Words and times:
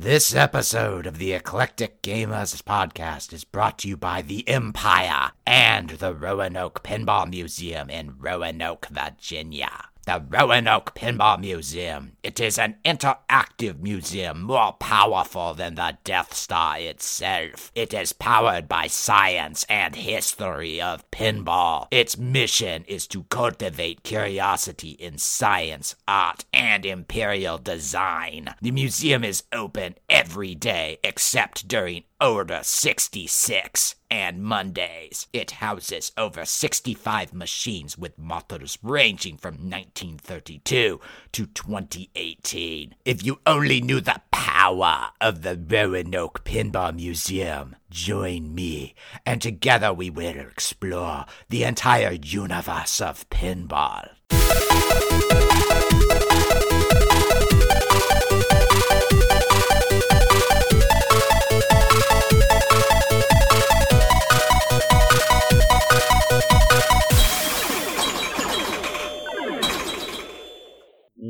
This 0.00 0.34
episode 0.34 1.06
of 1.06 1.18
the 1.18 1.34
Eclectic 1.34 2.00
Gamers 2.00 2.62
podcast 2.62 3.34
is 3.34 3.44
brought 3.44 3.80
to 3.80 3.88
you 3.88 3.98
by 3.98 4.22
the 4.22 4.48
Empire 4.48 5.32
and 5.46 5.90
the 5.90 6.14
Roanoke 6.14 6.82
Pinball 6.82 7.28
Museum 7.28 7.90
in 7.90 8.14
Roanoke, 8.18 8.86
Virginia. 8.90 9.89
The 10.06 10.24
Roanoke 10.28 10.94
Pinball 10.94 11.38
Museum. 11.38 12.16
It 12.22 12.40
is 12.40 12.58
an 12.58 12.76
interactive 12.84 13.80
museum 13.80 14.42
more 14.42 14.72
powerful 14.72 15.54
than 15.54 15.74
the 15.74 15.98
Death 16.04 16.34
Star 16.34 16.78
itself. 16.78 17.70
It 17.74 17.92
is 17.92 18.12
powered 18.12 18.66
by 18.66 18.86
science 18.86 19.64
and 19.68 19.94
history 19.94 20.80
of 20.80 21.08
pinball. 21.10 21.86
Its 21.90 22.16
mission 22.16 22.84
is 22.84 23.06
to 23.08 23.24
cultivate 23.24 24.02
curiosity 24.02 24.90
in 24.92 25.18
science, 25.18 25.94
art, 26.08 26.44
and 26.52 26.84
imperial 26.86 27.58
design. 27.58 28.54
The 28.62 28.72
museum 28.72 29.22
is 29.22 29.44
open 29.52 29.96
every 30.08 30.54
day 30.54 30.98
except 31.04 31.68
during 31.68 32.04
Order 32.20 32.60
66 32.62 33.94
and 34.10 34.42
Mondays. 34.42 35.26
It 35.32 35.52
houses 35.52 36.12
over 36.18 36.44
65 36.44 37.32
machines 37.32 37.96
with 37.96 38.18
models 38.18 38.76
ranging 38.82 39.38
from 39.38 39.54
1932 39.54 41.00
to 41.32 41.46
2018. 41.46 42.94
If 43.06 43.24
you 43.24 43.40
only 43.46 43.80
knew 43.80 44.02
the 44.02 44.20
power 44.30 45.08
of 45.20 45.40
the 45.40 45.56
Roanoke 45.56 46.44
Pinball 46.44 46.94
Museum, 46.94 47.76
join 47.88 48.54
me, 48.54 48.94
and 49.24 49.40
together 49.40 49.94
we 49.94 50.10
will 50.10 50.36
explore 50.36 51.24
the 51.48 51.64
entire 51.64 52.12
universe 52.12 53.00
of 53.00 53.28
pinball. 53.30 54.10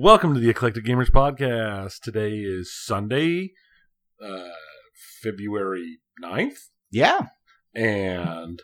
Welcome 0.02 0.32
to 0.32 0.40
the 0.40 0.48
Eclectic 0.48 0.86
Gamers 0.86 1.10
Podcast. 1.10 2.00
Today 2.00 2.38
is 2.38 2.72
Sunday, 2.74 3.50
uh, 4.24 4.48
February 5.22 5.98
9th, 6.22 6.70
Yeah. 6.90 7.26
and 7.74 8.62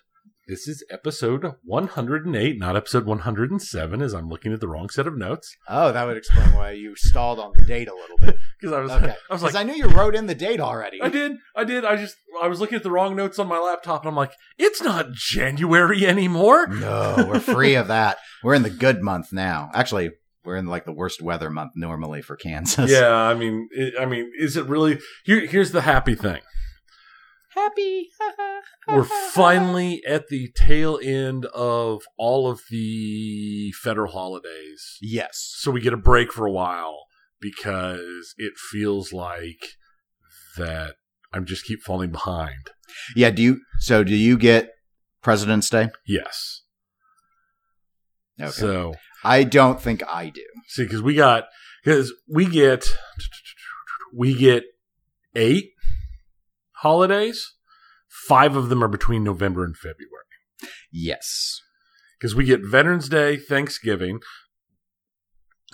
this 0.49 0.67
is 0.67 0.83
episode 0.91 1.57
108, 1.63 2.59
not 2.59 2.75
episode 2.75 3.05
107, 3.05 4.01
as 4.01 4.15
I'm 4.15 4.31
looking 4.31 4.55
at 4.55 4.61
the 4.61 4.67
wrong 4.69 4.89
set 4.89 5.07
of 5.07 5.19
notes. 5.19 5.55
Oh, 5.69 5.93
that 5.93 6.07
would 6.07 6.17
explain 6.17 6.55
why 6.55 6.71
you 6.71 6.97
stalled 6.97 7.39
on 7.39 7.53
the 7.55 7.67
date 7.67 7.89
a 7.89 7.95
little 7.95 8.17
bit. 8.17 8.37
Because 8.59 8.73
I 8.75 8.81
was, 8.81 8.91
Okay. 8.93 9.15
I 9.31 9.35
was 9.35 9.43
like, 9.43 9.55
I 9.55 9.63
knew 9.63 9.75
you 9.75 9.89
wrote 9.89 10.15
in 10.15 10.25
the 10.25 10.35
date 10.35 10.61
already. 10.61 11.03
I 11.03 11.11
did, 11.11 11.33
I 11.55 11.65
did, 11.65 11.85
I 11.85 11.97
just, 11.97 12.17
I 12.43 12.49
was 12.49 12.59
looking 12.61 12.77
at 12.77 12.83
the 12.83 12.91
wrong 12.91 13.15
notes 13.15 13.39
on 13.39 13.47
my 13.47 13.59
laptop, 13.59 14.01
and 14.01 14.09
I'm 14.09 14.17
like, 14.17 14.33
it's 14.57 14.81
not 14.81 15.13
January 15.13 16.07
anymore. 16.07 16.67
No, 16.69 17.27
we're 17.29 17.41
free 17.41 17.75
of 17.75 17.89
that. 17.89 18.17
We're 18.43 18.55
in 18.55 18.63
the 18.63 18.71
good 18.71 19.03
month 19.03 19.31
now. 19.35 19.69
Actually, 19.75 20.13
we're 20.47 20.57
in 20.57 20.67
like 20.67 20.85
the 20.85 20.93
worst 20.93 21.21
weather 21.21 21.51
month 21.51 21.73
normally 21.75 22.23
for 22.23 22.37
Kansas. 22.37 22.91
Yeah, 22.91 23.13
I 23.13 23.35
mean, 23.35 23.69
it, 23.73 23.95
I 23.99 24.07
mean, 24.07 24.31
is 24.39 24.57
it 24.57 24.67
really? 24.67 25.01
Here, 25.25 25.45
here's 25.47 25.73
the 25.73 25.83
happy 25.83 26.15
thing. 26.15 26.41
Happy. 27.55 28.11
We're 28.87 29.05
finally 29.05 30.03
at 30.07 30.29
the 30.29 30.51
tail 30.55 31.01
end 31.03 31.47
of 31.47 32.03
all 32.19 32.51
of 32.51 32.61
the 32.71 33.73
federal 33.83 34.13
holidays. 34.13 34.99
Yes. 35.01 35.55
So 35.57 35.71
we 35.71 35.81
get 35.81 35.95
a 35.95 35.99
break 35.99 36.33
for 36.33 36.47
a 36.47 36.53
while 36.53 37.07
because 37.41 38.35
it 38.37 38.53
feels 38.71 39.13
like 39.13 39.77
that 40.59 40.97
I'm 41.33 41.47
just 41.47 41.65
keep 41.65 41.83
falling 41.83 42.11
behind. 42.11 42.71
Yeah, 43.15 43.31
do 43.31 43.43
you 43.43 43.61
so 43.79 44.05
do 44.05 44.15
you 44.15 44.37
get 44.37 44.71
President's 45.23 45.71
Day? 45.71 45.89
Yes. 46.07 46.63
Okay. 48.41 48.51
So, 48.51 48.95
I 49.25 49.45
don't 49.45 49.81
think 49.81 50.03
I 50.09 50.31
do. 50.31 50.45
see, 50.69 50.85
because 50.85 51.03
we 51.03 51.15
got, 51.15 51.45
because 51.85 52.13
we 52.29 52.47
get, 52.47 52.87
we 54.15 54.35
get 54.35 54.65
eight 55.35 55.71
holidays. 56.77 57.55
Five 58.29 58.57
of 58.57 58.69
them 58.69 58.83
are 58.83 58.89
between 58.89 59.23
November 59.25 59.65
and 59.65 59.77
February. 59.77 60.25
Yes. 60.91 61.61
because 62.19 62.35
we 62.35 62.45
get 62.45 62.61
Veterans 62.65 63.09
Day, 63.09 63.37
Thanksgiving, 63.37 64.21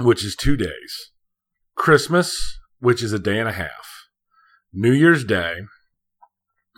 which 0.01 0.25
is 0.25 0.35
two 0.37 0.57
days, 0.57 1.13
Christmas, 1.77 2.59
which 2.81 3.03
is 3.03 3.13
a 3.13 3.19
day 3.19 3.39
and 3.39 3.49
a 3.49 3.53
half, 3.53 4.09
New 4.73 4.93
Year's 4.93 5.25
Day, 5.25 5.61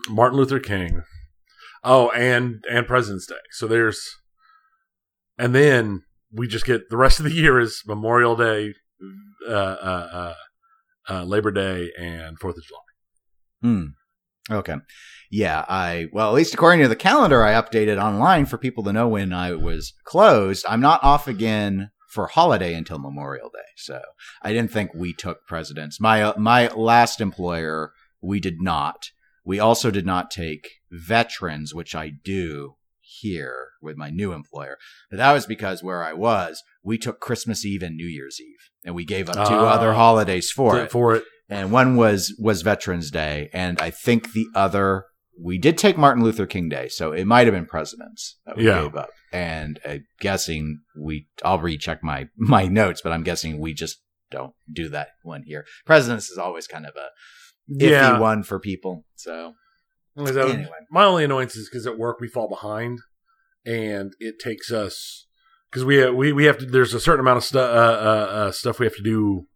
Martin 0.08 0.38
Luther 0.38 0.60
King, 0.60 1.02
oh, 1.82 2.10
and 2.10 2.62
and 2.70 2.86
President's 2.86 3.26
Day. 3.26 3.34
So 3.52 3.66
there's, 3.66 4.16
and 5.38 5.54
then 5.54 6.02
we 6.34 6.48
just 6.48 6.66
get 6.66 6.90
the 6.90 6.96
rest 6.96 7.20
of 7.20 7.24
the 7.24 7.32
year 7.32 7.60
is 7.60 7.82
Memorial 7.86 8.36
Day, 8.36 8.74
uh, 9.48 9.52
uh, 9.52 10.08
uh, 10.12 10.34
uh, 11.08 11.24
Labor 11.24 11.50
Day, 11.50 11.90
and 11.98 12.38
Fourth 12.38 12.56
of 12.56 12.64
July. 12.64 12.80
Hmm. 13.62 13.84
Okay. 14.50 14.76
Yeah, 15.30 15.64
I 15.68 16.08
well, 16.12 16.28
at 16.28 16.34
least 16.34 16.54
according 16.54 16.82
to 16.82 16.88
the 16.88 16.96
calendar 16.96 17.42
I 17.42 17.54
updated 17.54 18.02
online 18.02 18.46
for 18.46 18.58
people 18.58 18.84
to 18.84 18.92
know 18.92 19.08
when 19.08 19.32
I 19.32 19.52
was 19.52 19.94
closed, 20.04 20.66
I'm 20.68 20.80
not 20.80 21.02
off 21.02 21.26
again 21.26 21.90
for 22.10 22.26
holiday 22.26 22.74
until 22.74 22.98
Memorial 22.98 23.48
Day. 23.48 23.58
So, 23.76 24.00
I 24.42 24.52
didn't 24.52 24.70
think 24.70 24.92
we 24.94 25.12
took 25.12 25.46
presidents. 25.46 25.98
My 26.00 26.22
uh, 26.22 26.34
my 26.38 26.68
last 26.68 27.20
employer, 27.20 27.92
we 28.20 28.38
did 28.38 28.60
not. 28.60 29.10
We 29.44 29.58
also 29.58 29.90
did 29.90 30.06
not 30.06 30.30
take 30.30 30.68
veterans, 30.90 31.74
which 31.74 31.94
I 31.94 32.10
do 32.10 32.76
here 33.20 33.68
with 33.82 33.96
my 33.96 34.10
new 34.10 34.32
employer. 34.32 34.76
But 35.10 35.16
that 35.18 35.32
was 35.32 35.46
because 35.46 35.82
where 35.82 36.02
I 36.04 36.12
was, 36.12 36.62
we 36.82 36.98
took 36.98 37.20
Christmas 37.20 37.64
Eve 37.64 37.82
and 37.82 37.96
New 37.96 38.06
Year's 38.06 38.38
Eve, 38.40 38.70
and 38.84 38.94
we 38.94 39.04
gave 39.04 39.28
up 39.28 39.34
two 39.48 39.54
Ah. 39.54 39.74
other 39.74 39.92
holidays 39.94 40.50
for 40.50 40.78
it 40.78 40.90
For 40.90 41.14
it, 41.16 41.24
and 41.48 41.70
one 41.72 41.96
was 41.96 42.34
was 42.38 42.62
Veterans 42.62 43.10
Day, 43.10 43.50
and 43.52 43.80
I 43.80 43.90
think 43.90 44.32
the 44.32 44.46
other 44.54 45.04
we 45.40 45.58
did 45.58 45.76
take 45.76 45.98
Martin 45.98 46.22
Luther 46.22 46.46
King 46.46 46.68
Day, 46.68 46.88
so 46.88 47.10
it 47.12 47.24
might 47.26 47.46
have 47.48 47.54
been 47.54 47.66
Presidents 47.66 48.38
that 48.46 48.56
we 48.56 48.66
Yeah. 48.66 48.82
gave 48.82 48.94
up. 48.94 49.10
And 49.32 49.80
I'm 49.84 50.04
guessing 50.20 50.80
we 50.96 51.26
I'll 51.44 51.58
recheck 51.58 52.02
my 52.04 52.28
my 52.36 52.66
notes, 52.66 53.00
but 53.02 53.12
I'm 53.12 53.24
guessing 53.24 53.58
we 53.58 53.74
just 53.74 54.00
don't 54.30 54.54
do 54.72 54.88
that 54.90 55.08
one 55.22 55.42
here. 55.42 55.64
Presidents 55.84 56.30
is 56.30 56.38
always 56.38 56.66
kind 56.68 56.86
of 56.86 56.94
a 56.96 57.08
iffy 57.82 57.90
Yeah. 57.90 58.18
one 58.20 58.42
for 58.44 58.58
people. 58.60 59.04
So 59.16 59.54
That- 60.16 60.36
Anyway. 60.48 60.68
My 60.90 61.04
only 61.04 61.24
annoyance 61.24 61.56
is 61.56 61.68
because 61.68 61.86
at 61.86 61.98
work 61.98 62.20
we 62.20 62.28
fall 62.28 62.48
behind, 62.48 63.00
and 63.66 64.12
it 64.20 64.38
takes 64.38 64.70
us 64.70 65.26
because 65.70 65.84
we 65.84 66.08
we 66.10 66.32
we 66.32 66.44
have 66.44 66.58
to. 66.58 66.66
There's 66.66 66.94
a 66.94 67.00
certain 67.00 67.20
amount 67.20 67.38
of 67.38 67.44
stuff 67.44 67.68
uh, 67.68 67.78
uh, 68.04 68.32
uh, 68.46 68.52
stuff 68.52 68.78
we 68.78 68.86
have 68.86 68.96
to 68.96 69.02
do 69.02 69.46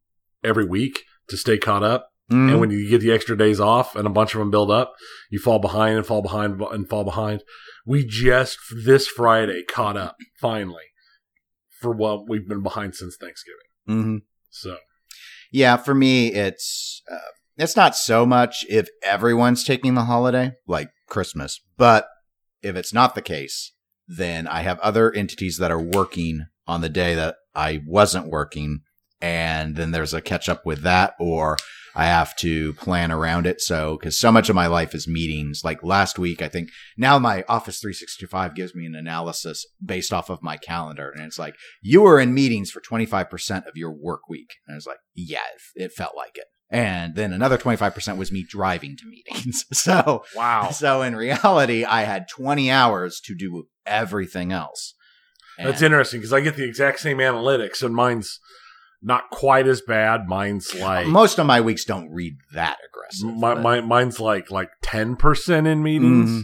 every 0.43 0.65
week 0.65 1.05
to 1.29 1.37
stay 1.37 1.59
caught 1.59 1.83
up. 1.83 2.09
mm, 2.31 2.51
And 2.51 2.61
when 2.61 2.71
you 2.71 2.89
get 2.89 3.01
the 3.01 3.13
extra 3.13 3.37
days 3.37 3.61
off 3.61 3.95
and 3.97 4.07
a 4.07 4.11
bunch 4.11 4.35
of 4.35 4.39
them 4.41 4.51
build 4.51 4.71
up, 4.71 4.95
you 5.31 5.39
fall 5.39 5.59
behind 5.61 5.97
and 5.97 6.07
fall 6.07 6.23
behind 6.23 6.61
and 6.61 6.89
fall 6.89 7.05
behind. 7.05 7.43
We 7.87 8.05
just 8.07 8.59
this 8.85 9.07
Friday 9.07 9.63
caught 9.65 9.97
up 9.97 10.17
finally 10.41 10.85
for 11.81 11.93
what 11.95 12.29
we've 12.29 12.49
been 12.49 12.63
behind 12.63 12.95
since 12.97 13.17
Thanksgiving. 13.21 13.59
mhm. 13.89 14.23
So 14.51 14.77
yeah, 15.53 15.77
for 15.77 15.95
me 15.95 16.33
it's 16.33 17.03
uh, 17.11 17.19
it's 17.59 17.77
not 17.77 17.97
so 17.97 18.25
much 18.25 18.65
if 18.69 18.89
everyone's 19.03 19.65
taking 19.65 19.95
the 19.95 20.05
holiday 20.05 20.53
like 20.67 20.91
Christmas, 21.09 21.61
but 21.77 22.09
if 22.63 22.77
it's 22.77 22.93
not 22.93 23.15
the 23.15 23.23
case, 23.23 23.73
then 24.07 24.47
I 24.47 24.61
have 24.61 24.79
other 24.81 25.13
entities 25.13 25.59
that 25.59 25.71
are 25.71 25.83
working 25.83 26.47
on 26.67 26.81
the 26.81 26.89
day 26.89 27.15
that 27.15 27.37
I 27.55 27.83
wasn't 27.87 28.29
working. 28.29 28.81
And 29.21 29.77
then 29.77 29.91
there's 29.91 30.15
a 30.15 30.21
catch 30.21 30.49
up 30.49 30.65
with 30.65 30.83
that, 30.83 31.15
or 31.19 31.57
I 31.97 32.05
have 32.05 32.37
to 32.37 32.75
plan 32.75 33.11
around 33.11 33.47
it. 33.47 33.61
So, 33.61 33.99
cause 33.99 34.17
so 34.17 34.31
much 34.31 34.49
of 34.49 34.55
my 34.55 34.69
life 34.69 34.95
is 34.95 35.09
meetings. 35.09 35.63
Like 35.65 35.83
last 35.83 36.19
week, 36.19 36.41
I 36.41 36.49
think 36.49 36.69
now 36.97 37.19
my 37.19 37.45
Office 37.49 37.81
365 37.81 38.55
gives 38.55 38.77
me 38.77 38.87
an 38.87 38.95
analysis 38.95 39.67
based 39.85 40.13
off 40.13 40.31
of 40.31 40.43
my 40.43 40.57
calendar. 40.57 41.11
And 41.11 41.25
it's 41.25 41.39
like, 41.39 41.57
you 41.83 42.03
were 42.03 42.21
in 42.21 42.33
meetings 42.33 42.71
for 42.71 42.81
25% 42.81 43.67
of 43.67 43.77
your 43.77 43.93
work 43.93 44.29
week. 44.29 44.55
And 44.67 44.75
I 44.75 44.77
was 44.77 44.87
like, 44.87 45.01
yeah, 45.17 45.41
it, 45.75 45.87
it 45.87 45.93
felt 45.93 46.17
like 46.17 46.37
it. 46.37 46.45
And 46.71 47.15
then 47.15 47.33
another 47.33 47.57
25% 47.57 48.19
was 48.19 48.31
me 48.31 48.45
driving 48.47 48.97
to 48.99 49.07
meetings. 49.07 49.65
so, 49.73 50.25
wow, 50.37 50.71
so 50.71 51.01
in 51.03 51.17
reality, 51.17 51.85
I 51.85 52.03
had 52.03 52.27
20 52.29 52.71
hours 52.71 53.21
to 53.25 53.35
do 53.35 53.65
everything 53.87 54.53
else. 54.53 54.95
that's 55.57 55.81
interesting 55.83 56.21
because 56.21 56.33
I 56.33 56.41
get 56.41 56.57
the 56.57 56.65
exact 56.65 57.01
same 57.01 57.19
analytics 57.19 57.83
and 57.83 57.95
mine's 57.95 58.39
not 59.01 59.31
quite 59.31 59.67
as 59.67 59.81
bad. 59.81 60.27
Mine's 60.27 60.75
like 60.75 61.07
Most 61.07 61.39
of 61.39 61.47
my 61.47 61.61
weeks 61.61 61.85
don't 61.85 62.11
read 62.13 62.35
that 62.53 62.79
aggressive. 62.89 63.35
my, 63.37 63.55
my 63.55 63.81
mine's 63.81 64.21
like 64.21 64.51
like 64.51 64.71
10% 64.83 65.67
in 65.67 65.83
meetings 65.83 66.31
Mhm. 66.31 66.43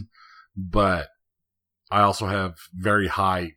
but 0.57 1.09
i 1.91 2.01
also 2.01 2.25
have 2.27 2.53
very 2.73 3.07
high 3.07 3.51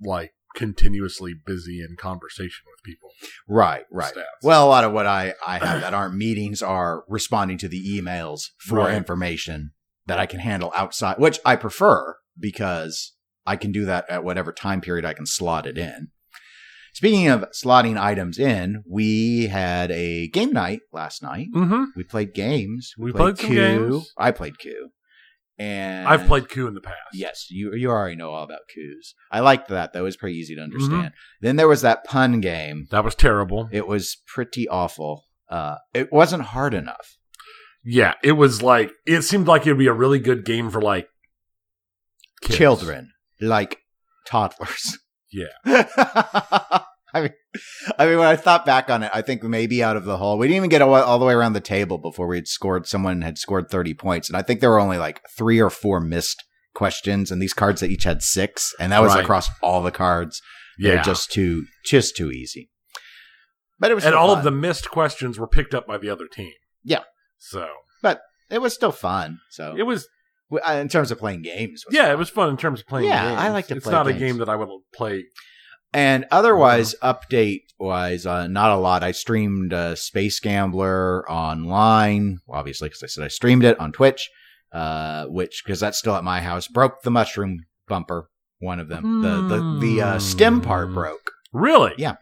like 0.00 0.32
continuously 0.54 1.34
busy 1.46 1.80
in 1.80 1.96
conversation 1.96 2.64
with 2.66 2.82
people. 2.84 3.07
Right, 3.48 3.84
right. 3.90 4.12
Stats. 4.14 4.24
Well, 4.42 4.66
a 4.66 4.68
lot 4.68 4.84
of 4.84 4.92
what 4.92 5.06
I, 5.06 5.34
I 5.46 5.58
have 5.58 5.80
that 5.80 5.94
aren't 5.94 6.14
meetings 6.16 6.62
are 6.62 7.04
responding 7.08 7.58
to 7.58 7.68
the 7.68 7.82
emails 8.00 8.42
for 8.58 8.78
Right. 8.78 8.94
information 8.94 9.72
that 10.06 10.18
I 10.18 10.26
can 10.26 10.40
handle 10.40 10.72
outside, 10.74 11.18
which 11.18 11.38
I 11.44 11.56
prefer 11.56 12.16
because 12.38 13.14
I 13.46 13.56
can 13.56 13.72
do 13.72 13.84
that 13.86 14.08
at 14.08 14.24
whatever 14.24 14.52
time 14.52 14.80
period 14.80 15.04
I 15.04 15.14
can 15.14 15.26
slot 15.26 15.66
it 15.66 15.76
in. 15.78 16.08
Speaking 16.94 17.28
of 17.28 17.44
slotting 17.52 17.96
items 18.00 18.38
in, 18.38 18.82
we 18.88 19.46
had 19.46 19.90
a 19.90 20.28
game 20.28 20.52
night 20.52 20.80
last 20.92 21.22
night. 21.22 21.46
Mm-hmm. 21.54 21.84
We 21.96 22.02
played 22.04 22.34
games. 22.34 22.92
We 22.98 23.12
played 23.12 23.38
some 23.38 23.48
Coup. 23.50 23.54
games. 23.54 24.12
I 24.18 24.30
played 24.32 24.58
Coup. 24.58 24.88
And 25.58 26.06
I've 26.06 26.26
played 26.26 26.48
coup 26.48 26.68
in 26.68 26.74
the 26.74 26.80
past. 26.80 26.96
Yes, 27.12 27.46
you 27.50 27.74
you 27.74 27.90
already 27.90 28.14
know 28.14 28.30
all 28.30 28.44
about 28.44 28.60
coups. 28.72 29.14
I 29.32 29.40
liked 29.40 29.68
that 29.68 29.92
though; 29.92 30.00
it 30.00 30.02
was 30.02 30.16
pretty 30.16 30.36
easy 30.36 30.54
to 30.54 30.60
understand. 30.60 31.06
Mm-hmm. 31.06 31.42
Then 31.42 31.56
there 31.56 31.66
was 31.66 31.82
that 31.82 32.04
pun 32.04 32.40
game. 32.40 32.86
That 32.90 33.04
was 33.04 33.16
terrible. 33.16 33.68
It 33.72 33.88
was 33.88 34.18
pretty 34.26 34.68
awful. 34.68 35.24
Uh, 35.50 35.76
it 35.94 36.12
wasn't 36.12 36.44
hard 36.44 36.74
enough. 36.74 37.16
Yeah, 37.84 38.14
it 38.22 38.32
was 38.32 38.62
like 38.62 38.92
it 39.04 39.22
seemed 39.22 39.48
like 39.48 39.62
it'd 39.62 39.78
be 39.78 39.88
a 39.88 39.92
really 39.92 40.20
good 40.20 40.44
game 40.44 40.70
for 40.70 40.80
like 40.80 41.08
kids. 42.40 42.56
Children, 42.56 43.12
like 43.40 43.78
toddlers. 44.26 44.98
Yeah. 45.30 45.48
I 47.14 47.20
mean, 47.22 47.30
I 47.98 48.06
mean, 48.06 48.18
when 48.18 48.28
I 48.28 48.36
thought 48.36 48.66
back 48.66 48.90
on 48.90 49.02
it, 49.02 49.10
I 49.14 49.22
think 49.22 49.42
maybe 49.42 49.82
out 49.82 49.96
of 49.96 50.04
the 50.04 50.16
hole, 50.18 50.36
we 50.38 50.46
didn't 50.46 50.58
even 50.58 50.70
get 50.70 50.82
all, 50.82 50.94
all 50.94 51.18
the 51.18 51.24
way 51.24 51.32
around 51.32 51.54
the 51.54 51.60
table 51.60 51.98
before 51.98 52.26
we 52.26 52.36
had 52.36 52.46
scored. 52.48 52.86
Someone 52.86 53.22
had 53.22 53.38
scored 53.38 53.70
thirty 53.70 53.94
points, 53.94 54.28
and 54.28 54.36
I 54.36 54.42
think 54.42 54.60
there 54.60 54.70
were 54.70 54.80
only 54.80 54.98
like 54.98 55.20
three 55.36 55.60
or 55.60 55.70
four 55.70 56.00
missed 56.00 56.44
questions, 56.74 57.30
and 57.30 57.40
these 57.40 57.54
cards 57.54 57.80
that 57.80 57.90
each 57.90 58.04
had 58.04 58.22
six, 58.22 58.74
and 58.78 58.92
that 58.92 59.00
was 59.02 59.14
Right. 59.14 59.22
across 59.24 59.48
all 59.62 59.82
the 59.82 59.90
cards. 59.90 60.40
They're 60.78 60.96
Yeah. 60.96 61.02
just 61.02 61.32
too 61.32 61.64
just 61.84 62.16
too 62.16 62.30
easy. 62.30 62.70
But 63.80 63.90
it 63.90 63.94
was 63.94 64.04
and 64.04 64.14
all 64.14 64.28
fun. 64.28 64.38
of 64.38 64.44
the 64.44 64.50
missed 64.50 64.90
questions 64.90 65.38
were 65.38 65.46
picked 65.48 65.74
up 65.74 65.86
by 65.86 65.98
the 65.98 66.10
other 66.10 66.26
team. 66.26 66.52
Yeah. 66.84 67.04
So 67.38 67.68
but 68.02 68.20
It 68.50 68.60
was 68.60 68.74
still 68.74 68.92
fun. 68.92 69.38
So 69.50 69.74
it 69.76 69.82
was 69.84 70.08
uh, 70.52 70.72
in 70.72 70.88
terms 70.88 71.10
of 71.10 71.18
playing 71.18 71.42
games, 71.42 71.84
yeah, 71.90 72.04
fun. 72.04 72.10
it 72.12 72.18
was 72.18 72.30
fun 72.30 72.48
in 72.50 72.56
terms 72.56 72.80
of 72.80 72.86
playing 72.86 73.08
Yeah, 73.08 73.28
games. 73.30 73.40
I 73.40 73.48
like 73.50 73.66
to 73.68 73.76
It's 73.76 73.86
not 73.86 74.06
a 74.06 74.12
game 74.12 74.38
that 74.38 74.48
I 74.48 74.56
would 74.56 74.68
play. 74.94 75.24
And 75.92 76.26
otherwise, 76.30 76.94
update 77.02 77.62
wise, 77.78 78.26
uh, 78.26 78.46
not 78.46 78.70
a 78.72 78.76
lot. 78.76 79.02
I 79.02 79.12
streamed 79.12 79.72
uh, 79.72 79.94
Space 79.94 80.38
Gambler 80.40 81.28
online, 81.30 82.40
obviously, 82.48 82.88
because 82.88 83.02
I 83.02 83.06
said 83.06 83.24
I 83.24 83.28
streamed 83.28 83.64
it 83.64 83.78
on 83.80 83.92
Twitch, 83.92 84.28
uh, 84.72 85.26
which, 85.26 85.62
because 85.64 85.80
that's 85.80 85.98
still 85.98 86.14
at 86.16 86.24
my 86.24 86.40
house, 86.40 86.68
broke 86.68 87.02
the 87.02 87.10
mushroom 87.10 87.60
bumper, 87.86 88.28
one 88.58 88.80
of 88.80 88.88
them. 88.88 89.22
The, 89.22 89.42
the, 89.56 89.78
the 89.80 90.02
uh, 90.02 90.18
stem 90.18 90.60
part 90.60 90.88
Hmm. 90.88 90.94
broke 90.94 91.32
Really? 91.52 91.94
Yeah. 91.96 92.16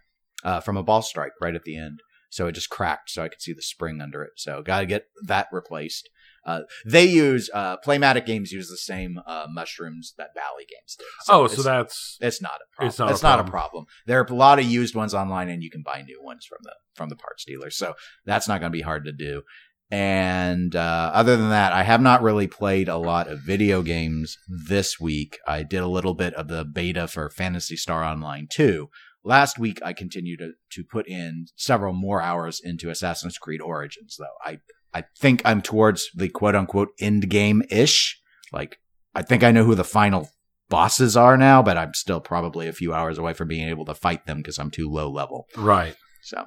uh, 0.45 0.61
from 0.61 0.77
a 0.77 0.83
ball 0.85 1.03
strike 1.03 1.33
right 1.41 1.55
at 1.57 1.65
the 1.65 1.77
end. 1.77 2.01
So 2.31 2.47
it 2.47 2.53
just 2.53 2.71
cracked, 2.71 3.11
so 3.11 3.23
I 3.25 3.29
could 3.29 3.41
see 3.41 3.53
the 3.53 3.63
spring 3.63 4.01
under 4.01 4.23
it. 4.23 4.33
So 4.37 4.63
got 4.63 4.81
to 4.81 4.87
get 4.87 5.07
that 5.27 5.49
replaced. 5.51 6.09
Uh, 6.47 6.61
they 6.87 7.05
use, 7.05 7.51
uh, 7.53 7.77
Playmatic 7.85 8.25
Games 8.25 8.53
use 8.53 8.69
the 8.69 8.77
same 8.77 9.19
uh, 9.27 9.47
mushrooms 9.51 10.15
that 10.17 10.35
Bally 10.35 10.65
Games 10.71 10.97
did. 10.97 11.07
oh, 11.29 11.49
so 11.49 11.63
that's 11.63 12.17
it's 12.21 12.41
not 12.41 12.53
a 12.55 12.77
problem. 12.77 12.89
It's 12.89 12.99
not 12.99 13.09
a 13.09 13.13
It's 13.13 13.23
not 13.23 13.41
a 13.41 13.45
problem. 13.45 13.51
problem. 13.51 13.87
There 14.07 14.21
are 14.21 14.25
a 14.25 14.35
lot 14.35 14.59
of 14.59 14.65
used 14.65 14.95
ones 14.95 15.13
online, 15.13 15.49
and 15.49 15.63
you 15.63 15.71
can 15.71 15.83
buy 15.83 16.03
new 16.03 16.23
ones 16.23 16.47
from 16.47 16.59
the 16.63 16.73
from 16.95 17.09
the 17.11 17.17
parts 17.17 17.45
dealers. 17.45 17.77
So 17.77 17.95
that's 18.25 18.49
not 18.49 18.61
going 18.61 18.73
to 18.73 18.77
be 18.77 18.83
hard 18.83 19.05
to 19.05 19.13
do. 19.13 19.43
And 19.91 20.75
uh, 20.75 21.11
other 21.15 21.37
than 21.37 21.51
that, 21.51 21.73
I 21.73 21.85
have 21.85 22.01
not 22.01 22.23
really 22.23 22.49
played 22.49 22.89
a 22.89 22.97
lot 22.97 23.29
of 23.29 23.41
video 23.41 23.83
games 23.83 24.37
this 24.49 24.99
week. 24.99 25.39
I 25.47 25.63
did 25.63 25.79
a 25.81 25.87
little 25.87 26.15
bit 26.15 26.35
of 26.35 26.49
the 26.49 26.65
beta 26.65 27.07
for 27.07 27.31
Phantasy 27.31 27.77
Star 27.77 28.03
Online 28.03 28.49
2. 28.51 28.89
Last 29.23 29.59
week, 29.59 29.79
I 29.85 29.93
continued 29.93 30.39
to, 30.41 30.53
to 30.73 30.85
put 30.85 31.07
in 31.09 31.47
several 31.57 31.93
more 31.93 32.21
hours 32.21 32.61
into 32.63 32.91
Assassin's 32.91 33.39
Creed 33.39 33.61
Origins, 33.61 34.17
though. 34.19 34.37
I, 34.45 34.59
I 34.97 35.05
think 35.19 35.43
I'm 35.45 35.61
towards 35.61 36.09
the 36.15 36.31
quote 36.31 36.55
unquote 36.55 36.89
end 36.99 37.29
game 37.29 37.63
ish. 37.71 38.19
Like, 38.51 38.79
I 39.15 39.21
think 39.21 39.45
I 39.45 39.51
know 39.51 39.63
who 39.63 39.75
the 39.75 39.85
final 39.85 40.31
bosses 40.71 41.19
are 41.19 41.37
now, 41.37 41.63
but 41.63 41.77
I'm 41.77 41.93
still 41.93 42.19
probably 42.19 42.67
a 42.67 42.73
few 42.73 42.95
hours 42.95 43.19
away 43.19 43.35
from 43.35 43.49
being 43.49 43.69
able 43.69 43.85
to 43.85 43.95
fight 43.95 44.25
them 44.25 44.39
because 44.39 44.59
I'm 44.59 44.71
too 44.71 44.89
low 44.91 45.11
level. 45.11 45.49
right. 45.55 45.95
So, 46.23 46.47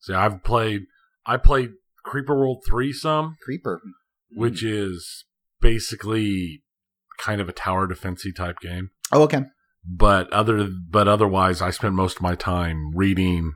See, 0.00 0.12
I've 0.12 0.42
played. 0.42 0.82
I 1.24 1.36
played 1.36 1.70
Creeper 2.04 2.36
World 2.36 2.64
three 2.68 2.92
some, 2.92 3.36
Creeper. 3.40 3.80
which 4.32 4.62
hmm. 4.62 4.68
is 4.70 5.24
basically 5.60 6.64
kind 7.20 7.40
of 7.40 7.48
a 7.48 7.52
tower 7.52 7.86
defensey 7.86 8.34
type 8.34 8.58
game. 8.58 8.90
Oh, 9.12 9.22
okay. 9.22 9.44
But 9.88 10.32
other, 10.32 10.68
but 10.90 11.06
otherwise, 11.06 11.62
I 11.62 11.70
spent 11.70 11.94
most 11.94 12.16
of 12.16 12.22
my 12.22 12.34
time 12.34 12.90
reading 12.92 13.52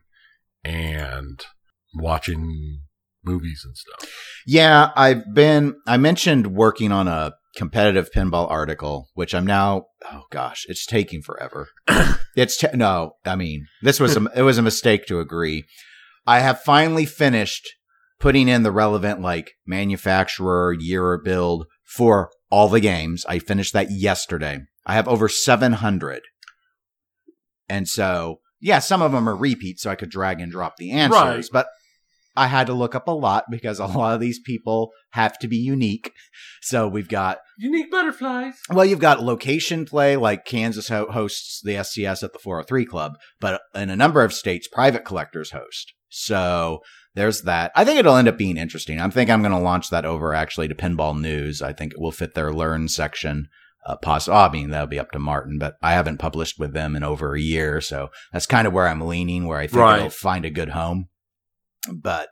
and 0.62 1.44
watching 1.92 2.82
movies 3.28 3.62
and 3.64 3.76
stuff. 3.76 4.10
Yeah, 4.46 4.90
I've 4.96 5.34
been. 5.34 5.76
I 5.86 5.96
mentioned 5.96 6.48
working 6.48 6.92
on 6.92 7.08
a 7.08 7.32
competitive 7.56 8.10
pinball 8.14 8.50
article, 8.50 9.08
which 9.14 9.34
I'm 9.34 9.46
now. 9.46 9.86
Oh 10.10 10.22
gosh, 10.30 10.64
it's 10.68 10.86
taking 10.86 11.22
forever. 11.22 11.68
it's 12.36 12.56
t- 12.56 12.68
no. 12.74 13.12
I 13.24 13.36
mean, 13.36 13.66
this 13.82 14.00
was 14.00 14.16
a 14.16 14.26
it 14.34 14.42
was 14.42 14.58
a 14.58 14.62
mistake 14.62 15.06
to 15.06 15.20
agree. 15.20 15.64
I 16.26 16.40
have 16.40 16.60
finally 16.60 17.06
finished 17.06 17.68
putting 18.20 18.48
in 18.48 18.62
the 18.62 18.72
relevant 18.72 19.20
like 19.20 19.52
manufacturer 19.66 20.74
year 20.78 21.14
of 21.14 21.24
build 21.24 21.66
for 21.84 22.30
all 22.50 22.68
the 22.68 22.80
games. 22.80 23.24
I 23.28 23.38
finished 23.38 23.72
that 23.72 23.90
yesterday. 23.90 24.60
I 24.86 24.94
have 24.94 25.08
over 25.08 25.28
700. 25.28 26.22
And 27.68 27.86
so, 27.86 28.40
yeah, 28.60 28.78
some 28.78 29.02
of 29.02 29.12
them 29.12 29.28
are 29.28 29.36
repeats, 29.36 29.82
so 29.82 29.90
I 29.90 29.94
could 29.94 30.10
drag 30.10 30.40
and 30.40 30.50
drop 30.50 30.76
the 30.78 30.92
answers. 30.92 31.12
Right. 31.20 31.44
But 31.52 31.66
I 32.38 32.46
had 32.46 32.66
to 32.68 32.72
look 32.72 32.94
up 32.94 33.08
a 33.08 33.12
lot 33.12 33.44
because 33.50 33.78
a 33.78 33.86
lot 33.86 34.14
of 34.14 34.20
these 34.20 34.38
people 34.38 34.90
have 35.10 35.38
to 35.40 35.48
be 35.48 35.56
unique. 35.56 36.12
So 36.62 36.86
we've 36.88 37.08
got, 37.08 37.38
Unique 37.58 37.90
butterflies. 37.90 38.54
well, 38.70 38.84
you've 38.84 39.00
got 39.00 39.22
location 39.22 39.84
play, 39.84 40.16
like 40.16 40.44
Kansas 40.44 40.88
ho- 40.88 41.10
hosts 41.10 41.60
the 41.62 41.72
SCS 41.74 42.22
at 42.22 42.32
the 42.32 42.38
403 42.38 42.84
Club, 42.84 43.12
but 43.40 43.60
in 43.74 43.90
a 43.90 43.96
number 43.96 44.22
of 44.22 44.32
states, 44.32 44.68
private 44.68 45.04
collectors 45.04 45.50
host. 45.50 45.92
So 46.08 46.80
there's 47.14 47.42
that. 47.42 47.72
I 47.74 47.84
think 47.84 47.98
it'll 47.98 48.16
end 48.16 48.28
up 48.28 48.38
being 48.38 48.56
interesting. 48.56 49.00
I 49.00 49.08
think 49.10 49.28
I'm 49.30 49.42
going 49.42 49.52
to 49.52 49.58
launch 49.58 49.90
that 49.90 50.04
over 50.04 50.34
actually 50.34 50.68
to 50.68 50.74
Pinball 50.74 51.18
News. 51.20 51.60
I 51.62 51.72
think 51.72 51.92
it 51.92 52.00
will 52.00 52.12
fit 52.12 52.34
their 52.34 52.52
learn 52.52 52.88
section. 52.88 53.48
Uh, 53.86 53.96
oh, 54.04 54.32
I 54.32 54.50
mean, 54.52 54.70
that'll 54.70 54.86
be 54.86 54.98
up 54.98 55.10
to 55.12 55.18
Martin, 55.18 55.58
but 55.58 55.76
I 55.82 55.92
haven't 55.92 56.18
published 56.18 56.58
with 56.58 56.74
them 56.74 56.94
in 56.94 57.02
over 57.02 57.34
a 57.34 57.40
year. 57.40 57.80
So 57.80 58.08
that's 58.32 58.46
kind 58.46 58.66
of 58.66 58.72
where 58.72 58.86
I'm 58.86 59.00
leaning, 59.00 59.46
where 59.46 59.58
I 59.58 59.66
think 59.66 59.80
Right. 59.80 59.98
it'll 59.98 60.10
find 60.10 60.44
a 60.44 60.50
good 60.50 60.70
home. 60.70 61.08
But 61.96 62.28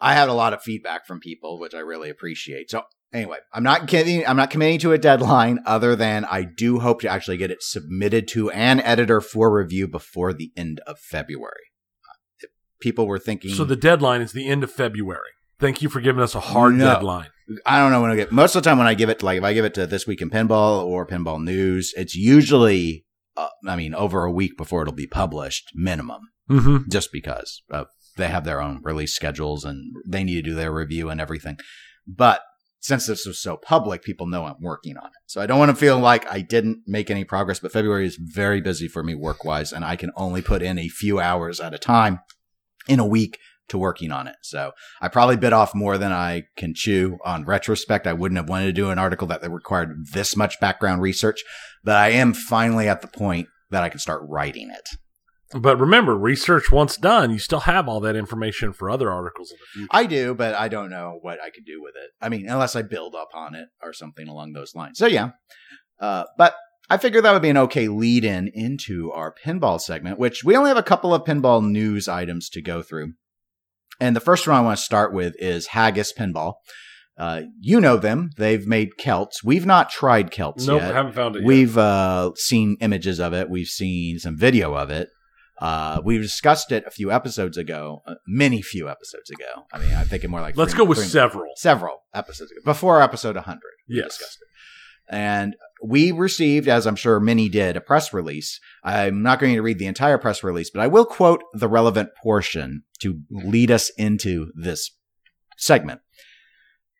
I 0.00 0.14
had 0.14 0.28
a 0.28 0.34
lot 0.34 0.52
of 0.52 0.62
feedback 0.62 1.06
from 1.06 1.20
people, 1.20 1.58
which 1.58 1.74
I 1.74 1.78
really 1.80 2.10
appreciate. 2.10 2.70
So 2.70 2.82
anyway, 3.12 3.38
I'm 3.52 3.62
not 3.62 3.88
kidding. 3.88 4.26
I'm 4.26 4.36
not 4.36 4.50
committing 4.50 4.78
to 4.80 4.92
a 4.92 4.98
deadline 4.98 5.60
other 5.66 5.96
than 5.96 6.24
I 6.24 6.42
do 6.42 6.80
hope 6.80 7.00
to 7.02 7.08
actually 7.08 7.36
get 7.38 7.50
it 7.50 7.62
submitted 7.62 8.28
to 8.28 8.50
an 8.50 8.80
editor 8.80 9.20
for 9.20 9.52
review 9.54 9.88
before 9.88 10.32
the 10.32 10.52
end 10.56 10.80
of 10.86 10.98
February. 10.98 11.70
Uh, 12.08 12.16
if 12.40 12.50
people 12.80 13.06
were 13.06 13.18
thinking, 13.18 13.52
So 13.54 13.64
the 13.64 13.76
deadline 13.76 14.20
is 14.20 14.32
the 14.32 14.48
end 14.48 14.62
of 14.64 14.70
February. 14.70 15.30
Thank 15.58 15.80
you 15.80 15.88
for 15.88 16.00
giving 16.02 16.22
us 16.22 16.34
a 16.34 16.40
hard 16.40 16.74
No. 16.74 16.92
deadline. 16.92 17.28
I 17.64 17.78
don't 17.78 17.92
know 17.92 18.02
when 18.02 18.10
I 18.10 18.16
get. 18.16 18.32
Most 18.32 18.54
of 18.56 18.62
the 18.62 18.68
time, 18.68 18.76
when 18.76 18.88
I 18.88 18.94
give 18.94 19.08
it, 19.08 19.22
like 19.22 19.38
if 19.38 19.44
I 19.44 19.54
give 19.54 19.64
it 19.64 19.72
to 19.74 19.86
this 19.86 20.06
week 20.06 20.20
in 20.20 20.28
pinball 20.30 20.84
or 20.84 21.06
pinball 21.06 21.42
news, 21.42 21.94
it's 21.96 22.14
usually, 22.14 23.06
uh, 23.36 23.48
I 23.66 23.76
mean, 23.76 23.94
over 23.94 24.24
a 24.24 24.32
week 24.32 24.56
before 24.58 24.82
it'll 24.82 24.92
be 24.92 25.06
published, 25.06 25.70
minimum. 25.74 26.22
Mm-hmm. 26.50 26.88
just 26.88 27.10
because 27.10 27.62
uh, 27.72 27.86
they 28.16 28.28
have 28.28 28.44
their 28.44 28.60
own 28.60 28.80
release 28.82 29.14
schedules 29.14 29.64
and 29.64 29.94
they 30.06 30.24
need 30.24 30.36
to 30.36 30.50
do 30.50 30.54
their 30.54 30.72
review 30.72 31.08
and 31.10 31.20
everything. 31.20 31.58
But 32.06 32.42
since 32.80 33.06
this 33.06 33.26
was 33.26 33.40
so 33.40 33.56
public, 33.56 34.02
people 34.02 34.26
know 34.26 34.46
I'm 34.46 34.60
working 34.60 34.96
on 34.96 35.06
it. 35.06 35.22
So 35.26 35.40
I 35.40 35.46
don't 35.46 35.58
want 35.58 35.70
to 35.70 35.76
feel 35.76 35.98
like 35.98 36.30
I 36.30 36.40
didn't 36.40 36.82
make 36.86 37.10
any 37.10 37.24
progress, 37.24 37.58
but 37.58 37.72
February 37.72 38.06
is 38.06 38.16
very 38.16 38.60
busy 38.60 38.86
for 38.86 39.02
me 39.02 39.14
work 39.14 39.44
wise, 39.44 39.72
and 39.72 39.84
I 39.84 39.96
can 39.96 40.12
only 40.14 40.40
put 40.40 40.62
in 40.62 40.78
a 40.78 40.88
few 40.88 41.18
hours 41.18 41.58
at 41.58 41.74
a 41.74 41.78
time 41.78 42.20
in 42.86 43.00
a 43.00 43.06
week 43.06 43.38
to 43.68 43.78
working 43.78 44.12
on 44.12 44.28
it. 44.28 44.36
So 44.42 44.72
I 45.00 45.08
probably 45.08 45.36
bit 45.36 45.52
off 45.52 45.74
more 45.74 45.98
than 45.98 46.12
I 46.12 46.44
can 46.56 46.74
chew 46.74 47.18
on 47.24 47.44
retrospect. 47.44 48.06
I 48.06 48.12
wouldn't 48.12 48.38
have 48.38 48.48
wanted 48.48 48.66
to 48.66 48.72
do 48.72 48.90
an 48.90 48.98
article 48.98 49.26
that 49.28 49.50
required 49.50 50.06
this 50.12 50.36
much 50.36 50.60
background 50.60 51.02
research, 51.02 51.42
but 51.82 51.96
I 51.96 52.10
am 52.10 52.34
finally 52.34 52.88
at 52.88 53.00
the 53.00 53.08
point 53.08 53.48
that 53.70 53.82
I 53.82 53.88
can 53.88 53.98
start 53.98 54.22
writing 54.28 54.70
it. 54.70 54.88
But 55.52 55.78
remember, 55.78 56.16
research 56.16 56.72
once 56.72 56.96
done, 56.96 57.30
you 57.30 57.38
still 57.38 57.60
have 57.60 57.88
all 57.88 58.00
that 58.00 58.16
information 58.16 58.72
for 58.72 58.90
other 58.90 59.10
articles 59.12 59.52
in 59.52 59.58
the 59.58 59.66
future. 59.72 59.88
I 59.92 60.06
do, 60.06 60.34
but 60.34 60.54
I 60.54 60.68
don't 60.68 60.90
know 60.90 61.18
what 61.22 61.40
I 61.40 61.50
could 61.50 61.64
do 61.64 61.80
with 61.80 61.94
it. 61.94 62.10
I 62.20 62.28
mean, 62.28 62.48
unless 62.48 62.74
I 62.74 62.82
build 62.82 63.14
up 63.14 63.28
on 63.32 63.54
it 63.54 63.68
or 63.80 63.92
something 63.92 64.26
along 64.26 64.52
those 64.54 64.74
lines. 64.74 64.98
So 64.98 65.06
yeah, 65.06 65.30
uh, 66.00 66.24
but 66.36 66.56
I 66.90 66.98
figured 66.98 67.24
that 67.24 67.32
would 67.32 67.42
be 67.42 67.50
an 67.50 67.56
okay 67.58 67.88
lead 67.88 68.24
in 68.24 68.50
into 68.54 69.12
our 69.12 69.32
pinball 69.32 69.80
segment, 69.80 70.18
which 70.18 70.42
we 70.44 70.56
only 70.56 70.68
have 70.68 70.76
a 70.76 70.82
couple 70.82 71.14
of 71.14 71.22
pinball 71.22 71.64
news 71.64 72.08
items 72.08 72.48
to 72.50 72.62
go 72.62 72.82
through. 72.82 73.12
And 74.00 74.14
the 74.14 74.20
first 74.20 74.46
one 74.46 74.56
I 74.56 74.60
want 74.60 74.78
to 74.78 74.84
start 74.84 75.12
with 75.12 75.34
is 75.38 75.68
Haggis 75.68 76.12
Pinball. 76.12 76.54
Uh, 77.18 77.42
you 77.60 77.80
know 77.80 77.96
them. 77.96 78.30
They've 78.36 78.66
made 78.66 78.98
Celts. 78.98 79.42
We've 79.42 79.64
not 79.64 79.88
tried 79.90 80.30
Celts 80.30 80.66
Nope, 80.66 80.82
yet. 80.82 80.94
haven't 80.94 81.14
found 81.14 81.36
it 81.36 81.40
yet. 81.40 81.46
We've 81.46 81.78
uh, 81.78 82.32
seen 82.36 82.76
images 82.80 83.18
of 83.20 83.32
it. 83.32 83.48
We've 83.48 83.68
seen 83.68 84.18
some 84.18 84.36
video 84.36 84.74
of 84.74 84.90
it. 84.90 85.08
Uh, 85.58 86.00
we 86.04 86.18
discussed 86.18 86.70
it 86.72 86.84
a 86.86 86.90
few 86.90 87.10
episodes 87.10 87.56
ago, 87.56 88.02
uh, 88.06 88.14
many 88.26 88.60
few 88.60 88.88
episodes 88.88 89.30
ago. 89.30 89.64
I 89.72 89.78
mean, 89.78 89.94
I'm 89.94 90.06
thinking 90.06 90.30
more 90.30 90.40
like 90.42 90.56
Let's 90.56 90.72
three- 90.72 90.78
go 90.78 90.84
with 90.84 90.98
three- 90.98 91.06
several. 91.06 91.52
several 91.56 92.02
episodes 92.14 92.50
ago, 92.50 92.60
before 92.64 93.00
episode 93.02 93.36
100. 93.36 93.60
We 93.88 93.96
Yes. 93.96 94.08
discussed 94.18 94.38
it. 94.42 94.48
And 95.08 95.54
we 95.82 96.10
received, 96.10 96.68
as 96.68 96.84
I'm 96.86 96.96
sure 96.96 97.20
many 97.20 97.48
did, 97.48 97.76
a 97.76 97.80
press 97.80 98.12
release. 98.12 98.58
I'm 98.82 99.22
not 99.22 99.38
going 99.38 99.54
to 99.54 99.62
read 99.62 99.78
the 99.78 99.86
entire 99.86 100.18
press 100.18 100.42
release, 100.42 100.68
but 100.68 100.80
I 100.82 100.88
will 100.88 101.04
quote 101.06 101.42
the 101.54 101.68
relevant 101.68 102.10
portion 102.22 102.82
to 103.00 103.20
lead 103.30 103.70
us 103.70 103.90
into 103.96 104.50
this 104.56 104.90
segment. 105.56 106.00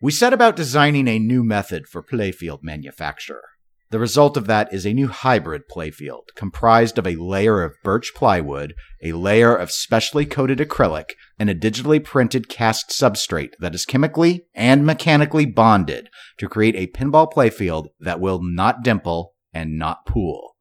We 0.00 0.12
set 0.12 0.32
about 0.32 0.56
designing 0.56 1.08
a 1.08 1.18
new 1.18 1.42
method 1.42 1.88
for 1.88 2.02
playfield 2.02 2.60
manufacture. 2.62 3.42
The 3.90 4.00
result 4.00 4.36
of 4.36 4.48
that 4.48 4.72
is 4.74 4.84
a 4.84 4.92
new 4.92 5.06
hybrid 5.06 5.62
playfield 5.70 6.34
comprised 6.34 6.98
of 6.98 7.06
a 7.06 7.14
layer 7.14 7.62
of 7.62 7.76
birch 7.84 8.12
plywood, 8.16 8.74
a 9.02 9.12
layer 9.12 9.54
of 9.54 9.70
specially 9.70 10.26
coated 10.26 10.58
acrylic, 10.58 11.10
and 11.38 11.48
a 11.48 11.54
digitally 11.54 12.02
printed 12.02 12.48
cast 12.48 12.90
substrate 12.90 13.52
that 13.60 13.76
is 13.76 13.86
chemically 13.86 14.46
and 14.54 14.84
mechanically 14.84 15.46
bonded 15.46 16.08
to 16.38 16.48
create 16.48 16.74
a 16.74 16.88
pinball 16.88 17.32
playfield 17.32 17.86
that 18.00 18.18
will 18.18 18.42
not 18.42 18.82
dimple 18.82 19.34
and 19.52 19.78
not 19.78 20.04
pool. 20.04 20.56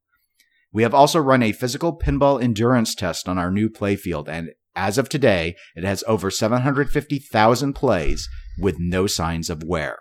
We 0.72 0.84
have 0.84 0.94
also 0.94 1.20
run 1.20 1.41
a 1.41 1.51
physical 1.51 1.98
pinball 1.98 2.41
endurance 2.44 2.94
test 2.94 3.27
on 3.27 3.39
our 3.39 3.50
new 3.50 3.70
playfield, 3.70 4.27
and 4.27 4.50
as 4.75 5.00
of 5.00 5.10
today, 5.10 5.55
it 5.75 5.84
has 5.84 6.03
over 6.05 6.29
750,000 6.29 7.74
plays 7.74 8.29
with 8.60 8.75
no 8.77 9.08
signs 9.08 9.50
of 9.50 9.63
wear. 9.63 10.00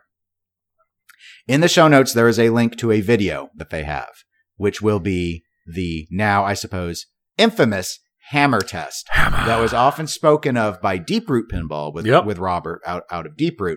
In 1.47 1.61
the 1.61 1.69
show 1.69 1.89
notes, 1.89 2.13
there 2.15 2.29
is 2.29 2.39
a 2.39 2.51
link 2.51 2.77
to 2.79 2.91
a 2.91 3.01
video 3.01 3.51
that 3.57 3.71
they 3.71 3.85
have, 3.85 4.11
which 4.57 4.81
will 4.81 5.01
be 5.01 5.43
the 5.67 6.07
now, 6.11 6.45
I 6.45 6.55
suppose, 6.55 7.07
infamous 7.37 7.99
hammer 8.31 8.61
test 8.63 9.07
that 9.15 9.61
was 9.61 9.75
often 9.75 10.07
spoken 10.07 10.57
of 10.57 10.81
by 10.81 10.99
Deeproot 10.99 11.45
Pinball 11.53 11.93
with, 11.93 12.07
Yep. 12.07 12.25
with 12.25 12.39
Robert 12.39 12.81
out, 12.87 13.03
out 13.11 13.27
of 13.27 13.37
Deeproot. 13.37 13.77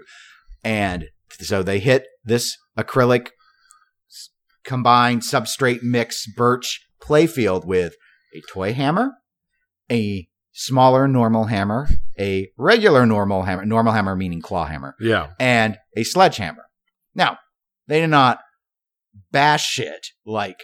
And 0.64 1.06
so 1.42 1.62
they 1.62 1.80
hit 1.80 2.06
this 2.24 2.56
acrylic 2.78 3.28
combined 4.64 5.22
substrate 5.24 5.84
mix 5.84 6.26
birch 6.36 6.86
playfield 7.02 7.66
with 7.66 7.96
a 8.34 8.42
toy 8.52 8.74
hammer, 8.74 9.12
a 9.92 10.28
smaller 10.54 11.08
normal 11.08 11.46
hammer, 11.46 11.88
a 12.18 12.50
regular 12.58 13.06
normal 13.06 13.44
hammer, 13.44 13.66
normal 13.66 13.92
hammer 13.94 14.16
meaning 14.16 14.42
claw 14.42 14.66
hammer, 14.66 14.96
Yeah. 15.02 15.28
and 15.40 15.78
a 15.98 16.04
sledgehammer. 16.04 16.64
Now, 17.14 17.38
they 17.88 18.00
did 18.02 18.10
not 18.10 18.40
bash 19.32 19.80
it 19.80 20.08
like 20.26 20.58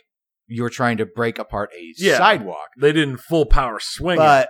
you're 0.48 0.70
trying 0.70 0.98
to 0.98 1.06
break 1.06 1.40
apart 1.40 1.70
a 1.78 1.94
Yeah. 1.98 2.18
sidewalk, 2.18 2.68
They 2.80 2.92
didn't 2.92 3.18
full 3.18 3.46
power 3.46 3.80
swing 3.80 4.16
it. 4.16 4.20
but 4.20 4.50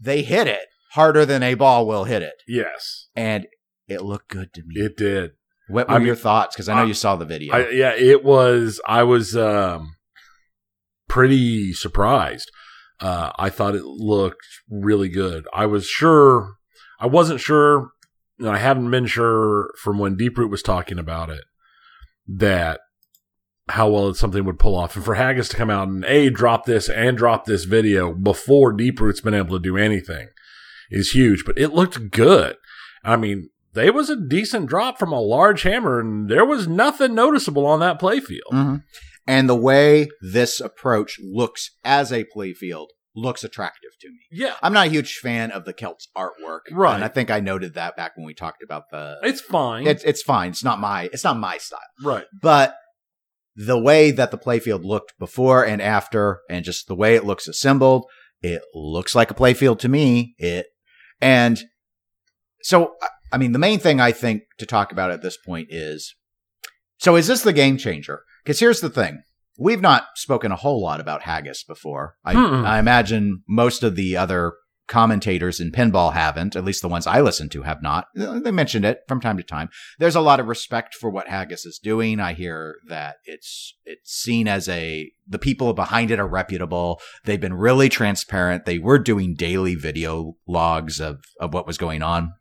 they 0.00 0.22
hit 0.22 0.46
it 0.46 0.66
harder 0.92 1.24
than 1.26 1.42
a 1.42 1.54
ball 1.54 1.86
will 1.86 2.04
hit 2.04 2.22
it. 2.22 2.34
Yes, 2.46 3.08
And 3.14 3.46
it 3.86 4.02
looked 4.02 4.28
good 4.28 4.52
to 4.54 4.62
me. 4.66 4.80
it 4.80 4.96
did. 4.96 5.32
what 5.68 5.88
I 5.88 5.94
were 5.94 5.98
mean, 6.00 6.06
your 6.06 6.16
thoughts? 6.16 6.56
Because 6.56 6.68
I 6.68 6.74
know 6.76 6.82
I- 6.82 6.86
you 6.86 6.94
saw 6.94 7.14
the 7.16 7.24
video. 7.26 7.54
I, 7.54 7.68
yeah, 7.70 7.92
it 7.94 8.24
was. 8.24 8.80
I 8.88 9.02
was 9.02 9.36
um, 9.36 9.96
pretty 11.08 11.72
surprised. 11.72 12.50
Uh, 13.00 13.30
I 13.38 13.50
thought 13.50 13.74
it 13.74 13.84
looked 13.84 14.46
really 14.70 15.08
good. 15.08 15.46
I 15.52 15.66
was 15.66 15.86
sure. 15.86 16.54
I 17.00 17.06
wasn't 17.06 17.40
sure, 17.40 17.90
and 18.38 18.48
I 18.48 18.58
haven't 18.58 18.90
been 18.90 19.06
sure 19.06 19.70
from 19.82 19.98
when 19.98 20.16
Deeproot 20.16 20.50
was 20.50 20.62
talking 20.62 20.98
about 20.98 21.30
it 21.30 21.44
that 22.28 22.80
how 23.70 23.88
well 23.90 24.14
something 24.14 24.44
would 24.44 24.58
pull 24.58 24.76
off, 24.76 24.96
and 24.96 25.04
for 25.04 25.14
Haggis 25.14 25.48
to 25.48 25.56
come 25.56 25.70
out 25.70 25.88
and 25.88 26.04
a 26.04 26.30
drop 26.30 26.64
this 26.64 26.88
and 26.88 27.16
drop 27.16 27.44
this 27.44 27.64
video 27.64 28.14
before 28.14 28.72
Deeproot's 28.72 29.20
been 29.20 29.34
able 29.34 29.56
to 29.58 29.62
do 29.62 29.76
anything 29.76 30.28
is 30.90 31.10
huge. 31.10 31.44
But 31.44 31.58
it 31.58 31.74
looked 31.74 32.10
good. 32.10 32.56
I 33.04 33.16
mean, 33.16 33.50
they 33.74 33.90
was 33.90 34.08
a 34.08 34.16
decent 34.16 34.68
drop 34.68 34.98
from 34.98 35.12
a 35.12 35.20
large 35.20 35.62
hammer, 35.62 36.00
and 36.00 36.30
there 36.30 36.44
was 36.44 36.66
nothing 36.66 37.14
noticeable 37.14 37.66
on 37.66 37.80
that 37.80 38.00
playfield. 38.00 38.52
Mhm. 38.52 38.82
And 39.26 39.48
the 39.48 39.54
way 39.54 40.08
this 40.22 40.60
approach 40.60 41.18
looks 41.22 41.72
as 41.84 42.10
a 42.10 42.24
playfield 42.24 42.88
looks 43.18 43.42
attractive 43.44 43.90
to 44.00 44.08
me. 44.08 44.18
Yeah, 44.30 44.54
I'm 44.62 44.72
not 44.72 44.86
a 44.86 44.90
huge 44.90 45.14
fan 45.16 45.50
of 45.50 45.64
the 45.64 45.72
Celts 45.72 46.08
artwork, 46.16 46.60
Right. 46.70 46.94
And 46.94 47.04
I 47.04 47.08
think 47.08 47.30
I 47.30 47.40
noted 47.40 47.74
that 47.74 47.96
back 47.96 48.16
when 48.16 48.24
we 48.26 48.34
talked 48.34 48.62
about 48.62 48.84
the. 48.90 49.16
it's 49.22 49.40
fine. 49.40 49.86
It's 49.86 50.04
it's 50.04 50.22
fine. 50.22 50.50
It's 50.50 50.64
not 50.64 50.78
my 50.80 51.08
it's 51.12 51.24
not 51.24 51.38
my 51.38 51.58
style. 51.58 51.80
right. 52.04 52.26
but 52.40 52.74
the 53.60 53.78
way 53.78 54.12
that 54.12 54.30
the 54.30 54.38
playfield 54.38 54.84
looked 54.84 55.18
before 55.18 55.66
and 55.66 55.82
after 55.82 56.40
and 56.48 56.64
just 56.64 56.86
the 56.86 56.94
way 56.94 57.16
it 57.16 57.24
looks 57.24 57.48
assembled 57.48 58.04
it 58.40 58.62
looks 58.72 59.16
like 59.16 59.32
a 59.32 59.34
playfield 59.34 59.80
to 59.80 59.88
me 59.88 60.32
it 60.38 60.66
and 61.20 61.58
so 62.62 62.92
I- 63.02 63.08
i 63.32 63.36
mean 63.36 63.50
the 63.50 63.58
main 63.58 63.80
thing 63.80 64.00
i 64.00 64.12
think 64.12 64.42
to 64.58 64.66
talk 64.66 64.92
about 64.92 65.10
at 65.10 65.22
this 65.22 65.36
point 65.36 65.66
is 65.70 66.14
so 66.98 67.16
is 67.16 67.26
this 67.26 67.42
the 67.42 67.52
game 67.52 67.78
changer 67.78 68.22
because 68.44 68.60
here's 68.60 68.80
the 68.80 68.88
thing 68.90 69.22
we've 69.58 69.82
not 69.82 70.06
spoken 70.14 70.52
a 70.52 70.56
whole 70.56 70.80
lot 70.80 71.00
about 71.00 71.22
haggis 71.22 71.64
before 71.64 72.16
I, 72.24 72.34
hmm. 72.34 72.64
I 72.64 72.78
imagine 72.78 73.42
most 73.48 73.82
of 73.82 73.96
the 73.96 74.16
other 74.16 74.54
commentators 74.86 75.60
in 75.60 75.70
pinball 75.70 76.14
haven't 76.14 76.56
at 76.56 76.64
least 76.64 76.80
the 76.80 76.88
ones 76.88 77.06
i 77.06 77.20
listen 77.20 77.50
to 77.50 77.62
have 77.62 77.82
not 77.82 78.06
they 78.14 78.50
mentioned 78.50 78.86
it 78.86 79.00
from 79.06 79.20
time 79.20 79.36
to 79.36 79.42
time 79.42 79.68
there's 79.98 80.14
a 80.14 80.20
lot 80.20 80.40
of 80.40 80.46
respect 80.46 80.94
for 80.94 81.10
what 81.10 81.28
Haggis 81.28 81.66
is 81.66 81.78
doing. 81.78 82.20
I 82.20 82.32
hear 82.32 82.76
that 82.88 83.16
it's 83.24 83.74
it's 83.84 84.12
seen 84.12 84.48
as 84.48 84.68
a 84.68 85.10
the 85.26 85.38
people 85.38 85.72
behind 85.72 86.10
it 86.10 86.20
are 86.20 86.26
reputable. 86.26 87.00
They've 87.24 87.40
been 87.40 87.54
really 87.54 87.88
transparent. 87.88 88.64
They 88.64 88.78
were 88.78 88.98
doing 88.98 89.34
daily 89.34 89.74
video 89.74 90.36
logs 90.46 91.00
of 91.00 91.24
of 91.40 91.54
what 91.54 91.66
was 91.66 91.78
going 91.78 92.02
on. 92.02 92.32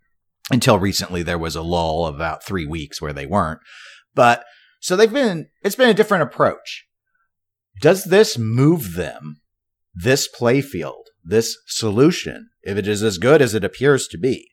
Until 0.49 0.79
recently 0.79 1.23
there 1.23 1.37
was 1.37 1.55
a 1.55 1.61
lull 1.61 2.05
of 2.05 2.15
about 2.15 2.45
3 2.45 2.65
weeks 2.65 3.01
where 3.01 3.11
they 3.11 3.25
weren't. 3.25 3.59
But 4.15 4.45
so 4.79 4.95
they've 4.95 5.11
been 5.11 5.49
it's 5.63 5.75
been 5.75 5.89
a 5.89 5.93
different 5.93 6.23
approach. 6.23 6.86
Does 7.81 8.05
this 8.05 8.37
move 8.37 8.93
them 8.95 9.41
this 9.93 10.27
playfield, 10.27 11.03
this 11.23 11.57
solution, 11.67 12.49
if 12.63 12.77
it 12.77 12.87
is 12.87 13.03
as 13.03 13.17
good 13.17 13.41
as 13.41 13.53
it 13.53 13.63
appears 13.63 14.07
to 14.09 14.17
be, 14.17 14.51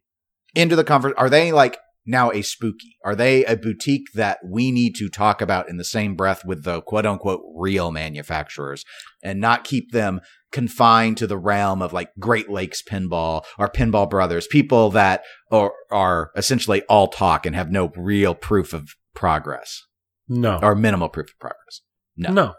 into 0.55 0.77
the 0.77 0.85
comfort? 0.85 1.15
Are 1.17 1.31
they 1.31 1.53
like 1.53 1.79
now 2.07 2.31
a 2.31 2.43
spooky? 2.43 2.97
Are 3.05 3.15
they 3.15 3.45
a 3.45 3.57
boutique 3.57 4.13
that 4.15 4.39
we 4.45 4.71
need 4.71 4.95
to 4.97 5.09
talk 5.09 5.41
about 5.41 5.69
in 5.69 5.77
the 5.79 5.85
same 5.85 6.15
breath 6.17 6.45
with 6.45 6.65
the 6.65 6.83
quote 6.83 7.07
unquote 7.07 7.41
real 7.57 7.91
manufacturers 7.91 8.85
and 9.23 9.41
not 9.41 9.65
keep 9.65 9.93
them 9.93 10.21
confined 10.53 11.17
to 11.19 11.27
the 11.27 11.39
realm 11.39 11.83
of 11.83 11.93
like 11.93 12.11
Great 12.19 12.49
Lakes 12.51 12.83
Pinball 12.83 13.43
or 13.59 13.69
Pinball 13.69 14.09
Brothers, 14.09 14.47
people 14.47 14.91
that 14.91 15.25
are, 15.51 15.73
are 15.91 16.31
essentially 16.37 16.83
all 16.83 17.09
talk 17.09 17.45
and 17.47 17.57
have 17.57 17.71
no 17.71 17.91
real 17.97 18.35
proof 18.35 18.73
of 18.73 18.91
progress 19.15 19.83
No, 20.29 20.61
or 20.63 20.75
minimal 20.75 21.09
proof 21.09 21.31
of 21.31 21.39
progress? 21.41 21.81
no. 22.17 22.33
no, 22.33 22.55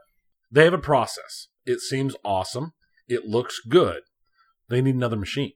they 0.52 0.64
have 0.64 0.74
a 0.74 0.80
process. 0.80 1.48
It 1.66 1.80
seems 1.80 2.16
awesome. 2.24 2.74
It 3.08 3.26
looks 3.26 3.60
good. 3.60 4.02
They 4.70 4.82
need 4.82 4.96
another 4.96 5.18
machine. 5.18 5.54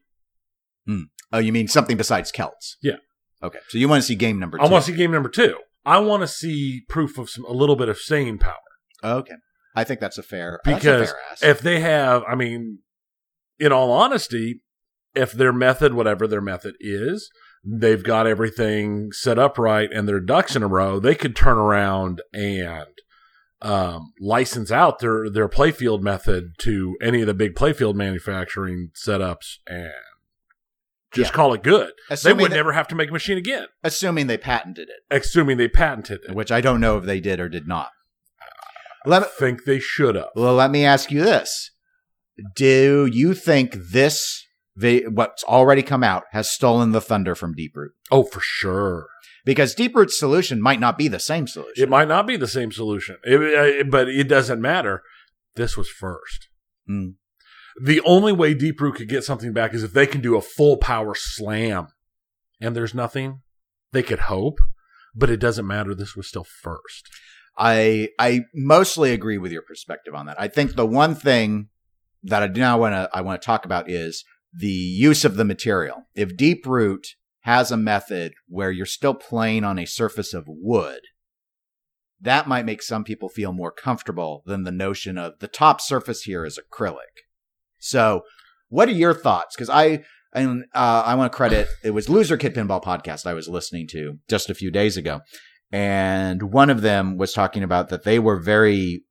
Hmm. 0.86 1.04
Oh, 1.32 1.40
you 1.40 1.52
mean 1.52 1.68
something 1.68 1.98
besides 1.98 2.32
Celts? 2.32 2.78
Yeah. 2.82 2.98
Okay. 3.42 3.60
So 3.70 3.78
you 3.78 3.88
want 3.88 4.02
to 4.02 4.08
see 4.08 4.16
game 4.16 4.40
number 4.40 4.58
two? 4.58 4.64
I 4.64 4.68
want 4.68 4.86
to 4.86 4.92
see 4.92 4.98
game 4.98 5.12
number 5.12 5.30
two. 5.30 5.58
I 5.86 6.00
want 6.00 6.22
to 6.22 6.28
see 6.28 6.82
proof 6.90 7.18
of 7.18 7.30
some 7.30 7.46
a 7.46 7.52
little 7.52 7.76
bit 7.76 7.90
of 7.90 7.98
staying 7.98 8.40
power. 8.40 8.56
Okay. 9.04 9.36
I 9.76 9.84
think 9.84 10.00
that's 10.00 10.18
a 10.18 10.24
fair 10.24 10.60
that's 10.66 10.76
a 10.76 10.80
because 10.80 11.10
fair 11.10 11.20
ask. 11.32 11.44
if 11.44 11.62
they 11.62 11.80
have, 11.80 12.24
I 12.28 12.36
mean, 12.36 12.80
in 13.60 13.72
all 13.72 13.92
honesty, 13.92 14.62
if 15.16 15.32
their 15.32 15.54
method, 15.54 15.94
whatever 15.94 16.28
their 16.28 16.42
method 16.42 16.76
is, 16.80 17.30
they've 17.64 18.04
got 18.04 18.28
everything 18.28 19.12
set 19.12 19.40
up 19.40 19.58
right 19.58 19.90
and 19.92 20.08
their 20.08 20.20
ducks 20.20 20.56
in 20.56 20.64
a 20.64 20.68
row, 20.68 21.00
they 21.00 21.16
could 21.16 21.36
turn 21.36 21.58
around 21.58 22.22
and 22.34 22.88
um, 23.62 24.14
license 24.22 24.72
out 24.72 25.00
their 25.00 25.30
their 25.30 25.50
playfield 25.50 26.02
method 26.02 26.54
to 26.60 26.96
any 27.02 27.22
of 27.22 27.28
the 27.28 27.34
big 27.34 27.56
playfield 27.56 27.96
manufacturing 27.96 28.90
setups 28.96 29.58
and 29.68 29.92
just 31.12 31.32
Yeah. 31.32 31.36
call 31.36 31.54
it 31.54 31.64
good. 31.64 31.92
they 32.24 32.34
would 32.34 32.52
that- 32.52 32.56
never 32.56 32.72
have 32.74 32.88
to 32.90 32.96
make 32.96 33.10
a 33.10 33.14
machine 33.14 33.38
again, 33.38 33.66
assuming 33.84 34.28
they 34.28 34.38
patented 34.38 34.90
it, 34.90 35.00
assuming 35.12 35.58
they 35.58 35.68
patented 35.68 36.22
it. 36.28 36.36
which 36.36 36.52
I 36.52 36.62
don't 36.62 36.80
know 36.80 36.98
if 36.98 37.04
they 37.06 37.20
did 37.20 37.40
or 37.40 37.50
did 37.50 37.68
not. 37.68 37.90
Let, 39.06 39.24
I 39.24 39.26
think 39.26 39.64
they 39.66 39.80
should 39.80 40.16
have. 40.16 40.30
well, 40.36 40.54
let 40.56 40.72
me 40.72 40.86
ask 40.86 41.10
you 41.12 41.22
this: 41.24 41.72
Do 42.56 43.06
you 43.12 43.34
think 43.34 43.74
this, 43.92 44.46
what's 44.78 45.44
already 45.46 45.82
come 45.84 46.04
out, 46.04 46.24
has 46.32 46.52
stolen 46.52 46.92
the 46.92 47.02
thunder 47.02 47.34
from 47.34 47.56
Deeproot? 47.56 47.90
Oh, 48.12 48.24
for 48.24 48.40
sure. 48.42 49.08
Because 49.46 49.74
deep 49.74 49.94
Deeproot's 49.94 50.20
solution 50.20 50.62
might 50.62 50.80
not 50.80 50.98
be 50.98 51.08
the 51.08 51.20
same 51.20 51.48
solution. 51.48 51.84
It 51.84 51.90
might 51.90 52.08
not 52.08 52.28
be 52.28 52.38
the 52.38 52.48
same 52.48 52.72
solution, 52.72 53.18
It- 53.24 53.42
it- 53.42 53.92
but 53.92 54.08
it 54.10 54.28
doesn't 54.28 54.62
matter. 54.62 55.02
This 55.56 55.76
was 55.78 55.90
first. 55.90 56.50
Mm. 56.90 57.16
The 57.82 58.02
only 58.02 58.34
way 58.34 58.54
Deeproot 58.54 58.96
could 58.96 59.10
get 59.10 59.24
something 59.24 59.54
back 59.54 59.74
is 59.74 59.84
if 59.84 59.94
they 59.94 60.08
can 60.08 60.22
do 60.22 60.36
a 60.36 60.42
full 60.42 60.78
power 60.78 61.16
slam, 61.16 61.88
and 62.60 62.76
there's 62.76 62.94
nothing. 62.94 63.42
They 63.92 64.04
could 64.04 64.20
hope, 64.20 64.60
but 65.16 65.30
it 65.30 65.38
doesn't 65.40 65.66
matter. 65.68 65.96
This 65.96 66.16
was 66.16 66.28
still 66.28 66.44
first. 66.44 67.10
I 67.58 68.10
I 68.20 68.46
mostly 68.54 69.12
agree 69.14 69.38
with 69.38 69.52
your 69.52 69.62
perspective 69.62 70.14
on 70.14 70.26
that. 70.28 70.40
I 70.40 70.48
think 70.48 70.76
the 70.76 70.86
one 70.86 71.16
thing 71.16 71.70
that 72.24 72.44
I 72.44 72.48
do 72.48 72.60
now 72.62 72.80
want 72.80 72.94
to 72.94 73.10
I 73.14 73.22
want 73.22 73.42
to 73.42 73.46
talk 73.46 73.66
about 73.66 73.90
is 73.90 74.24
the 74.54 74.68
use 74.68 75.26
of 75.26 75.36
the 75.36 75.46
material. 75.46 76.08
If 76.16 76.36
Deeproot 76.36 77.06
has 77.42 77.72
a 77.72 77.78
method 77.78 78.34
where 78.48 78.72
you're 78.72 78.86
still 78.86 79.14
playing 79.14 79.64
on 79.64 79.80
a 79.80 79.86
surface 79.86 80.34
of 80.34 80.46
wood, 80.48 81.02
that 82.22 82.48
might 82.48 82.66
make 82.66 82.82
some 82.82 83.04
people 83.04 83.30
feel 83.30 83.54
more 83.54 83.72
comfortable 83.72 84.44
than 84.46 84.64
the 84.64 84.72
notion 84.72 85.18
of 85.18 85.40
the 85.40 85.48
top 85.48 85.80
surface 85.80 86.24
here 86.24 86.46
is 86.46 86.60
acrylic. 86.60 87.24
So, 87.78 88.24
what 88.68 88.90
are 88.90 88.94
your 88.94 89.14
thoughts? 89.14 89.56
Because 89.56 89.70
I 89.70 90.04
and 90.34 90.66
uh, 90.76 91.04
I 91.06 91.16
want 91.16 91.32
to 91.32 91.36
credit 91.36 91.68
it 91.84 91.92
was 91.92 92.10
Loser 92.10 92.38
Kid 92.38 92.54
Pinball 92.54 92.84
podcast 92.84 93.26
I 93.26 93.34
was 93.34 93.48
listening 93.48 93.88
to 93.92 94.20
just 94.30 94.50
a 94.50 94.56
few 94.56 94.70
days 94.70 94.98
ago, 94.98 95.22
and 95.72 96.52
one 96.52 96.70
of 96.70 96.82
them 96.82 97.18
was 97.18 97.34
talking 97.34 97.64
about 97.64 97.90
that 97.90 98.04
they 98.04 98.20
were 98.20 98.40
very 98.40 99.04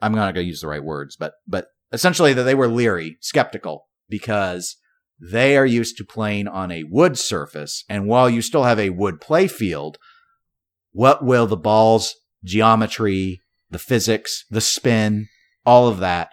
I'm 0.00 0.12
not 0.12 0.34
going 0.34 0.44
to 0.44 0.48
use 0.48 0.60
the 0.60 0.68
right 0.68 0.82
words, 0.82 1.16
but 1.16 1.34
but 1.46 1.68
essentially 1.92 2.32
that 2.32 2.42
they 2.42 2.54
were 2.54 2.68
leery, 2.68 3.18
skeptical 3.20 3.86
because 4.08 4.76
they 5.20 5.56
are 5.56 5.66
used 5.66 5.96
to 5.98 6.04
playing 6.04 6.48
on 6.48 6.70
a 6.70 6.84
wood 6.84 7.18
surface, 7.18 7.84
and 7.88 8.06
while 8.06 8.30
you 8.30 8.42
still 8.42 8.64
have 8.64 8.78
a 8.78 8.90
wood 8.90 9.20
play 9.20 9.48
field, 9.48 9.98
what 10.92 11.24
will 11.24 11.46
the 11.46 11.56
ball's 11.56 12.14
geometry, 12.44 13.40
the 13.70 13.78
physics, 13.78 14.44
the 14.50 14.60
spin, 14.60 15.28
all 15.66 15.88
of 15.88 15.98
that 15.98 16.30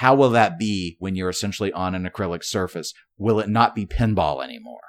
how 0.00 0.14
will 0.14 0.30
that 0.30 0.58
be 0.58 0.96
when 0.98 1.14
you're 1.14 1.28
essentially 1.28 1.70
on 1.74 1.94
an 1.94 2.08
acrylic 2.08 2.42
surface? 2.42 2.94
Will 3.18 3.38
it 3.38 3.50
not 3.50 3.74
be 3.74 3.84
pinball 3.84 4.42
anymore? 4.42 4.80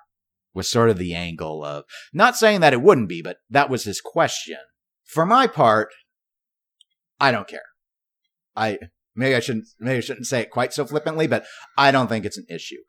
Was 0.53 0.69
sort 0.69 0.89
of 0.89 0.97
the 0.97 1.13
angle 1.13 1.65
of 1.65 1.83
not 2.13 2.37
saying 2.37 2.61
that 2.61 2.71
it 2.71 2.81
wouldn't 2.81 3.09
be, 3.09 3.21
but 3.21 3.35
that 3.49 3.69
was 3.69 3.83
his 3.83 3.99
question. 3.99 4.59
For 5.03 5.25
my 5.25 5.47
part, 5.47 5.89
I 7.19 7.33
don't 7.33 7.47
care. 7.47 7.59
I 8.55 8.77
maybe 9.13 9.35
I 9.35 9.41
shouldn't 9.41 9.67
maybe 9.81 9.97
I 9.97 9.99
shouldn't 9.99 10.27
say 10.27 10.39
it 10.39 10.49
quite 10.49 10.71
so 10.71 10.85
flippantly, 10.85 11.27
but 11.27 11.43
I 11.77 11.91
don't 11.91 12.07
think 12.07 12.23
it's 12.23 12.37
an 12.37 12.47
issue 12.49 12.79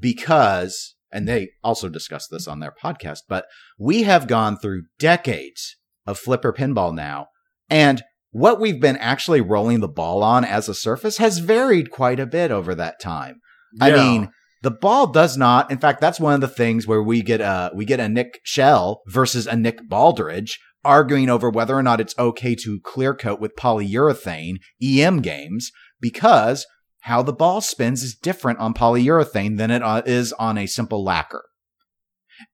because 0.00 0.94
and 1.12 1.26
they 1.26 1.50
also 1.64 1.88
discussed 1.88 2.30
this 2.30 2.46
on 2.46 2.60
their 2.60 2.72
podcast, 2.72 3.20
but 3.28 3.46
we 3.78 4.04
have 4.04 4.28
gone 4.28 4.56
through 4.56 4.84
decades 4.98 5.76
of 6.06 6.18
flipper 6.18 6.52
pinball 6.52 6.94
now, 6.94 7.26
and 7.68 8.02
what 8.32 8.60
we've 8.60 8.80
been 8.80 8.96
actually 8.98 9.40
rolling 9.40 9.80
the 9.80 9.88
ball 9.88 10.22
on 10.22 10.44
as 10.44 10.68
a 10.68 10.74
surface 10.74 11.18
has 11.18 11.38
varied 11.38 11.90
quite 11.90 12.20
a 12.20 12.26
bit 12.26 12.50
over 12.52 12.74
that 12.76 13.00
time. 13.00 13.40
I 13.80 13.90
mean, 13.90 14.30
the 14.62 14.70
ball 14.70 15.08
does 15.08 15.36
not. 15.36 15.70
In 15.70 15.78
fact, 15.78 16.00
that's 16.00 16.20
one 16.20 16.34
of 16.34 16.40
the 16.40 16.48
things 16.48 16.86
where 16.86 17.02
we 17.02 17.22
get 17.22 17.40
a 17.40 17.70
we 17.74 17.84
get 17.84 18.00
a 18.00 18.08
Nick 18.08 18.40
Shell 18.44 19.02
versus 19.06 19.46
a 19.46 19.56
Nick 19.56 19.88
Baldridge 19.88 20.58
arguing 20.84 21.28
over 21.28 21.50
whether 21.50 21.76
or 21.76 21.82
not 21.82 22.00
it's 22.00 22.18
okay 22.18 22.54
to 22.54 22.80
clear 22.80 23.14
coat 23.14 23.40
with 23.40 23.56
polyurethane 23.56 24.56
EM 24.82 25.20
games 25.20 25.70
because 26.00 26.66
how 27.00 27.22
the 27.22 27.32
ball 27.32 27.60
spins 27.60 28.02
is 28.02 28.14
different 28.14 28.58
on 28.58 28.74
polyurethane 28.74 29.56
than 29.56 29.70
it 29.70 29.82
uh, 29.82 30.02
is 30.04 30.32
on 30.34 30.58
a 30.58 30.66
simple 30.66 31.02
lacquer. 31.02 31.44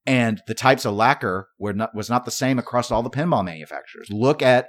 And 0.05 0.41
the 0.47 0.53
types 0.53 0.85
of 0.85 0.95
lacquer 0.95 1.49
were 1.57 1.73
not 1.73 1.95
was 1.95 2.09
not 2.09 2.25
the 2.25 2.31
same 2.31 2.59
across 2.59 2.91
all 2.91 3.03
the 3.03 3.09
pinball 3.09 3.45
manufacturers. 3.45 4.09
Look 4.09 4.41
at 4.41 4.67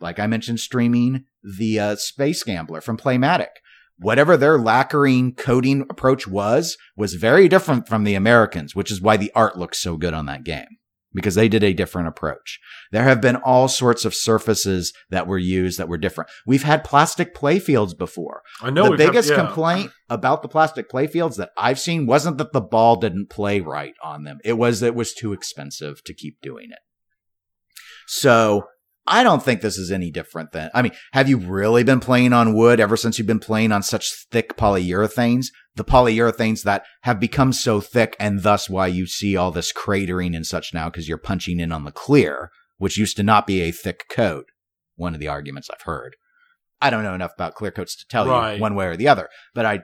like 0.00 0.18
I 0.18 0.26
mentioned, 0.26 0.60
streaming 0.60 1.24
the 1.42 1.80
uh, 1.80 1.96
Space 1.96 2.42
Gambler 2.42 2.80
from 2.80 2.96
Playmatic. 2.96 3.50
Whatever 3.98 4.36
their 4.36 4.58
lacquering 4.58 5.34
coating 5.34 5.82
approach 5.90 6.28
was, 6.28 6.76
was 6.96 7.14
very 7.14 7.48
different 7.48 7.88
from 7.88 8.04
the 8.04 8.14
Americans, 8.14 8.76
which 8.76 8.92
is 8.92 9.00
why 9.00 9.16
the 9.16 9.32
art 9.34 9.58
looks 9.58 9.78
so 9.78 9.96
good 9.96 10.14
on 10.14 10.26
that 10.26 10.44
game 10.44 10.78
because 11.14 11.34
they 11.34 11.48
did 11.48 11.64
a 11.64 11.72
different 11.72 12.08
approach. 12.08 12.60
There 12.92 13.04
have 13.04 13.20
been 13.20 13.36
all 13.36 13.68
sorts 13.68 14.04
of 14.04 14.14
surfaces 14.14 14.92
that 15.10 15.26
were 15.26 15.38
used 15.38 15.78
that 15.78 15.88
were 15.88 15.98
different. 15.98 16.30
We've 16.46 16.62
had 16.62 16.84
plastic 16.84 17.34
playfields 17.34 17.96
before. 17.96 18.42
I 18.60 18.70
know 18.70 18.84
the 18.84 18.90
had- 18.90 18.98
biggest 18.98 19.30
yeah. 19.30 19.36
complaint 19.36 19.90
about 20.08 20.42
the 20.42 20.48
plastic 20.48 20.90
playfields 20.90 21.36
that 21.36 21.50
I've 21.56 21.78
seen 21.78 22.06
wasn't 22.06 22.38
that 22.38 22.52
the 22.52 22.60
ball 22.60 22.96
didn't 22.96 23.30
play 23.30 23.60
right 23.60 23.94
on 24.02 24.24
them. 24.24 24.38
It 24.44 24.54
was 24.54 24.80
that 24.80 24.88
it 24.88 24.94
was 24.94 25.14
too 25.14 25.32
expensive 25.32 26.02
to 26.04 26.14
keep 26.14 26.40
doing 26.40 26.68
it. 26.72 26.78
So 28.06 28.66
I 29.08 29.22
don't 29.22 29.42
think 29.42 29.60
this 29.60 29.78
is 29.78 29.90
any 29.90 30.10
different 30.10 30.52
than, 30.52 30.70
I 30.74 30.82
mean, 30.82 30.92
have 31.12 31.28
you 31.28 31.38
really 31.38 31.82
been 31.82 32.00
playing 32.00 32.32
on 32.32 32.54
wood 32.54 32.78
ever 32.78 32.96
since 32.96 33.18
you've 33.18 33.26
been 33.26 33.38
playing 33.38 33.72
on 33.72 33.82
such 33.82 34.26
thick 34.30 34.56
polyurethanes? 34.56 35.46
The 35.76 35.84
polyurethanes 35.84 36.62
that 36.64 36.84
have 37.02 37.18
become 37.18 37.52
so 37.52 37.80
thick 37.80 38.14
and 38.20 38.42
thus 38.42 38.68
why 38.68 38.86
you 38.88 39.06
see 39.06 39.36
all 39.36 39.50
this 39.50 39.72
cratering 39.72 40.36
and 40.36 40.46
such 40.46 40.74
now 40.74 40.88
because 40.90 41.08
you're 41.08 41.18
punching 41.18 41.58
in 41.60 41.72
on 41.72 41.84
the 41.84 41.92
clear, 41.92 42.50
which 42.76 42.98
used 42.98 43.16
to 43.16 43.22
not 43.22 43.46
be 43.46 43.62
a 43.62 43.72
thick 43.72 44.04
coat. 44.10 44.46
One 44.96 45.14
of 45.14 45.20
the 45.20 45.28
arguments 45.28 45.70
I've 45.72 45.82
heard. 45.82 46.16
I 46.80 46.90
don't 46.90 47.02
know 47.04 47.14
enough 47.14 47.32
about 47.34 47.54
clear 47.54 47.70
coats 47.70 47.96
to 47.96 48.06
tell 48.08 48.26
Right. 48.26 48.54
you 48.56 48.60
one 48.60 48.74
way 48.74 48.86
or 48.86 48.96
the 48.96 49.08
other, 49.08 49.28
but 49.54 49.64
I 49.64 49.80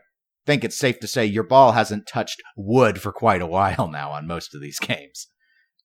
think 0.47 0.63
it's 0.65 0.77
safe 0.79 1.01
to 1.01 1.07
say 1.09 1.25
your 1.25 1.43
ball 1.45 1.73
hasn't 1.73 2.07
touched 2.07 2.43
wood 2.57 3.01
for 3.01 3.13
quite 3.13 3.41
a 3.43 3.47
while 3.47 3.89
now 3.89 4.11
on 4.11 4.27
most 4.27 4.55
of 4.55 4.61
these 4.61 4.79
games. 4.81 5.27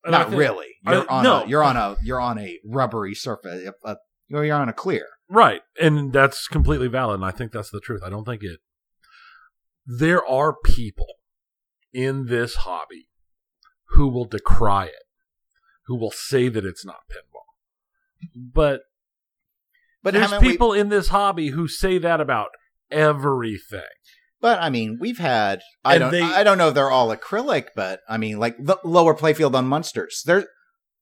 Not 0.06 0.30
think- 0.30 0.40
really. 0.40 0.68
You're 0.86 1.10
on 1.12 1.24
no. 1.24 1.44
a 1.44 1.48
you're 1.48 1.64
on 1.64 1.76
a 1.78 1.98
you're 2.02 2.22
on 2.22 2.38
a 2.40 2.60
rubbery 2.66 3.14
surface. 3.14 3.70
Uh, 3.84 3.96
you're 4.28 4.46
you're 4.46 4.56
on 4.56 4.70
a 4.70 4.74
clear. 4.74 5.06
Right. 5.30 5.62
And 5.80 6.14
that's 6.14 6.48
completely 6.48 6.88
valid. 6.88 7.16
And 7.16 7.26
I 7.26 7.32
think 7.32 7.52
that's 7.52 7.70
the 7.70 7.82
truth. 7.82 8.02
I 8.04 8.10
don't 8.10 8.24
think 8.26 8.42
it. 8.44 8.60
There 9.86 10.26
are 10.26 10.56
people 10.64 11.08
in 11.94 12.28
this 12.28 12.56
hobby 12.56 13.10
who 13.90 14.08
will 14.08 14.26
decry 14.26 14.86
it, 14.86 15.04
who 15.88 15.96
will 16.00 16.12
say 16.12 16.48
that 16.50 16.64
it's 16.66 16.86
not 16.86 17.02
pinball. 17.12 18.30
But 18.36 18.82
But 20.04 20.14
there's 20.14 20.30
haven't 20.32 20.46
we- 20.46 20.52
people 20.54 20.74
in 20.74 20.90
this 20.90 21.10
hobby 21.10 21.50
who 21.50 21.68
say 21.68 21.98
that 21.98 22.22
about 22.22 22.50
everything. 22.90 23.82
But 24.41 24.62
I 24.62 24.69
mean, 24.69 24.97
we've 24.99 25.17
had. 25.19 25.62
I 25.84 25.95
And 25.95 26.02
don't. 26.02 26.12
they- 26.12 26.21
I 26.21 26.43
don't 26.43 26.58
know. 26.58 26.69
if 26.69 26.73
They're 26.75 26.91
all 26.91 27.15
acrylic, 27.15 27.67
but 27.75 28.02
I 28.10 28.17
mean, 28.17 28.39
like 28.39 28.56
the 28.60 28.78
lower 28.84 29.13
playfield 29.15 29.56
on 29.56 29.67
Munsters. 29.67 30.23
There, 30.25 30.45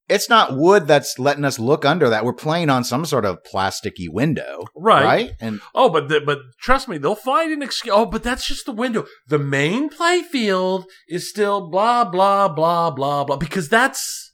it's 0.08 0.30
not 0.30 0.56
wood 0.56 0.86
that's 0.86 1.18
letting 1.18 1.44
us 1.44 1.58
look 1.58 1.84
under 1.84 2.08
that. 2.08 2.24
We're 2.24 2.32
playing 2.32 2.70
on 2.70 2.82
some 2.82 3.04
sort 3.04 3.26
of 3.26 3.38
plasticky 3.42 4.06
window, 4.08 4.64
Right. 4.74 5.04
right? 5.04 5.30
And 5.40 5.60
Oh, 5.74 5.90
but 5.90 6.08
the, 6.08 6.20
but 6.20 6.38
trust 6.62 6.88
me, 6.88 6.96
they'll 6.96 7.14
find 7.14 7.52
an 7.52 7.62
excuse. 7.62 7.94
Oh, 7.94 8.06
but 8.06 8.22
that's 8.22 8.46
just 8.46 8.64
the 8.64 8.72
window. 8.72 9.04
The 9.26 9.38
main 9.38 9.90
playfield 9.90 10.84
is 11.08 11.28
still 11.28 11.68
blah 11.68 12.04
blah 12.06 12.48
blah 12.48 12.90
blah 12.90 13.24
blah 13.24 13.36
because 13.36 13.68
that's 13.68 14.32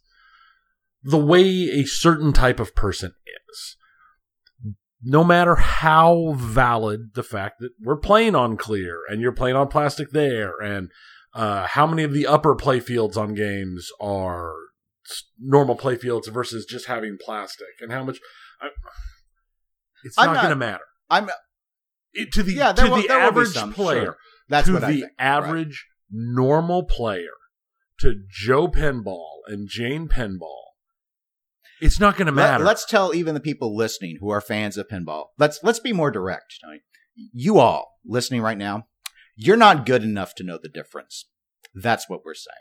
the 1.02 1.18
way 1.18 1.44
a 1.70 1.84
certain 1.84 2.32
type 2.32 2.60
of 2.60 2.74
person. 2.76 3.12
No 5.04 5.22
matter 5.22 5.54
how 5.56 6.34
valid 6.36 7.14
the 7.14 7.22
fact 7.22 7.60
that 7.60 7.70
we're 7.82 7.96
playing 7.98 8.34
on 8.34 8.56
clear 8.56 9.00
and 9.08 9.20
you're 9.20 9.32
playing 9.32 9.56
on 9.56 9.68
plastic 9.68 10.10
there, 10.12 10.58
and 10.62 10.90
uh, 11.34 11.66
how 11.66 11.86
many 11.86 12.02
of 12.04 12.12
the 12.14 12.26
upper 12.26 12.54
play 12.54 12.80
fields 12.80 13.16
on 13.16 13.34
games 13.34 13.90
are 14.00 14.52
normal 15.38 15.74
play 15.76 15.96
fields 15.96 16.28
versus 16.28 16.64
just 16.64 16.86
having 16.86 17.18
plastic, 17.22 17.66
and 17.80 17.92
how 17.92 18.02
much. 18.04 18.18
I, 18.62 18.68
it's 20.04 20.16
I'm 20.18 20.26
not, 20.26 20.34
not- 20.34 20.42
going 20.42 20.50
to 20.50 20.56
matter 20.56 20.84
I'm. 21.10 21.28
it- 22.12 22.32
to 22.32 22.42
the 22.42 22.52
Yeah, 22.54 22.72
to 22.72 22.88
will- 22.90 23.02
the 23.02 23.10
average 23.10 23.48
some, 23.48 23.72
player, 23.72 24.04
sure. 24.04 24.16
That's 24.48 24.66
to 24.68 24.74
what 24.74 24.80
the 24.82 24.86
I 24.86 24.90
think. 24.92 25.02
Right. 25.04 25.12
average 25.18 25.86
normal 26.10 26.84
player, 26.84 27.32
to 28.00 28.14
Joe 28.30 28.68
Penball 28.68 29.26
and 29.46 29.68
Jane 29.68 30.08
Penball, 30.08 30.63
it's 31.80 32.00
not 32.00 32.16
going 32.16 32.26
to 32.26 32.32
matter. 32.32 32.64
Let, 32.64 32.76
us 32.76 32.84
tell 32.84 33.14
even 33.14 33.34
the 33.34 33.40
people 33.40 33.76
listening 33.76 34.18
who 34.20 34.30
are 34.30 34.40
fans 34.40 34.76
of 34.76 34.88
pinball. 34.88 35.26
Let's 35.38 35.60
let's 35.62 35.80
be 35.80 35.92
more 35.92 36.10
direct, 36.10 36.58
Tony. 36.64 36.80
You 37.32 37.58
all 37.58 37.92
listening 38.04 38.40
right 38.42 38.58
now, 38.58 38.86
you're 39.36 39.56
not 39.56 39.86
good 39.86 40.02
enough 40.02 40.34
to 40.36 40.44
know 40.44 40.58
the 40.62 40.68
difference. 40.68 41.26
That's 41.74 42.08
what 42.08 42.20
we're 42.24 42.34
saying. 42.34 42.56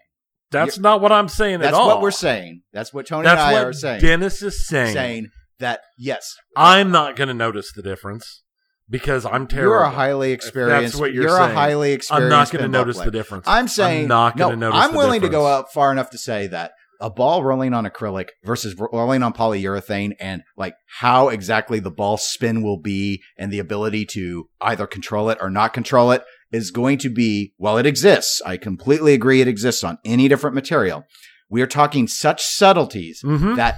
That's 0.52 0.78
not 0.78 1.02
what 1.02 1.12
I'm 1.12 1.28
saying 1.28 1.62
at 1.64 1.74
all. 1.74 1.88
That's 1.88 1.96
what 1.96 2.02
we're 2.02 2.12
saying. 2.12 2.62
That's 2.72 2.94
what 2.94 3.08
Tony 3.08 3.24
That's 3.24 3.42
and 3.42 3.50
I 3.50 3.54
what 3.54 3.68
are 3.68 3.74
saying. 3.74 4.02
Dennis 4.02 4.42
is 4.42 4.68
saying. 4.68 4.94
saying 4.94 5.30
that 5.60 5.82
yes, 5.98 6.36
I'm 6.56 6.92
not 6.92 7.16
going 7.16 7.30
to 7.30 7.34
notice 7.34 7.72
the 7.74 7.82
difference 7.82 8.44
because 8.90 9.26
I'm 9.26 9.48
terrible. 9.48 9.74
you're 9.74 9.84
a 9.84 9.90
highly 9.90 10.32
experienced. 10.32 10.94
That's 10.94 11.02
what 11.02 11.14
you're 11.14 11.28
a 11.28 11.38
saying. 11.38 11.56
highly 11.56 11.94
experienced. 11.94 12.24
I'm 12.24 12.30
not 12.30 12.52
going 12.52 12.64
to 12.64 12.70
notice 12.70 12.98
player. 12.98 13.06
the 13.06 13.12
difference. 13.12 13.48
I'm 13.48 13.68
saying 13.68 14.04
I'm 14.04 14.08
not 14.10 14.38
going 14.38 14.52
to 14.52 14.58
notice. 14.58 14.80
I'm 14.80 14.94
willing 14.94 15.22
to 15.22 15.30
go 15.30 15.48
out 15.48 15.74
far 15.74 15.92
enough 15.92 16.12
to 16.12 16.18
say 16.18 16.48
that 16.48 16.74
a 17.02 17.10
ball 17.10 17.44
rolling 17.44 17.74
on 17.74 17.86
acrylic 17.86 18.30
versus 18.44 18.76
rolling 18.78 19.24
on 19.24 19.34
polyurethane 19.34 20.12
and 20.20 20.44
like 20.58 20.76
how 21.00 21.30
exactly 21.30 21.80
the 21.80 21.92
ball 21.92 22.18
spin 22.18 22.62
will 22.64 22.80
be 22.80 23.22
and 23.38 23.52
the 23.52 23.60
ability 23.60 24.06
to 24.06 24.48
either 24.62 24.88
control 24.88 25.30
it 25.30 25.38
or 25.42 25.50
not 25.50 25.74
control 25.74 26.12
it 26.12 26.24
is 26.52 26.72
going 26.72 26.98
to 27.00 27.10
be, 27.10 27.54
well, 27.58 27.78
it 27.78 27.86
exists. 27.86 28.42
I 28.46 28.58
completely 28.58 29.14
agree 29.14 29.42
it 29.42 29.48
exists 29.48 29.84
on 29.84 29.98
any 30.06 30.28
different 30.28 30.54
material. 30.56 31.04
We 31.50 31.62
are 31.62 31.68
talking 31.68 32.08
such 32.08 32.42
subtleties 32.44 33.22
Mhm. 33.24 33.56
that 33.56 33.76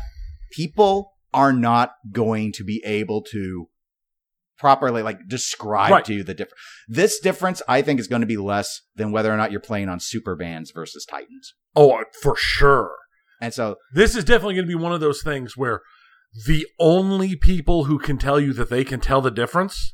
people 0.51 1.13
are 1.33 1.53
not 1.53 1.93
going 2.11 2.51
to 2.53 2.63
be 2.63 2.81
able 2.85 3.21
to 3.31 3.67
properly 4.57 5.01
like 5.03 5.19
describe 5.27 5.91
Right. 5.91 6.05
to 6.05 6.13
you 6.13 6.23
the 6.23 6.33
difference. 6.33 6.61
This 6.87 7.19
difference, 7.19 7.61
I 7.67 7.81
think, 7.81 7.99
is 7.99 8.07
going 8.07 8.21
to 8.21 8.25
be 8.27 8.37
less 8.37 8.81
than 8.95 9.11
whether 9.11 9.31
or 9.33 9.37
not 9.37 9.51
you're 9.51 9.59
playing 9.59 9.89
on 9.89 9.99
super 9.99 10.35
bands 10.35 10.71
versus 10.71 11.05
Titans. 11.05 11.53
Oh, 11.75 12.03
for 12.21 12.35
sure. 12.37 12.95
And 13.45 13.53
so 13.53 13.75
This 13.93 14.15
is 14.15 14.23
definitely 14.23 14.55
going 14.55 14.65
to 14.65 14.75
be 14.75 14.83
one 14.83 14.91
of 14.91 15.01
those 15.01 15.21
things 15.21 15.55
where 15.55 15.81
the 16.47 16.65
only 16.79 17.35
people 17.35 17.83
who 17.83 17.99
can 17.99 18.17
tell 18.17 18.39
you 18.39 18.53
that 18.53 18.71
they 18.71 18.83
can 18.83 18.99
tell 18.99 19.21
the 19.21 19.29
difference 19.29 19.93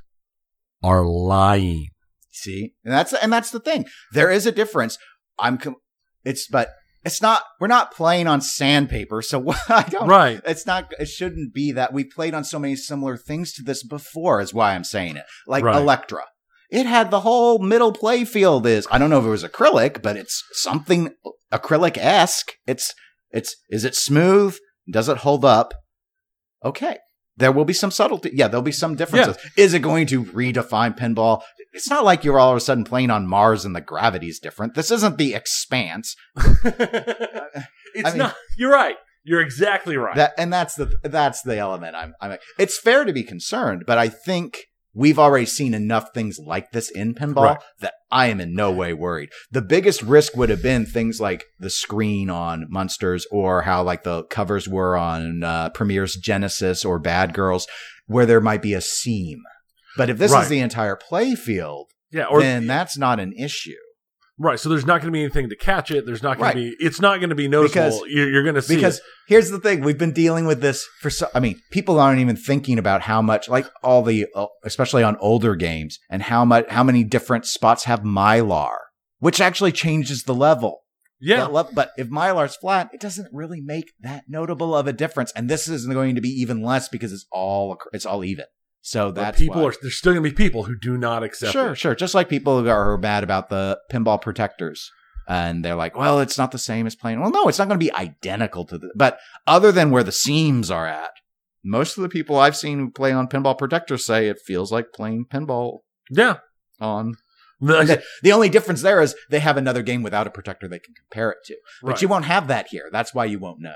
are 0.82 1.06
lying. 1.06 1.90
See, 2.32 2.74
and 2.86 2.94
that's 2.94 3.12
and 3.14 3.32
that's 3.32 3.52
the 3.52 3.60
thing. 3.60 3.86
There 4.14 4.32
is 4.32 4.46
a 4.46 4.54
difference. 4.54 4.98
I'm. 5.38 5.58
Com- 5.58 5.76
it's 6.24 6.48
but 6.48 6.70
it's 7.04 7.22
not. 7.22 7.44
We're 7.60 7.68
not 7.68 7.94
playing 7.94 8.28
on 8.28 8.40
sandpaper, 8.40 9.22
so 9.22 9.54
I 9.70 9.84
don't. 9.84 10.08
Right. 10.08 10.40
It's 10.46 10.66
not. 10.66 10.94
It 10.98 11.10
shouldn't 11.10 11.54
be 11.54 11.74
that 11.74 11.92
we 11.92 12.06
played 12.06 12.34
on 12.34 12.46
so 12.46 12.58
many 12.58 12.78
similar 12.78 13.18
things 13.18 13.54
to 13.56 13.64
this 13.64 13.84
before. 13.84 14.40
Is 14.40 14.54
why 14.54 14.76
I'm 14.76 14.86
saying 14.86 15.18
it. 15.18 15.26
Like 15.46 15.66
Right. 15.66 15.76
Elektra, 15.76 16.24
it 16.72 16.86
had 16.86 17.12
the 17.12 17.20
whole 17.20 17.60
middle 17.60 17.92
play 17.92 18.24
field. 18.24 18.66
Is 18.66 18.88
I 18.90 18.98
don't 18.98 19.10
know 19.10 19.20
if 19.20 19.26
it 19.26 19.30
was 19.30 19.44
acrylic, 19.44 20.02
but 20.02 20.16
it's 20.16 20.42
something 20.54 21.14
acrylic 21.52 21.98
esque. 21.98 22.54
It's 22.66 22.96
it's. 23.34 23.56
Is 23.70 23.86
it 23.86 23.96
smooth? 23.96 24.58
Does 24.89 25.10
it 25.10 25.17
hold 25.17 25.46
up? 25.46 25.74
Okay. 26.63 26.98
There 27.38 27.52
will 27.52 27.65
be 27.65 27.74
some 27.74 27.91
subtlety. 27.91 28.32
Yeah, 28.34 28.48
there'll 28.48 28.62
be 28.62 28.72
some 28.72 28.96
differences. 28.96 29.38
Is 29.58 29.74
it 29.74 29.80
going 29.80 30.06
to 30.08 30.26
redefine 30.26 30.98
pinball? 30.98 31.41
It's 31.74 31.89
not 31.89 32.04
like 32.04 32.24
you're 32.24 32.38
all 32.38 32.52
of 32.52 32.58
a 32.58 32.60
sudden 32.60 32.84
playing 32.84 33.10
on 33.10 33.26
Mars 33.28 33.63
and 33.63 33.76
the 33.76 33.82
gravity's 33.82 34.39
different. 34.39 34.76
This 34.76 34.91
isn't 34.91 35.17
the 35.17 35.34
expanse. 35.34 36.15
it's 36.36 38.06
I 38.06 38.10
mean- 38.10 38.17
not. 38.17 38.36
You're 38.58 38.72
right. 38.72 38.96
You're 39.24 39.41
exactly 39.41 39.98
right. 39.98 40.15
That 40.15 40.34
and 40.38 40.52
that's 40.52 40.76
the 40.76 40.98
that's 41.04 41.44
the 41.44 41.58
element 41.58 41.96
I'm 41.96 42.15
I'm 42.20 42.38
it's 42.58 42.80
fair 42.80 43.06
to 43.06 43.13
be 43.13 43.24
concerned, 43.24 43.84
but 43.86 44.00
I 44.00 44.10
think 44.10 44.65
we've 44.93 45.19
already 45.19 45.45
seen 45.45 45.73
enough 45.73 46.10
things 46.13 46.38
like 46.39 46.71
this 46.71 46.89
in 46.91 47.13
pinball 47.15 47.43
Right. 47.43 47.58
that 47.80 47.93
I 48.12 48.27
am 48.27 48.41
in 48.41 48.54
no 48.54 48.71
way 48.71 48.93
worried. 48.93 49.30
The 49.51 49.62
biggest 49.62 50.01
risk 50.01 50.36
would 50.36 50.49
have 50.49 50.62
been 50.62 50.86
things 50.86 51.21
like 51.21 51.45
the 51.60 51.69
screen 51.69 52.30
on 52.30 52.65
Munsters 52.69 53.25
or 53.32 53.62
how 53.62 53.84
like 53.84 54.04
the 54.04 54.23
covers 54.25 54.67
were 54.67 54.97
on 54.97 55.43
uh, 55.43 55.69
Premier's 55.69 56.15
Genesis 56.15 56.84
or 56.84 56.99
Bad 56.99 57.34
Girls, 57.34 57.67
where 58.08 58.25
there 58.25 58.41
might 58.41 58.62
be 58.62 58.73
a 58.73 58.82
seam. 58.82 59.39
But 59.97 60.10
if 60.10 60.17
this 60.17 60.32
Right. 60.32 60.43
is 60.43 60.49
the 60.49 60.60
entire 60.60 60.95
play 60.97 61.36
field, 61.36 61.88
yeah. 62.12 62.25
Or 62.25 62.41
then 62.41 62.67
that's 62.67 62.97
not 62.97 63.19
an 63.21 63.32
issue. 63.34 63.77
Right. 64.41 64.60
So 64.60 64.69
there's 64.69 64.86
not 64.86 65.01
going 65.01 65.12
to 65.12 65.17
be 65.17 65.21
anything 65.21 65.49
to 65.49 65.56
catch 65.56 65.91
it. 65.91 66.06
There's 66.06 66.23
not 66.23 66.38
going 66.38 66.47
Right. 66.47 66.54
to 66.71 66.77
be. 66.77 66.84
It's 66.86 66.99
not 66.99 67.19
going 67.19 67.30
to 67.30 67.36
be 67.36 67.47
noticeable. 67.47 67.86
Because- 67.99 68.01
you're, 68.12 68.30
you're 68.30 68.43
going 68.43 68.56
to 68.56 68.62
see 68.62 68.75
because 68.75 68.97
it. 68.97 69.04
here's 69.27 69.49
the 69.49 69.60
thing 69.60 69.82
we've 69.82 69.97
been 69.97 70.12
dealing 70.13 70.45
with 70.45 70.62
this 70.62 70.88
for 70.99 71.10
so 71.10 71.27
i 71.34 71.39
mean 71.39 71.62
people 71.71 71.99
aren't 71.99 72.19
even 72.19 72.36
thinking 72.36 72.77
about 72.77 73.01
how 73.01 73.21
much 73.21 73.47
like 73.47 73.65
all 73.84 74.01
the 74.04 74.27
uh, 74.36 74.47
especially 74.65 75.04
on 75.04 75.15
older 75.17 75.56
games 75.56 75.99
and 76.10 76.23
how 76.23 76.43
much 76.43 76.67
how 76.69 76.84
many 76.84 77.04
different 77.04 77.45
spots 77.45 77.84
have 77.86 78.01
mylar 78.01 78.73
which 79.19 79.39
actually 79.39 79.71
changes 79.71 80.23
the 80.23 80.34
level 80.36 80.82
Yeah. 81.19 81.45
Lev- 81.45 81.69
but 81.73 81.91
if 81.97 82.10
mylar's 82.10 82.56
flat 82.58 82.89
it 82.93 82.99
doesn't 82.99 83.27
really 83.32 83.62
make 83.62 83.91
that 84.01 84.23
notable 84.27 84.75
of 84.75 84.88
a 84.88 84.93
difference 84.93 85.32
and 85.36 85.49
this 85.49 85.67
is 85.67 85.86
going 85.88 86.15
to 86.15 86.21
be 86.21 86.30
even 86.41 86.62
less 86.62 86.89
because 86.89 87.13
it's 87.13 87.25
all 87.32 87.77
it's 87.93 88.06
all 88.06 88.23
even 88.23 88.45
so 88.82 89.08
But 89.12 89.15
that's 89.22 89.39
people 89.39 89.62
why. 89.62 89.70
are. 89.70 89.74
There's 89.82 89.96
still 89.98 90.13
going 90.13 90.24
to 90.24 90.30
be 90.30 90.36
people 90.36 90.63
who 90.63 90.76
do 90.78 90.98
not 90.98 91.24
accept 91.24 91.52
sure 91.54 91.72
it. 91.74 91.78
sure 91.78 91.96
just 91.96 92.15
like 92.15 92.30
people 92.30 92.62
who 92.62 92.67
are 92.70 92.98
bad 92.98 93.24
about 93.24 93.50
the 93.50 93.80
pinball 93.91 94.20
protectors 94.22 94.89
and 95.28 95.63
they're 95.63 95.76
like 95.76 95.96
well 95.96 96.20
it's 96.20 96.38
not 96.38 96.52
the 96.52 96.58
same 96.58 96.88
as 96.88 96.96
playing 96.96 97.20
well 97.22 97.30
no 97.30 97.48
it's 97.48 97.60
not 97.60 97.67
going 97.67 97.80
to 97.80 97.86
be 97.86 97.94
identical 97.94 98.65
to 98.65 98.78
the 98.80 98.91
but 98.96 99.20
other 99.46 99.72
than 99.72 99.91
where 99.91 100.04
the 100.04 100.12
seams 100.12 100.72
are 100.72 100.88
at 100.88 101.12
most 101.63 101.96
of 101.96 102.02
the 102.02 102.10
people 102.10 102.38
i've 102.39 102.58
seen 102.58 102.80
who 102.80 102.89
play 102.89 103.12
on 103.12 103.28
pinball 103.28 103.56
protectors 103.58 104.04
say 104.06 104.28
it 104.28 104.39
feels 104.44 104.72
like 104.72 104.91
playing 104.94 105.26
pinball 105.32 105.80
Yeah. 106.10 106.38
on 106.80 107.13
The- 107.60 107.84
the, 107.84 108.04
the 108.24 108.32
only 108.32 108.50
difference 108.50 108.82
there 108.82 109.00
is 109.00 109.13
they 109.30 109.39
have 109.41 109.58
another 109.58 109.84
game 109.84 110.02
without 110.02 110.26
a 110.26 110.32
protector 110.32 110.67
they 110.67 110.80
can 110.80 110.96
compare 110.96 111.30
it 111.30 111.38
to 111.46 111.56
but 111.84 111.91
right. 111.91 112.02
you 112.02 112.08
won't 112.08 112.26
have 112.26 112.48
that 112.48 112.70
here 112.70 112.89
that's 112.91 113.13
why 113.13 113.26
you 113.26 113.38
won't 113.38 113.62
know 113.62 113.76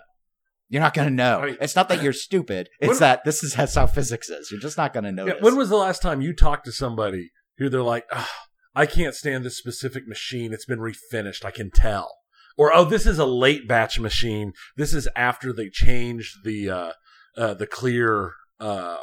you're 0.70 0.82
not 0.82 0.94
going 0.94 1.08
to 1.08 1.14
know 1.14 1.40
I 1.40 1.46
mean- 1.48 1.58
it's 1.62 1.76
not 1.76 1.90
that 1.90 2.02
you're 2.02 2.14
stupid 2.14 2.70
it's 2.80 2.90
When- 2.90 3.00
that 3.00 3.24
this 3.24 3.44
is 3.44 3.54
that's 3.54 3.76
how 3.76 3.88
physics 3.88 4.30
is 4.30 4.52
you're 4.52 4.60
just 4.60 4.78
not 4.78 4.94
going 4.94 5.04
to 5.04 5.12
know 5.12 5.28
Yeah, 5.28 5.34
when 5.40 5.56
was 5.56 5.70
the 5.70 5.78
last 5.78 6.02
time 6.02 6.22
you 6.22 6.34
talked 6.34 6.66
to 6.66 6.72
somebody 6.72 7.32
who 7.58 7.70
they're 7.70 7.82
like, 7.82 8.06
"Ah, 8.12 8.30
I 8.76 8.86
can't 8.86 9.16
stand 9.16 9.46
this 9.46 9.58
specific 9.58 10.06
machine. 10.08 10.52
It's 10.52 10.66
been 10.66 10.80
refinished. 10.80 11.46
I 11.46 11.52
can 11.52 11.72
tell. 11.72 12.18
Or, 12.58 12.74
oh, 12.74 12.84
this 12.84 13.06
is 13.06 13.18
a 13.20 13.26
late 13.26 13.68
batch 13.68 14.00
machine. 14.00 14.52
This 14.76 14.94
is 14.94 15.08
after 15.16 15.54
they 15.54 15.70
changed 15.70 16.44
the, 16.44 16.70
uh, 16.70 16.92
uh, 17.38 17.54
the 17.54 17.68
clear, 17.68 18.34
uh, 18.60 18.98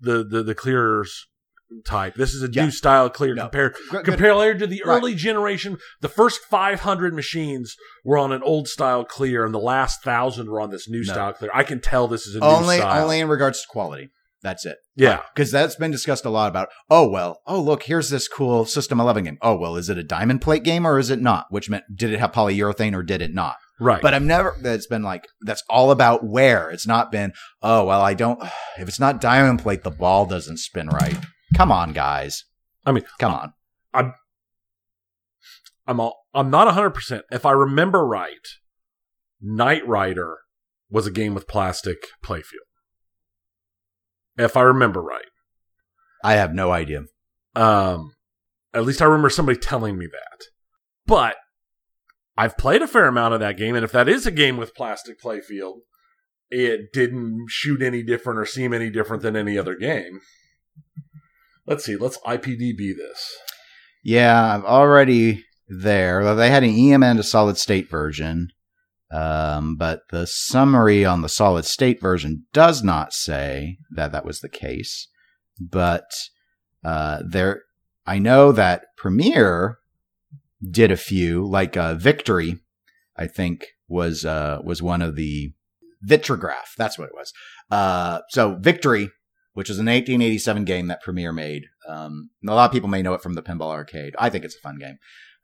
the, 0.00 0.24
the, 0.24 0.42
the 0.42 0.54
clearers 0.54 1.26
type. 1.84 2.14
This 2.14 2.32
is 2.34 2.42
a 2.42 2.50
Yeah. 2.50 2.64
new 2.66 2.70
style 2.70 3.10
clear 3.10 3.34
No. 3.34 3.42
compared, 3.42 3.74
Good- 3.90 4.04
compared 4.04 4.58
to 4.60 4.66
the 4.66 4.82
Right. 4.84 4.96
early 4.98 5.14
generation. 5.14 5.78
The 6.00 6.08
first 6.08 6.40
500 6.48 7.14
machines 7.14 7.76
were 8.04 8.18
on 8.18 8.32
an 8.32 8.42
old 8.42 8.68
style 8.68 9.04
clear 9.04 9.44
and 9.44 9.52
the 9.54 9.58
last 9.58 10.02
thousand 10.02 10.48
were 10.48 10.60
on 10.60 10.70
this 10.70 10.88
new 10.88 11.02
No. 11.04 11.12
style 11.12 11.32
clear. 11.32 11.50
I 11.54 11.64
can 11.64 11.80
tell 11.80 12.08
this 12.08 12.26
is 12.26 12.36
a 12.36 12.40
new 12.40 12.46
only 12.46 12.76
style. 12.78 13.02
only 13.04 13.20
in 13.20 13.28
regards 13.28 13.60
to 13.62 13.66
quality 13.68 14.10
that's 14.42 14.64
it 14.66 14.76
yeah. 14.94 15.22
because 15.34 15.50
that's 15.50 15.74
been 15.74 15.90
discussed 15.90 16.24
a 16.24 16.30
lot 16.30 16.48
about 16.48 16.68
oh 16.88 17.08
well 17.08 17.40
oh 17.48 17.60
look 17.60 17.82
here's 17.84 18.10
this 18.10 18.28
cool 18.28 18.64
system 18.64 19.00
11 19.00 19.24
game 19.24 19.38
oh 19.42 19.56
well 19.56 19.76
is 19.76 19.88
it 19.88 19.98
a 19.98 20.04
diamond 20.04 20.40
plate 20.40 20.62
game 20.62 20.86
or 20.86 20.98
is 21.00 21.10
it 21.10 21.20
not 21.20 21.46
which 21.50 21.68
meant 21.68 21.82
did 21.92 22.12
it 22.12 22.20
have 22.20 22.30
polyurethane 22.32 22.94
or 22.94 23.02
did 23.02 23.22
it 23.22 23.34
not 23.34 23.56
Right. 23.80 24.00
but 24.00 24.14
i've 24.14 24.22
never 24.22 24.54
that's 24.62 24.86
been 24.86 25.02
like 25.02 25.26
that's 25.40 25.64
all 25.68 25.90
about 25.90 26.22
where 26.24 26.70
it's 26.70 26.86
not 26.86 27.10
been 27.10 27.32
oh 27.62 27.86
well 27.86 28.00
i 28.02 28.14
don't 28.14 28.40
if 28.78 28.86
it's 28.88 29.00
not 29.00 29.20
diamond 29.20 29.62
plate 29.62 29.82
the 29.82 29.90
ball 29.90 30.26
doesn't 30.26 30.58
spin 30.58 30.88
right 30.90 31.16
come 31.54 31.70
on 31.70 31.92
guys 31.92 32.44
I 32.84 32.92
mean, 32.92 33.04
come 33.18 33.32
on 33.32 33.52
I'm 35.86 36.00
all, 36.00 36.26
I'm 36.34 36.50
not 36.50 36.72
100%. 36.74 37.22
If 37.30 37.46
I 37.46 37.52
remember 37.52 38.04
right, 38.04 38.46
Knight 39.40 39.86
Rider 39.86 40.38
was 40.90 41.06
a 41.06 41.10
game 41.10 41.34
with 41.34 41.48
plastic 41.48 41.98
playfield. 42.24 42.66
If 44.36 44.56
I 44.56 44.62
remember 44.62 45.00
right. 45.00 45.24
i 46.22 46.34
have 46.34 46.54
no 46.54 46.70
idea 46.70 47.04
Um, 47.54 48.12
at 48.74 48.84
least 48.84 49.00
I 49.00 49.06
remember 49.06 49.30
somebody 49.30 49.58
telling 49.58 49.96
me 49.96 50.06
that. 50.06 50.46
But 51.06 51.36
I've 52.36 52.58
played 52.58 52.82
a 52.82 52.88
fair 52.88 53.06
amount 53.06 53.34
of 53.34 53.40
that 53.40 53.56
game, 53.56 53.74
and 53.76 53.84
if 53.84 53.92
that 53.92 54.08
is 54.08 54.26
a 54.26 54.30
game 54.30 54.56
with 54.56 54.74
plastic 54.74 55.20
playfield, 55.20 55.78
it 56.50 56.92
didn't 56.92 57.46
shoot 57.48 57.80
any 57.80 58.02
different 58.02 58.38
or 58.38 58.44
seem 58.44 58.74
any 58.74 58.90
different 58.90 59.22
than 59.22 59.36
any 59.36 59.56
other 59.56 59.76
game. 59.76 60.20
Let's 61.66 61.84
see. 61.84 61.96
Let's 61.96 62.18
IPDB 62.18 62.96
this. 62.96 63.36
Yeah, 64.04 64.54
I'm 64.54 64.64
already 64.64 65.44
there. 65.68 66.34
They 66.34 66.48
had 66.50 66.62
an 66.62 66.70
EM 66.70 67.02
and 67.02 67.18
a 67.18 67.24
solid 67.24 67.58
state 67.58 67.90
version, 67.90 68.50
um, 69.10 69.76
but 69.76 70.02
the 70.10 70.26
summary 70.26 71.04
on 71.04 71.22
the 71.22 71.28
solid 71.28 71.64
state 71.64 72.00
version 72.00 72.46
does 72.52 72.84
not 72.84 73.12
say 73.12 73.78
that 73.90 74.12
that 74.12 74.24
was 74.24 74.40
the 74.40 74.48
case. 74.48 75.08
But 75.60 76.08
uh, 76.84 77.22
there, 77.28 77.62
I 78.06 78.18
know 78.18 78.52
that 78.52 78.96
Premier 78.96 79.78
did 80.70 80.92
a 80.92 80.96
few, 80.96 81.44
like 81.44 81.76
uh, 81.76 81.94
Victory. 81.94 82.58
I 83.16 83.26
think 83.26 83.66
was 83.88 84.24
uh, 84.24 84.60
was 84.62 84.82
one 84.82 85.02
of 85.02 85.16
the 85.16 85.52
Vitrograph. 86.06 86.76
That's 86.76 86.98
what 86.98 87.08
it 87.08 87.14
was. 87.14 87.32
Uh, 87.70 88.20
so 88.28 88.54
Victory 88.60 89.10
which 89.56 89.70
is 89.70 89.78
an 89.78 89.86
1887 89.86 90.66
game 90.66 90.88
that 90.88 91.00
Premier 91.00 91.32
made. 91.32 91.64
Um, 91.88 92.28
a 92.46 92.52
lot 92.52 92.66
of 92.66 92.72
people 92.72 92.90
may 92.90 93.00
know 93.00 93.14
it 93.14 93.22
from 93.22 93.32
the 93.32 93.42
Pinball 93.42 93.70
Arcade. 93.70 94.14
I 94.18 94.28
think 94.28 94.44
it's 94.44 94.54
a 94.54 94.60
fun 94.60 94.76
game. 94.78 94.98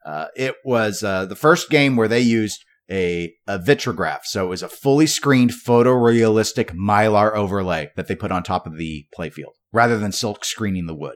Uh, 0.05 0.27
it 0.35 0.53
was 0.63 1.01
uh, 1.01 1.25
the 1.25 1.35
first 1.35 1.71
game 1.71 1.95
where 1.95 2.07
they 2.07 2.19
used 2.19 2.63
a, 2.91 3.33
a 3.47 3.57
vitrograph. 3.57 4.25
So 4.25 4.45
it 4.45 4.49
was 4.49 4.61
a 4.61 4.69
fully 4.69 5.07
screened 5.07 5.49
photorealistic 5.49 6.75
mylar 6.75 7.33
overlay 7.33 7.89
that 7.95 8.07
they 8.07 8.15
put 8.15 8.31
on 8.31 8.43
top 8.43 8.67
of 8.67 8.77
the 8.77 9.07
playfield 9.17 9.53
rather 9.71 9.97
than 9.97 10.11
silk 10.11 10.45
screening 10.45 10.85
the 10.85 10.93
wood. 10.93 11.15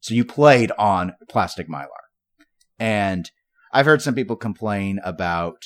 So 0.00 0.12
you 0.12 0.24
played 0.24 0.72
on 0.76 1.12
plastic 1.28 1.68
mylar. 1.68 1.86
And 2.76 3.30
I've 3.72 3.86
heard 3.86 4.02
some 4.02 4.16
people 4.16 4.34
complain 4.34 4.98
about 5.04 5.62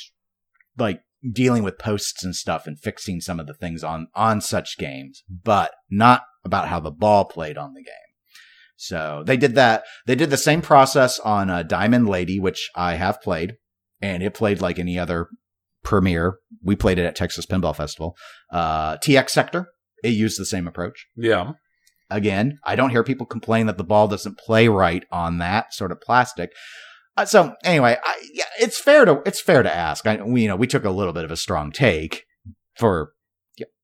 like 0.77 1.01
dealing 1.33 1.62
with 1.62 1.79
posts 1.79 2.23
and 2.23 2.37
stuff 2.37 2.66
and 2.66 2.79
fixing 2.79 3.23
some 3.23 3.40
of 3.40 3.46
the 3.46 3.55
things 3.55 3.83
on 3.83 4.09
on 4.14 4.42
such 4.42 4.77
games, 4.77 5.23
but 5.27 5.73
not 5.90 6.25
about 6.44 6.68
how 6.68 6.81
the 6.81 6.90
ball 6.90 7.24
played 7.24 7.59
on 7.59 7.74
the 7.74 7.83
game. 7.83 7.94
So 8.76 9.22
they 9.26 9.37
did 9.37 9.57
that. 9.57 9.85
They 10.07 10.14
did 10.14 10.31
the 10.31 10.38
same 10.38 10.62
process 10.62 11.18
on 11.20 11.50
uh, 11.50 11.62
Diamond 11.62 12.09
Lady, 12.09 12.40
which 12.40 12.70
I 12.74 12.94
have 12.94 13.20
played, 13.20 13.57
and 14.00 14.22
it 14.22 14.33
played 14.33 14.62
like 14.62 14.79
any 14.79 14.98
other 14.98 15.29
premier. 15.85 16.38
We 16.62 16.76
played 16.76 16.98
it 16.98 17.05
at 17.05 17.14
Texas 17.14 17.44
Pinball 17.44 17.76
Festival. 17.76 18.16
Uh, 18.50 18.96
TX 18.96 19.31
Sector, 19.31 19.68
it 20.03 20.11
used 20.11 20.40
the 20.40 20.46
same 20.46 20.66
approach. 20.66 21.07
Yeah. 21.14 21.53
Again, 22.09 22.59
I 22.64 22.74
don't 22.74 22.90
hear 22.90 23.05
people 23.05 23.26
complain 23.26 23.66
that 23.66 23.76
the 23.76 23.85
ball 23.85 24.09
doesn't 24.09 24.38
play 24.38 24.66
right 24.66 25.05
on 25.12 25.38
that 25.38 25.74
sort 25.74 25.92
of 25.92 26.00
plastic. 26.00 26.50
Uh, 27.16 27.26
so 27.26 27.55
anyway, 27.62 27.98
I, 28.03 28.31
yeah, 28.33 28.44
it's 28.59 28.81
fair 28.81 29.05
to 29.05 29.20
it's 29.26 29.42
fair 29.42 29.62
to 29.62 29.72
ask. 29.72 30.07
I, 30.07 30.22
we, 30.22 30.42
you 30.42 30.48
know, 30.48 30.57
we 30.57 30.66
took 30.66 30.85
a 30.85 30.90
little 30.90 31.12
bit 31.12 31.24
of 31.24 31.31
a 31.31 31.37
strong 31.37 31.70
take 31.70 32.24
for 32.76 33.12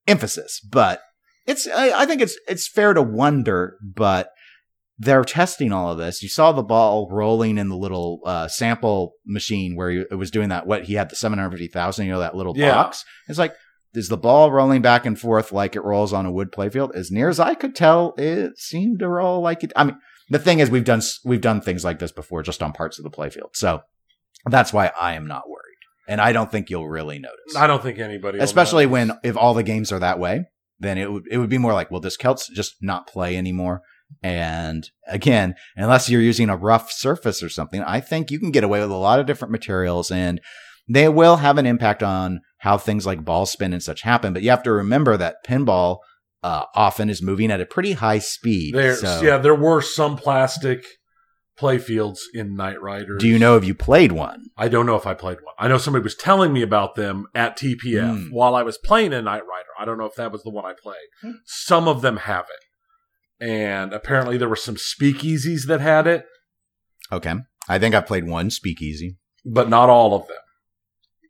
emphasis, 0.07 0.61
but 0.61 1.01
it's 1.47 1.67
I, 1.69 2.03
I 2.03 2.07
think 2.07 2.21
it's 2.23 2.39
it's 2.49 2.69
fair 2.69 2.95
to 2.95 3.03
wonder. 3.03 3.77
But 3.83 4.31
they're 4.99 5.25
testing 5.25 5.73
all 5.73 5.93
of 5.93 5.99
this. 5.99 6.23
You 6.23 6.29
saw 6.29 6.53
the 6.53 6.63
ball 6.63 7.09
rolling 7.11 7.59
in 7.59 7.69
the 7.69 7.77
little 7.77 8.21
uh, 8.25 8.49
sample 8.49 9.13
machine 9.27 9.77
where 9.77 9.91
he, 9.91 10.05
it 10.11 10.15
was 10.15 10.31
doing 10.31 10.49
that. 10.49 10.67
What 10.67 10.85
he 10.85 10.95
had 10.95 11.11
the 11.11 11.17
seven 11.17 11.39
hundred 11.39 11.51
fifty 11.51 11.69
thousand, 11.69 12.07
you 12.07 12.13
know, 12.13 12.21
that 12.21 12.35
little 12.35 12.57
Yeah. 12.57 12.73
box. 12.75 13.05
It's 13.29 13.39
like 13.39 13.55
is 13.95 14.09
the 14.09 14.17
ball 14.17 14.53
rolling 14.53 14.83
back 14.83 15.07
and 15.07 15.19
forth 15.19 15.53
like 15.53 15.75
it 15.75 15.81
rolls 15.85 16.13
on 16.13 16.27
a 16.27 16.33
wood 16.33 16.53
playfield? 16.53 16.95
As 16.95 17.11
near 17.11 17.29
as 17.31 17.41
I 17.41 17.55
could 17.55 17.75
tell, 17.75 18.15
it 18.19 18.59
seemed 18.59 18.99
to 18.99 19.09
roll 19.09 19.41
like 19.41 19.65
it. 19.65 19.73
I 19.75 19.85
mean, 19.85 19.97
the 20.29 20.39
thing 20.39 20.59
is, 20.61 20.71
we've 20.71 20.85
done 20.85 21.01
we've 21.25 21.41
done 21.41 21.61
things 21.61 21.85
like 21.85 21.99
this 21.99 22.13
before, 22.13 22.43
just 22.43 22.63
on 22.63 22.73
parts 22.73 22.99
of 22.99 23.05
the 23.05 23.11
playfield. 23.11 23.55
So 23.55 23.83
that's 24.45 24.73
why 24.73 24.93
I 25.01 25.15
am 25.15 25.27
not 25.27 25.49
worried, 25.49 25.79
and 26.09 26.21
I 26.21 26.33
don't 26.33 26.51
think 26.51 26.69
you'll 26.69 26.89
really 26.89 27.19
notice 27.19 27.57
I 27.57 27.67
don't 27.67 27.83
think 27.83 27.99
anybody, 27.99 28.39
especially 28.39 28.87
when 28.87 29.13
if 29.23 29.37
all 29.37 29.55
the 29.55 29.63
games 29.63 29.93
are 29.93 29.99
that 30.01 30.19
way 30.19 30.45
then 30.79 30.99
it 30.99 31.11
would 31.11 31.25
it 31.31 31.39
would 31.39 31.51
be 31.51 31.59
more 31.59 31.73
like 31.73 31.91
well, 31.91 32.01
this 32.01 32.17
celts 32.17 32.49
just 32.49 32.77
not 32.81 33.07
play 33.07 33.37
anymore? 33.37 33.83
And 34.23 34.89
again 35.09 35.57
unless 35.77 36.09
you're 36.09 36.21
using 36.21 36.49
a 36.49 36.57
rough 36.57 36.93
surface 36.93 37.43
or 37.43 37.49
something 37.49 37.83
i 37.83 37.99
think 37.99 38.31
you 38.31 38.39
can 38.39 38.53
get 38.53 38.63
away 38.63 38.81
with 38.81 38.93
a 38.93 38.97
lot 38.97 39.19
of 39.19 39.27
different 39.27 39.51
materials 39.51 40.13
and 40.13 40.41
they 40.89 41.09
will 41.09 41.37
have 41.37 41.59
an 41.59 41.67
impact 41.67 42.03
on 42.03 42.41
how 42.59 42.79
things 42.79 43.07
like 43.07 43.25
ball 43.25 43.47
spin 43.47 43.73
and 43.73 43.83
such 43.83 44.03
happen. 44.03 44.33
But 44.33 44.43
you 44.43 44.51
have 44.51 44.63
to 44.65 44.73
remember 44.73 45.17
that 45.17 45.45
pinball 45.47 45.99
uh, 46.43 46.65
often 46.75 47.11
is 47.11 47.23
moving 47.23 47.51
at 47.51 47.61
a 47.61 47.67
pretty 47.67 47.93
high 47.93 48.19
speed 48.19 48.75
There, 48.75 48.97
so 48.97 49.23
yeah, 49.23 49.39
there 49.39 49.55
were 49.55 49.81
some 49.81 50.17
plastic 50.17 50.85
playfields 51.59 52.19
in 52.35 52.55
Knight 52.55 52.81
Riders. 52.81 53.21
do 53.21 53.29
you 53.29 53.39
know 53.39 53.57
if 53.57 53.65
you 53.65 53.75
played 53.75 54.13
one 54.13 54.45
I 54.57 54.69
don't 54.69 54.87
know 54.87 54.97
if 54.97 55.07
I 55.07 55.15
played 55.15 55.39
one. 55.43 55.55
I 55.59 55.69
know 55.69 55.79
somebody 55.79 56.03
was 56.03 56.15
telling 56.15 56.53
me 56.53 56.63
about 56.63 56.95
them 56.95 57.27
at 57.35 57.57
TPF 57.57 58.27
Mm. 58.27 58.31
while 58.31 58.55
I 58.55 58.63
was 58.63 58.79
playing 58.79 59.13
a 59.13 59.23
Knight 59.23 59.43
Rider. 59.47 59.69
I 59.79 59.85
don't 59.85 59.99
know 59.99 60.05
if 60.07 60.15
that 60.17 60.33
was 60.33 60.43
the 60.43 60.51
one 60.51 60.65
I 60.65 60.73
played. 60.81 60.97
Hmm. 61.23 61.33
Some 61.45 61.89
of 61.89 62.03
them 62.03 62.17
have 62.19 62.45
it. 62.49 63.45
And 63.49 63.93
apparently 63.93 64.37
there 64.39 64.49
were 64.49 64.57
some 64.57 64.77
speakeasies 64.77 65.67
that 65.67 65.81
had 65.81 66.07
it, 66.07 66.25
okay 67.13 67.35
i 67.69 67.79
think 67.79 67.95
i 67.95 68.01
played 68.01 68.27
one 68.27 68.51
speakeasy 68.51 69.17
but 69.45 69.69
not 69.69 69.89
all 69.89 70.15
of 70.15 70.27
them. 70.27 70.37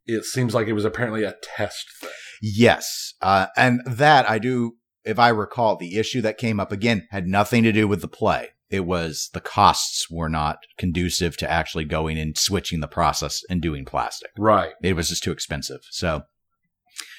It 0.06 0.24
seems 0.24 0.54
like 0.54 0.68
it 0.68 0.72
was 0.72 0.84
apparently 0.86 1.22
a 1.24 1.34
test 1.42 1.84
thing. 2.00 2.10
Yes. 2.40 3.12
Uh, 3.20 3.46
and 3.56 3.80
that 3.86 4.28
I 4.30 4.38
do, 4.38 4.76
if 5.04 5.18
I 5.18 5.28
recall, 5.30 5.76
the 5.76 5.96
issue 5.98 6.20
that 6.22 6.38
came 6.38 6.58
up 6.60 6.70
again 6.72 7.08
had 7.10 7.26
nothing 7.26 7.62
to 7.64 7.72
do 7.72 7.86
with 7.88 8.00
the 8.02 8.08
play. 8.08 8.50
It 8.70 8.84
was 8.84 9.30
the 9.32 9.40
costs 9.40 10.10
were 10.10 10.28
not 10.28 10.58
conducive 10.76 11.36
to 11.38 11.50
actually 11.50 11.84
going 11.84 12.18
and 12.18 12.36
switching 12.36 12.80
the 12.80 12.88
process 12.88 13.42
and 13.48 13.62
doing 13.62 13.84
plastic. 13.84 14.30
Right. 14.36 14.72
It 14.82 14.94
was 14.94 15.08
just 15.08 15.22
too 15.22 15.32
expensive. 15.32 15.80
So 15.90 16.22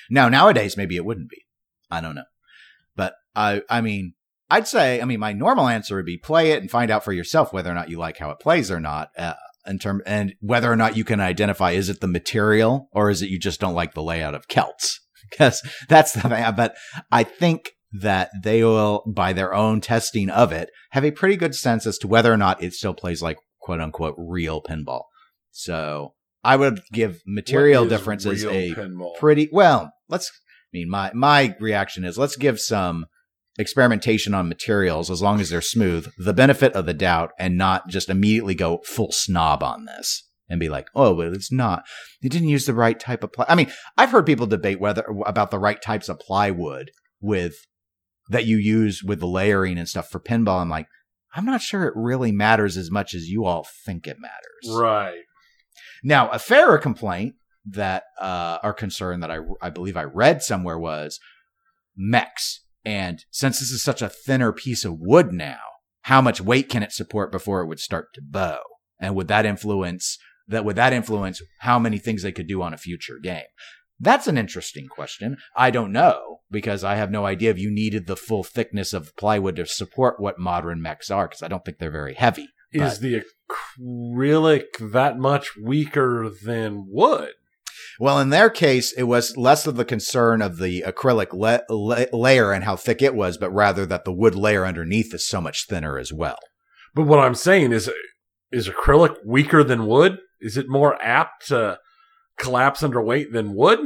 now, 0.10 0.30
nowadays, 0.30 0.78
maybe 0.78 0.96
it 0.96 1.06
wouldn't 1.06 1.30
be. 1.30 1.46
I 1.90 2.02
don't 2.02 2.16
know. 2.16 2.24
But 2.96 3.16
I, 3.36 3.62
I 3.70 3.82
mean, 3.82 4.14
I'd 4.50 4.68
say, 4.68 5.02
I 5.02 5.06
mean, 5.06 5.20
my 5.20 5.34
normal 5.34 5.68
answer 5.68 5.96
would 5.96 6.06
be 6.06 6.18
play 6.18 6.52
it 6.52 6.62
and 6.62 6.72
find 6.72 6.92
out 6.92 7.04
for 7.04 7.14
yourself 7.14 7.54
whether 7.54 7.72
or 7.72 7.76
not 7.76 7.90
you 7.90 7.98
like 7.98 8.18
how 8.18 8.30
it 8.32 8.40
plays 8.40 8.72
or 8.72 8.80
not. 8.80 9.10
Uh, 9.18 9.34
in 9.68 9.80
term 9.80 10.02
and 10.06 10.34
whether 10.40 10.72
or 10.72 10.76
not 10.76 10.96
you 10.96 11.04
can 11.04 11.20
identify 11.20 11.72
is 11.72 11.90
it 11.90 12.00
the 12.00 12.08
material 12.08 12.88
or 12.94 13.10
is 13.10 13.22
it 13.22 13.30
you 13.30 13.38
just 13.38 13.60
don't 13.60 13.76
like 13.76 13.94
the 13.94 14.02
layout 14.02 14.34
of 14.34 14.48
Celts? 14.48 15.02
Because 15.30 15.62
that's 15.90 16.14
the 16.14 16.22
thing. 16.22 16.46
But 16.56 16.76
I 17.12 17.24
think 17.24 17.74
that 17.92 18.30
they 18.44 18.64
will, 18.64 19.04
by 19.08 19.34
their 19.34 19.54
own 19.54 19.82
testing 19.82 20.30
of 20.30 20.52
it, 20.52 20.70
have 20.92 21.06
a 21.06 21.12
pretty 21.12 21.38
good 21.38 21.56
sense 21.56 21.86
as 21.86 21.98
to 22.00 22.08
whether 22.08 22.32
or 22.32 22.38
not 22.38 22.62
it 22.62 22.74
still 22.74 22.94
plays 22.94 23.22
like 23.22 23.38
quote 23.60 23.82
unquote 23.82 24.16
real 24.18 24.62
pinball. 24.62 25.04
So 25.52 26.14
I 26.44 26.56
would 26.56 26.82
give 26.92 27.22
material 27.26 27.86
differences 27.86 28.46
a 28.46 28.74
pinball? 28.74 29.16
pretty 29.18 29.50
well. 29.52 29.92
Let's. 30.08 30.30
I 30.30 30.72
mean, 30.78 30.90
my 30.90 31.12
my 31.14 31.56
reaction 31.60 32.04
is 32.04 32.18
let's 32.18 32.36
give 32.36 32.60
some 32.60 33.06
experimentation 33.58 34.34
on 34.34 34.48
materials 34.48 35.10
as 35.10 35.22
long 35.22 35.40
as 35.40 35.50
they're 35.50 35.62
smooth 35.62 36.08
the 36.18 36.34
benefit 36.34 36.74
of 36.74 36.86
the 36.86 36.94
doubt 36.94 37.32
and 37.40 37.58
not 37.58 37.88
just 37.88 38.10
immediately 38.10 38.54
go 38.54 38.82
full 38.86 39.12
snob 39.12 39.64
on 39.64 39.86
this 39.86 40.30
and 40.48 40.60
be 40.60 40.70
like 40.70 40.88
oh 40.94 41.16
but 41.16 41.34
it's 41.34 41.52
not 41.52 41.84
they 42.22 42.30
didn't 42.30 42.50
use 42.50 42.66
the 42.68 42.74
right 42.74 43.00
type 43.00 43.24
of 43.24 43.34
ply 43.34 43.46
i 43.50 43.56
mean 43.56 43.72
i've 43.98 44.12
heard 44.12 44.28
people 44.28 44.46
debate 44.46 44.80
whether 44.80 45.04
about 45.26 45.50
the 45.50 45.58
right 45.58 45.82
types 45.82 46.08
of 46.08 46.20
plywood 46.20 46.92
with 47.20 47.56
that 48.30 48.46
you 48.46 48.58
use 48.58 49.04
with 49.04 49.20
the 49.20 49.28
layering 49.28 49.78
and 49.78 49.88
stuff 49.90 50.10
for 50.10 50.20
pinball 50.20 50.62
i'm 50.62 50.70
like 50.70 50.88
i'm 51.36 51.46
not 51.46 51.62
sure 51.62 51.86
it 51.86 51.94
really 51.96 52.32
matters 52.32 52.78
as 52.78 52.90
much 52.92 53.14
as 53.14 53.28
you 53.30 53.46
all 53.46 53.66
think 53.86 54.08
it 54.08 54.18
matters 54.20 54.78
Right. 54.80 55.20
now, 56.04 56.30
a 56.30 56.40
fairer 56.40 56.78
complaint 56.78 57.36
that 57.70 58.04
uh, 58.22 58.58
our 58.64 58.74
concern 58.74 59.20
that 59.20 59.30
I 59.32 59.40
I 59.62 59.70
believe 59.70 59.98
I 59.98 60.04
read 60.04 60.42
somewhere 60.42 60.80
was 60.80 61.20
mechs, 61.96 62.62
and 62.86 63.24
since 63.32 63.60
this 63.60 63.72
is 63.72 63.84
such 63.84 64.02
a 64.02 64.10
thinner 64.10 64.52
piece 64.54 64.86
of 64.86 65.00
wood 65.00 65.32
now, 65.34 65.60
how 66.04 66.22
much 66.22 66.42
weight 66.42 66.70
can 66.70 66.84
it 66.84 66.92
support 66.92 67.32
before 67.32 67.62
it 67.62 67.68
would 67.68 67.80
start 67.80 68.08
to 68.16 68.22
bow? 68.22 68.60
And 69.00 69.16
would 69.16 69.28
that 69.28 69.46
influence 69.46 70.18
that 70.48 70.64
would 70.66 70.78
that 70.78 70.94
influence 70.94 71.42
how 71.60 71.78
many 71.78 71.98
things 72.00 72.24
they 72.24 72.32
could 72.32 72.48
do 72.48 72.62
on 72.62 72.74
a 72.74 72.78
future 72.78 73.20
game? 73.22 73.44
That's 74.00 74.28
an 74.28 74.38
interesting 74.38 74.88
question. 74.88 75.38
I 75.56 75.72
don't 75.72 75.92
know 75.92 76.37
because 76.50 76.84
I 76.84 76.96
have 76.96 77.12
no 77.12 77.26
idea 77.26 77.52
if 77.52 77.60
you 77.60 77.72
needed 77.72 78.08
the 78.08 78.16
full 78.16 78.44
thickness 78.44 78.94
of 78.94 79.16
plywood 79.18 79.56
to 79.58 79.66
support 79.66 80.20
what 80.20 80.40
modern 80.40 80.82
mechs 80.82 81.12
are 81.12 81.28
because 81.28 81.44
I 81.44 81.48
don't 81.48 81.64
think 81.66 81.80
they're 81.80 81.92
very 81.92 82.14
heavy. 82.14 82.48
Is 82.72 83.00
the 83.00 83.24
acrylic 83.80 84.92
that 84.92 85.18
much 85.18 85.56
weaker 85.58 86.30
than 86.30 86.86
wood? 86.90 87.32
Well, 88.00 88.20
in 88.20 88.30
their 88.30 88.50
case, 88.50 88.92
it 88.92 89.04
was 89.04 89.38
less 89.38 89.66
of 89.66 89.76
the 89.76 89.86
concern 89.86 90.42
of 90.42 90.58
the 90.58 90.84
acrylic 90.86 91.34
la- 91.34 91.60
la- 91.70 92.06
layer 92.14 92.52
and 92.52 92.64
how 92.64 92.76
thick 92.76 93.02
it 93.02 93.16
was, 93.16 93.38
but 93.38 93.52
rather 93.52 93.86
that 93.86 94.06
the 94.06 94.12
wood 94.12 94.36
layer 94.36 94.66
underneath 94.66 95.14
is 95.14 95.28
so 95.28 95.42
much 95.42 95.66
thinner 95.68 95.98
as 95.98 96.14
well. 96.14 96.38
But 96.94 97.08
what 97.08 97.20
I'm 97.20 97.36
saying 97.36 97.72
is, 97.72 97.90
is 98.52 98.70
acrylic 98.70 99.16
weaker 99.26 99.64
than 99.64 99.88
wood? 99.88 100.20
Is 100.40 100.58
it 100.58 100.70
more 100.70 101.02
apt 101.02 101.48
to 101.48 101.80
collapse 102.38 102.84
under 102.84 103.02
weight 103.02 103.32
than 103.32 103.56
wood? 103.56 103.80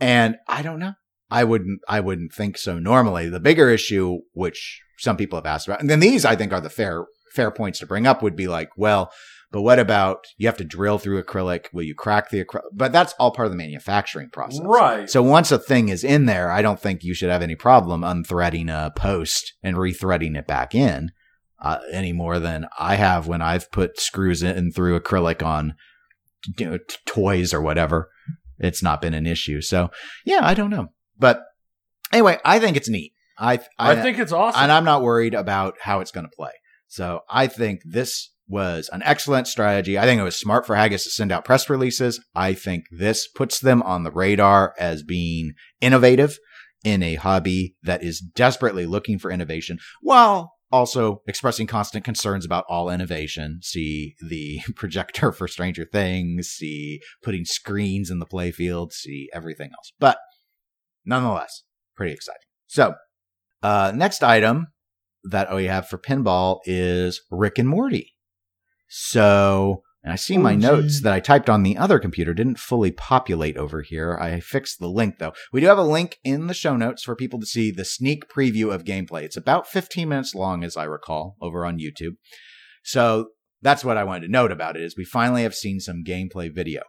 And 0.00 0.36
I 0.48 0.62
don't 0.62 0.78
know. 0.78 0.94
I 1.30 1.44
wouldn't. 1.44 1.80
I 1.88 2.00
wouldn't 2.00 2.32
think 2.32 2.56
so. 2.58 2.78
Normally, 2.78 3.28
the 3.28 3.40
bigger 3.40 3.68
issue, 3.68 4.18
which 4.32 4.80
some 4.98 5.16
people 5.16 5.38
have 5.38 5.46
asked 5.46 5.66
about, 5.66 5.80
and 5.80 5.90
then 5.90 6.00
these 6.00 6.24
I 6.24 6.36
think 6.36 6.52
are 6.52 6.60
the 6.60 6.70
fair 6.70 7.06
fair 7.34 7.50
points 7.50 7.80
to 7.80 7.86
bring 7.86 8.06
up, 8.06 8.22
would 8.22 8.36
be 8.36 8.46
like, 8.46 8.68
well, 8.76 9.10
but 9.50 9.62
what 9.62 9.78
about 9.78 10.26
you 10.38 10.46
have 10.46 10.56
to 10.58 10.64
drill 10.64 10.98
through 10.98 11.22
acrylic? 11.22 11.66
Will 11.72 11.82
you 11.82 11.94
crack 11.94 12.30
the 12.30 12.44
acrylic? 12.44 12.62
But 12.72 12.92
that's 12.92 13.14
all 13.18 13.30
part 13.30 13.46
of 13.46 13.52
the 13.52 13.58
manufacturing 13.58 14.30
process. 14.30 14.60
Right. 14.62 15.08
So 15.08 15.22
once 15.22 15.50
a 15.50 15.58
thing 15.58 15.88
is 15.88 16.04
in 16.04 16.26
there, 16.26 16.50
I 16.50 16.62
don't 16.62 16.80
think 16.80 17.02
you 17.02 17.14
should 17.14 17.30
have 17.30 17.42
any 17.42 17.56
problem 17.56 18.02
unthreading 18.02 18.70
a 18.70 18.90
post 18.90 19.54
and 19.62 19.76
rethreading 19.76 20.36
it 20.36 20.46
back 20.46 20.74
in 20.74 21.10
uh, 21.60 21.78
any 21.92 22.12
more 22.12 22.38
than 22.38 22.66
I 22.78 22.96
have 22.96 23.26
when 23.26 23.42
I've 23.42 23.70
put 23.70 23.98
screws 24.00 24.42
in 24.42 24.72
through 24.72 24.98
acrylic 24.98 25.44
on 25.44 25.74
you 26.58 26.70
know, 26.70 26.78
t- 26.78 26.96
toys 27.06 27.54
or 27.54 27.60
whatever. 27.60 28.10
It's 28.58 28.82
not 28.82 29.00
been 29.00 29.14
an 29.14 29.26
issue. 29.26 29.60
So 29.60 29.90
yeah, 30.24 30.40
I 30.42 30.54
don't 30.54 30.70
know. 30.70 30.88
But 31.18 31.42
anyway, 32.12 32.38
I 32.44 32.58
think 32.58 32.76
it's 32.76 32.88
neat. 32.88 33.12
I 33.38 33.60
I, 33.78 33.96
think 33.96 34.18
it's 34.18 34.32
awesome. 34.32 34.62
and 34.62 34.72
I'm 34.72 34.84
not 34.84 35.02
worried 35.02 35.34
about 35.34 35.74
how 35.82 36.00
it's 36.00 36.10
going 36.10 36.24
to 36.26 36.36
play. 36.36 36.52
So 36.88 37.20
I 37.28 37.48
think 37.48 37.80
this 37.84 38.30
was 38.48 38.88
an 38.92 39.02
excellent 39.02 39.48
strategy. 39.48 39.98
I 39.98 40.04
think 40.04 40.20
it 40.20 40.24
was 40.24 40.38
smart 40.38 40.66
for 40.66 40.76
Haggis 40.76 41.04
to 41.04 41.10
send 41.10 41.32
out 41.32 41.44
press 41.44 41.68
releases. 41.68 42.24
I 42.34 42.54
think 42.54 42.84
this 42.90 43.28
puts 43.28 43.58
them 43.58 43.82
on 43.82 44.04
the 44.04 44.10
radar 44.10 44.74
as 44.78 45.02
being 45.02 45.52
innovative 45.80 46.38
in 46.84 47.02
a 47.02 47.16
hobby 47.16 47.74
that 47.82 48.04
is 48.04 48.20
desperately 48.20 48.86
looking 48.86 49.18
for 49.18 49.30
innovation 49.30 49.78
while 50.00 50.52
also 50.72 51.22
expressing 51.26 51.66
constant 51.66 52.04
concerns 52.04 52.44
about 52.44 52.64
all 52.68 52.90
innovation. 52.90 53.60
See 53.62 54.14
the 54.20 54.60
projector 54.76 55.32
for 55.32 55.48
Stranger 55.48 55.86
Things, 55.90 56.48
see 56.48 57.00
putting 57.22 57.44
screens 57.44 58.10
in 58.10 58.18
the 58.18 58.26
playfield, 58.26 58.92
see 58.92 59.28
everything 59.32 59.70
else. 59.70 59.92
But 59.98 60.18
nonetheless, 61.04 61.62
pretty 61.96 62.12
exciting. 62.12 62.40
So, 62.66 62.94
uh, 63.62 63.92
next 63.94 64.22
item 64.22 64.68
that 65.24 65.54
we 65.54 65.64
have 65.64 65.88
for 65.88 65.98
pinball 65.98 66.60
is 66.64 67.22
Rick 67.30 67.58
and 67.58 67.68
Morty. 67.68 68.14
So, 68.88 69.82
and 70.06 70.12
I 70.12 70.16
see 70.16 70.36
oh, 70.38 70.40
my 70.40 70.52
Oh, 70.52 70.56
notes 70.56 71.02
that 71.02 71.12
I 71.12 71.18
typed 71.18 71.50
on 71.50 71.64
the 71.64 71.76
other 71.76 71.98
computer 71.98 72.32
didn't 72.32 72.60
fully 72.60 72.92
populate 72.92 73.56
over 73.56 73.82
here. 73.82 74.16
I 74.18 74.38
fixed 74.38 74.78
the 74.78 74.86
link 74.88 75.18
though. 75.18 75.32
We 75.52 75.60
do 75.60 75.66
have 75.66 75.78
a 75.78 75.82
link 75.82 76.18
in 76.22 76.46
the 76.46 76.54
show 76.54 76.76
notes 76.76 77.02
for 77.02 77.16
people 77.16 77.40
to 77.40 77.46
see 77.46 77.72
the 77.72 77.84
sneak 77.84 78.28
preview 78.28 78.72
of 78.72 78.84
gameplay. 78.84 79.22
It's 79.24 79.36
about 79.36 79.66
15 79.66 80.08
minutes 80.08 80.32
long, 80.32 80.62
as 80.62 80.76
I 80.76 80.84
recall, 80.84 81.34
over 81.42 81.66
on 81.66 81.78
YouTube. 81.80 82.12
So 82.84 83.30
that's 83.62 83.84
what 83.84 83.96
I 83.96 84.04
wanted 84.04 84.26
to 84.26 84.32
note 84.32 84.52
about 84.52 84.76
it 84.76 84.82
is 84.84 84.96
we 84.96 85.04
finally 85.04 85.42
have 85.42 85.54
seen 85.56 85.80
some 85.80 86.04
gameplay 86.06 86.54
video. 86.54 86.82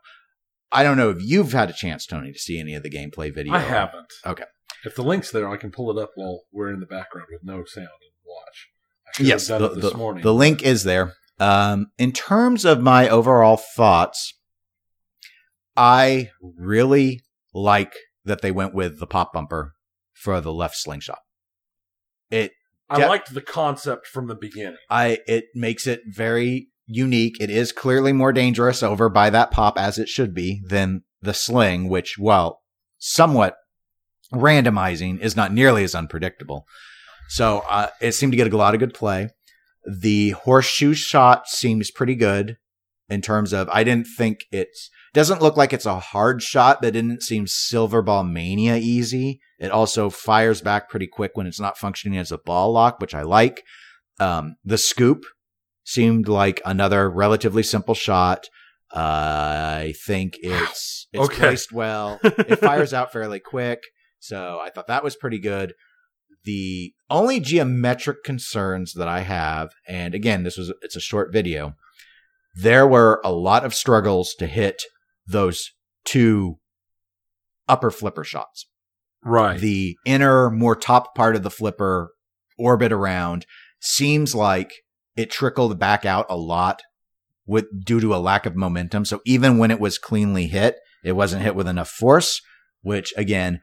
I 0.72 0.84
don't 0.84 0.98
know 0.98 1.10
if 1.10 1.18
you've 1.22 1.54
had 1.54 1.72
a 1.72 1.74
chance, 1.74 2.06
Tony, 2.06 2.32
to 2.34 2.38
see 2.40 2.60
any 2.60 2.76
of 2.76 2.84
the 2.84 2.92
gameplay 2.92 3.34
video. 3.34 3.54
I 3.56 3.60
haven't. 3.60 4.14
Okay. 4.26 4.44
If 4.86 4.96
the 4.96 5.02
link's 5.04 5.32
there, 5.32 5.50
I 5.50 5.58
can 5.58 5.72
pull 5.72 5.90
it 5.90 6.00
up 6.02 6.12
while 6.16 6.42
we're 6.52 6.72
in 6.72 6.82
the 6.82 6.86
background 6.86 7.30
with 7.32 7.42
no 7.44 7.64
sound 7.66 7.88
and 7.88 8.12
watch. 8.28 8.68
I 9.18 9.24
Yes, 9.24 9.48
have 9.48 9.60
the, 9.62 9.72
it 9.72 9.76
this 9.82 9.92
the- 9.92 9.98
morning. 9.98 10.22
the 10.24 10.34
link 10.34 10.62
is 10.62 10.84
there. 10.84 11.14
Um, 11.40 11.88
in 11.98 12.12
terms 12.12 12.66
of 12.66 12.82
my 12.82 13.08
overall 13.08 13.58
thoughts, 13.58 14.34
I 15.76 16.32
really 16.42 17.22
like 17.54 17.94
that 18.26 18.42
they 18.42 18.52
went 18.52 18.74
with 18.74 19.00
the 19.00 19.08
pop 19.08 19.34
bumper 19.34 19.74
for 20.14 20.42
the 20.42 20.54
left 20.54 20.76
slingshot. 20.76 21.20
It 22.32 22.52
I 22.90 23.06
liked 23.06 23.34
the 23.34 23.42
concept 23.42 24.08
from 24.08 24.28
the 24.28 24.36
beginning. 24.36 24.78
I 24.90 25.20
it 25.28 25.46
makes 25.54 25.88
it 25.88 26.02
very 26.08 26.70
unique. 26.86 27.40
It 27.40 27.50
is 27.50 27.72
clearly 27.72 28.14
more 28.14 28.34
dangerous 28.34 28.82
over 28.82 29.10
by 29.10 29.30
that 29.30 29.52
pop 29.52 29.78
as 29.78 29.98
it 29.98 30.10
should 30.10 30.34
be 30.34 30.62
than 30.68 31.04
the 31.22 31.34
sling, 31.34 31.90
which 31.90 32.16
while 32.18 32.62
somewhat 32.98 33.56
randomizing 34.34 35.20
is 35.20 35.36
not 35.36 35.54
nearly 35.54 35.84
as 35.84 35.96
unpredictable. 35.96 36.66
So 37.30 37.64
uh, 37.70 37.90
it 38.02 38.14
seemed 38.14 38.32
to 38.32 38.38
get 38.38 38.52
a 38.52 38.58
lot 38.58 38.74
of 38.74 38.80
good 38.80 38.94
play. 38.94 39.30
The 39.90 40.32
horseshoe 40.32 40.94
shot 40.94 41.48
seems 41.48 41.92
pretty 41.92 42.16
good 42.16 42.58
in 43.10 43.22
terms 43.22 43.54
of 43.54 43.70
I 43.72 43.84
didn't 43.84 44.08
think 44.18 44.46
it's 44.52 44.90
doesn't 45.14 45.42
look 45.42 45.56
like 45.58 45.72
it's 45.74 45.86
a 45.86 46.00
hard 46.00 46.44
shot, 46.44 46.80
but 46.82 46.90
it 46.90 46.92
didn't 46.92 47.24
seem 47.24 47.46
Silverball 47.46 48.30
Mania 48.30 48.76
easy. 48.76 49.40
It 49.60 49.72
also 49.72 50.10
fires 50.10 50.62
back 50.62 50.90
pretty 50.90 51.08
quick 51.08 51.32
when 51.36 51.48
it's 51.48 51.60
not 51.60 51.78
functioning 51.78 52.20
as 52.20 52.32
a 52.32 52.38
ball 52.38 52.74
lock, 52.74 53.00
which 53.00 53.16
I 53.16 53.22
like. 53.24 53.64
Um, 54.20 54.58
the 54.66 54.78
scoop 54.78 55.24
seemed 55.84 56.28
like 56.28 56.62
another 56.66 57.10
relatively 57.10 57.64
simple 57.64 57.96
shot. 57.96 58.48
Uh, 58.94 59.80
I 59.84 59.94
think 60.06 60.38
it's 60.42 61.08
it's 61.14 61.24
Okay. 61.26 61.38
placed 61.38 61.72
well. 61.72 62.20
It 62.24 62.60
fires 62.60 62.94
out 62.94 63.12
fairly 63.14 63.40
quick, 63.40 63.80
so 64.20 64.60
I 64.62 64.70
thought 64.70 64.88
that 64.88 65.04
was 65.04 65.16
pretty 65.16 65.40
good. 65.40 65.74
The 66.48 66.94
only 67.10 67.42
geometric 67.42 68.24
concerns 68.24 68.94
that 68.94 69.10
I 69.10 69.20
have, 69.20 69.72
and 69.86 70.16
again, 70.16 70.44
this 70.44 70.58
was 70.58 70.72
it's 70.82 70.96
a 70.96 71.02
short 71.02 71.34
video. 71.34 71.74
There 72.56 72.88
were 72.88 73.20
a 73.26 73.34
lot 73.34 73.66
of 73.66 73.74
struggles 73.74 74.34
to 74.40 74.48
hit 74.48 74.84
those 75.28 75.74
two 76.06 76.60
upper 77.68 77.92
flipper 77.92 78.24
shots 78.24 78.66
Right. 79.26 79.60
the 79.60 79.98
inner, 80.06 80.50
more 80.50 80.78
top 80.78 81.16
part 81.16 81.36
of 81.36 81.44
the 81.44 81.52
flipper 81.52 82.12
orbit 82.58 82.94
around 82.94 83.46
seems 83.82 84.34
like 84.34 84.72
it 85.18 85.30
trickled 85.30 85.78
back 85.78 86.06
out 86.06 86.28
a 86.30 86.38
lot 86.38 86.82
with 87.46 87.66
due 87.84 88.00
to 88.00 88.16
a 88.16 88.24
lack 88.24 88.46
of 88.46 88.56
momentum. 88.56 89.04
So 89.04 89.20
even 89.26 89.58
when 89.58 89.70
it 89.70 89.82
was 89.82 89.98
cleanly 89.98 90.48
hit, 90.48 90.78
it 91.04 91.12
wasn't 91.12 91.44
hit 91.44 91.56
with 91.56 91.68
enough 91.68 91.90
force, 91.90 92.42
which 92.84 93.14
again, 93.18 93.60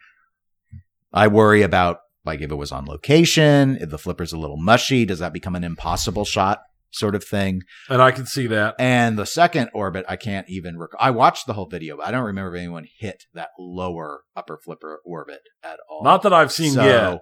I 1.14 1.28
worry 1.28 1.62
about 1.62 2.00
like 2.24 2.40
if 2.40 2.50
it 2.50 2.54
was 2.56 2.72
on 2.72 2.87
location, 2.87 3.76
if 3.80 3.90
the 3.90 3.98
flipper's 3.98 4.32
a 4.32 4.38
little 4.38 4.56
mushy, 4.56 5.04
does 5.04 5.18
that 5.18 5.32
become 5.32 5.54
an 5.56 5.64
impossible 5.64 6.24
shot 6.24 6.60
sort 6.90 7.14
of 7.14 7.24
thing? 7.24 7.62
and 7.90 8.00
I 8.00 8.12
can 8.12 8.24
see 8.26 8.46
that. 8.46 8.76
And 8.78 9.18
the 9.18 9.26
second 9.26 9.70
orbit, 9.74 10.04
I 10.08 10.16
can't 10.16 10.48
even 10.48 10.78
recall. 10.78 10.98
I 11.00 11.10
watched 11.10 11.46
the 11.46 11.52
whole 11.54 11.68
video, 11.68 11.96
but 11.96 12.06
I 12.06 12.10
don't 12.12 12.24
remember 12.24 12.54
if 12.54 12.60
anyone 12.60 12.87
hit 12.98 13.24
that 13.34 13.48
lower 13.58 14.22
upper 14.37 14.58
flipper 14.64 15.00
orbit 15.04 15.40
at 15.62 15.78
all. 15.90 16.02
Not 16.04 16.22
that 16.22 16.32
I've 16.32 16.52
seen 16.52 16.72
So- 16.72 16.84
yet, 16.84 17.20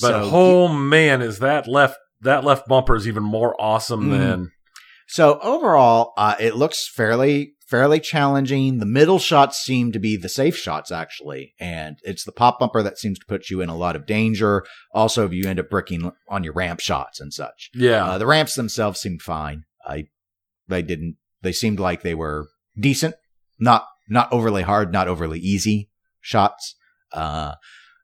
but 0.00 0.08
so, 0.24 0.30
oh 0.32 0.68
man, 0.68 1.20
is 1.22 1.38
that 1.40 1.66
left 1.68 1.98
that 2.22 2.44
left 2.44 2.68
bumper 2.68 2.96
is 2.96 3.08
even 3.08 3.22
more 3.22 3.54
awesome 3.60 4.06
Mhm. 4.10 4.18
than 4.18 4.50
so 5.10 5.40
overall, 5.40 6.12
uh, 6.16 6.36
it 6.38 6.54
looks 6.54 6.88
fairly 6.88 7.54
fairly 7.66 7.98
challenging. 7.98 8.78
The 8.78 8.86
middle 8.86 9.18
shots 9.18 9.58
seem 9.58 9.90
to 9.90 9.98
be 9.98 10.16
the 10.16 10.28
safe 10.28 10.56
shots 10.56 10.92
actually, 10.92 11.54
and 11.58 11.98
it's 12.04 12.22
the 12.22 12.30
pop 12.30 12.60
bumper 12.60 12.80
that 12.82 12.96
seems 12.96 13.18
to 13.18 13.26
put 13.26 13.50
you 13.50 13.60
in 13.60 13.68
a 13.68 13.76
lot 13.76 13.96
of 13.96 14.06
danger. 14.06 14.64
Also, 14.94 15.26
if 15.26 15.32
you 15.32 15.48
end 15.48 15.58
up 15.58 15.68
bricking 15.68 16.12
on 16.28 16.44
your 16.44 16.52
ramp 16.52 16.78
shots 16.78 17.18
and 17.18 17.32
such. 17.34 17.70
yeah. 17.74 18.04
Uh, 18.04 18.18
the 18.18 18.26
ramps 18.26 18.54
themselves 18.54 19.00
seemed 19.00 19.20
fine. 19.20 19.64
I, 19.84 20.06
they 20.68 20.82
didn't. 20.82 21.16
They 21.42 21.52
seemed 21.52 21.80
like 21.80 22.02
they 22.02 22.14
were 22.14 22.46
decent, 22.78 23.16
not 23.58 23.86
not 24.08 24.32
overly 24.32 24.62
hard, 24.62 24.92
not 24.92 25.08
overly 25.08 25.40
easy 25.40 25.90
shots. 26.20 26.76
Uh, 27.12 27.54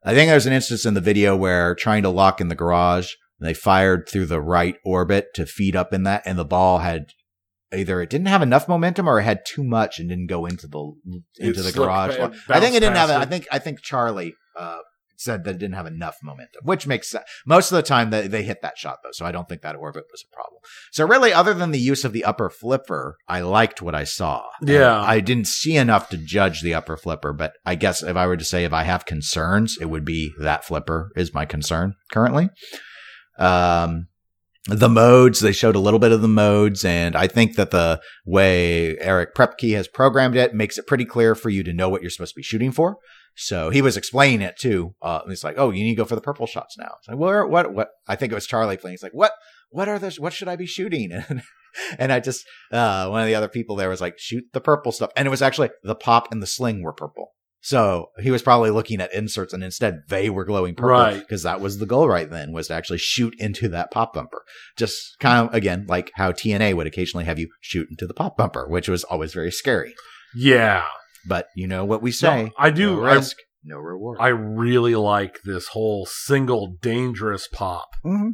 I 0.03 0.13
think 0.13 0.29
there's 0.29 0.45
an 0.45 0.53
instance 0.53 0.85
in 0.85 0.93
the 0.93 1.01
video 1.01 1.37
where 1.37 1.73
trying 1.73 2.03
to 2.03 2.09
lock 2.09 2.41
in 2.41 2.49
the 2.49 2.55
garage, 2.55 3.13
they 3.39 3.53
fired 3.53 4.07
through 4.09 4.25
the 4.27 4.41
right 4.41 4.75
orbit 4.83 5.33
to 5.35 5.45
feed 5.45 5.75
up 5.75 5.93
in 5.93 6.03
that, 6.03 6.23
and 6.25 6.37
the 6.37 6.45
ball 6.45 6.79
had 6.79 7.07
either 7.73 8.01
it 8.01 8.09
didn't 8.09 8.27
have 8.27 8.41
enough 8.41 8.67
momentum 8.67 9.07
or 9.07 9.19
it 9.19 9.23
had 9.23 9.45
too 9.45 9.63
much 9.63 9.99
and 9.99 10.09
didn't 10.09 10.27
go 10.27 10.45
into 10.45 10.67
the 10.67 10.93
into 11.39 11.59
It 11.59 11.63
the 11.63 11.71
garage. 11.71 12.17
I 12.49 12.59
think 12.59 12.75
it 12.75 12.79
didn't 12.79 12.95
have. 12.95 13.09
bounced 13.09 13.27
I 13.27 13.29
think 13.29 13.47
I 13.51 13.59
think 13.59 13.81
Charlie 13.81 14.35
uh, 14.57 14.79
said 15.17 15.43
that 15.43 15.55
it 15.55 15.57
didn't 15.57 15.75
have 15.75 15.85
enough 15.85 16.17
momentum, 16.23 16.61
which 16.63 16.87
makes 16.87 17.09
sense. 17.09 17.25
Most 17.45 17.71
of 17.71 17.75
the 17.75 17.81
time 17.81 18.09
they, 18.09 18.27
they 18.27 18.43
hit 18.43 18.61
that 18.61 18.77
shot 18.77 18.99
though, 19.03 19.11
so 19.11 19.25
I 19.25 19.31
don't 19.31 19.49
think 19.49 19.61
that 19.61 19.75
orbit 19.75 20.05
was 20.11 20.23
a 20.23 20.33
problem. 20.33 20.61
So 20.91 21.05
really, 21.05 21.33
other 21.33 21.53
than 21.53 21.71
the 21.71 21.79
use 21.79 22.05
of 22.05 22.13
the 22.13 22.23
upper 22.23 22.49
flipper, 22.49 23.17
I 23.27 23.41
liked 23.41 23.81
what 23.81 23.95
I 23.95 24.03
saw. 24.03 24.45
Yeah. 24.61 25.01
I 25.01 25.19
didn't 25.19 25.47
see 25.47 25.75
enough 25.75 26.09
to 26.09 26.17
judge 26.17 26.61
the 26.61 26.73
upper 26.73 26.97
flipper, 26.97 27.33
but 27.33 27.53
I 27.65 27.75
guess 27.75 28.03
if 28.03 28.15
I 28.15 28.27
were 28.27 28.37
to 28.37 28.45
say 28.45 28.63
if 28.63 28.73
I 28.73 28.83
have 28.83 29.05
concerns, 29.05 29.77
it 29.79 29.85
would 29.85 30.05
be 30.05 30.33
that 30.39 30.65
flipper 30.65 31.11
is 31.15 31.33
my 31.33 31.45
concern 31.45 31.95
currently. 32.11 32.49
Um, 33.37 34.07
the 34.67 34.89
modes 34.89 35.39
they 35.39 35.53
showed 35.53 35.75
a 35.75 35.79
little 35.79 35.99
bit 35.99 36.11
of 36.11 36.21
the 36.21 36.27
modes, 36.27 36.83
and 36.83 37.15
I 37.15 37.27
think 37.27 37.55
that 37.55 37.71
the 37.71 38.01
way 38.25 38.97
Eric 38.99 39.33
Priepke 39.33 39.75
has 39.75 39.87
programmed 39.87 40.35
it 40.35 40.53
makes 40.53 40.77
it 40.77 40.87
pretty 40.87 41.05
clear 41.05 41.35
for 41.35 41.49
you 41.49 41.63
to 41.63 41.73
know 41.73 41.87
what 41.87 42.01
you're 42.01 42.09
supposed 42.09 42.33
to 42.33 42.39
be 42.39 42.43
shooting 42.43 42.71
for. 42.71 42.97
So 43.35 43.69
he 43.69 43.81
was 43.81 43.95
explaining 43.95 44.41
it 44.41 44.57
too. 44.57 44.95
Uh, 45.01 45.21
it's 45.27 45.43
like, 45.43 45.55
oh, 45.57 45.69
you 45.69 45.83
need 45.83 45.91
to 45.91 46.01
go 46.01 46.05
for 46.05 46.15
the 46.15 46.21
purple 46.21 46.47
shots 46.47 46.75
now. 46.77 46.95
It's 46.99 47.07
like, 47.07 47.17
where, 47.17 47.45
what, 47.45 47.73
what? 47.73 47.89
I 48.07 48.15
think 48.15 48.31
it 48.31 48.35
was 48.35 48.47
Charlie 48.47 48.77
playing. 48.77 48.93
He's 48.93 49.03
like, 49.03 49.13
what, 49.13 49.31
what 49.69 49.87
are 49.87 49.99
those? 49.99 50.19
What 50.19 50.33
should 50.33 50.47
I 50.47 50.55
be 50.55 50.65
shooting? 50.65 51.11
And, 51.29 51.41
and 51.99 52.11
I 52.11 52.19
just, 52.19 52.43
uh, 52.71 53.07
one 53.07 53.21
of 53.21 53.27
the 53.27 53.35
other 53.35 53.49
people 53.49 53.75
there 53.75 53.89
was 53.89 54.01
like, 54.01 54.17
shoot 54.17 54.45
the 54.51 54.61
purple 54.61 54.91
stuff. 54.91 55.11
And 55.15 55.27
it 55.27 55.29
was 55.29 55.43
actually 55.43 55.69
the 55.83 55.93
pop 55.93 56.31
and 56.31 56.41
the 56.41 56.47
sling 56.47 56.81
were 56.81 56.93
purple. 56.93 57.33
So 57.67 58.11
he 58.21 58.31
was 58.31 58.41
probably 58.41 58.69
looking 58.71 59.01
at 59.01 59.13
inserts 59.13 59.51
and 59.51 59.61
instead 59.61 60.03
they 60.07 60.29
were 60.29 60.45
glowing 60.45 60.73
purple 60.73 60.91
Right. 60.91 61.19
because 61.19 61.43
that 61.43 61.59
was 61.59 61.79
the 61.79 61.85
goal 61.85 62.07
right 62.07 62.29
then 62.29 62.53
was 62.53 62.67
to 62.69 62.73
actually 62.73 62.99
shoot 62.99 63.33
into 63.39 63.67
that 63.67 63.91
pop 63.91 64.13
bumper. 64.13 64.43
Just 64.77 64.95
kind 65.19 65.45
of 65.49 65.53
again, 65.53 65.85
like 65.89 66.09
how 66.15 66.31
TNA 66.31 66.75
would 66.75 66.87
occasionally 66.87 67.25
have 67.25 67.39
you 67.39 67.49
shoot 67.59 67.89
into 67.89 68.07
the 68.07 68.13
pop 68.13 68.37
bumper, 68.37 68.69
which 68.69 68.87
was 68.87 69.03
always 69.03 69.33
very 69.33 69.51
scary. 69.51 69.93
yeah. 70.33 70.85
But 71.27 71.47
you 71.57 71.67
know 71.67 71.83
what 71.83 72.01
we 72.01 72.11
say. 72.13 72.45
No, 72.45 72.51
I 72.57 72.69
do. 72.69 72.95
No 72.95 73.03
I, 73.03 73.15
risk, 73.15 73.35
no 73.65 73.77
reward. 73.79 74.17
I 74.21 74.29
really 74.29 74.95
like 74.95 75.41
this 75.43 75.67
whole 75.67 76.05
single 76.05 76.77
dangerous 76.81 77.49
pop. 77.51 77.89
Mhm. 78.05 78.29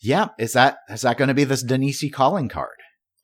Yeah, 0.00 0.28
is 0.38 0.54
that 0.54 0.78
is 0.88 1.02
that 1.02 1.18
going 1.18 1.28
to 1.28 1.34
be 1.34 1.44
this 1.44 1.62
Danesi 1.62 2.10
calling 2.10 2.48
card? 2.48 2.76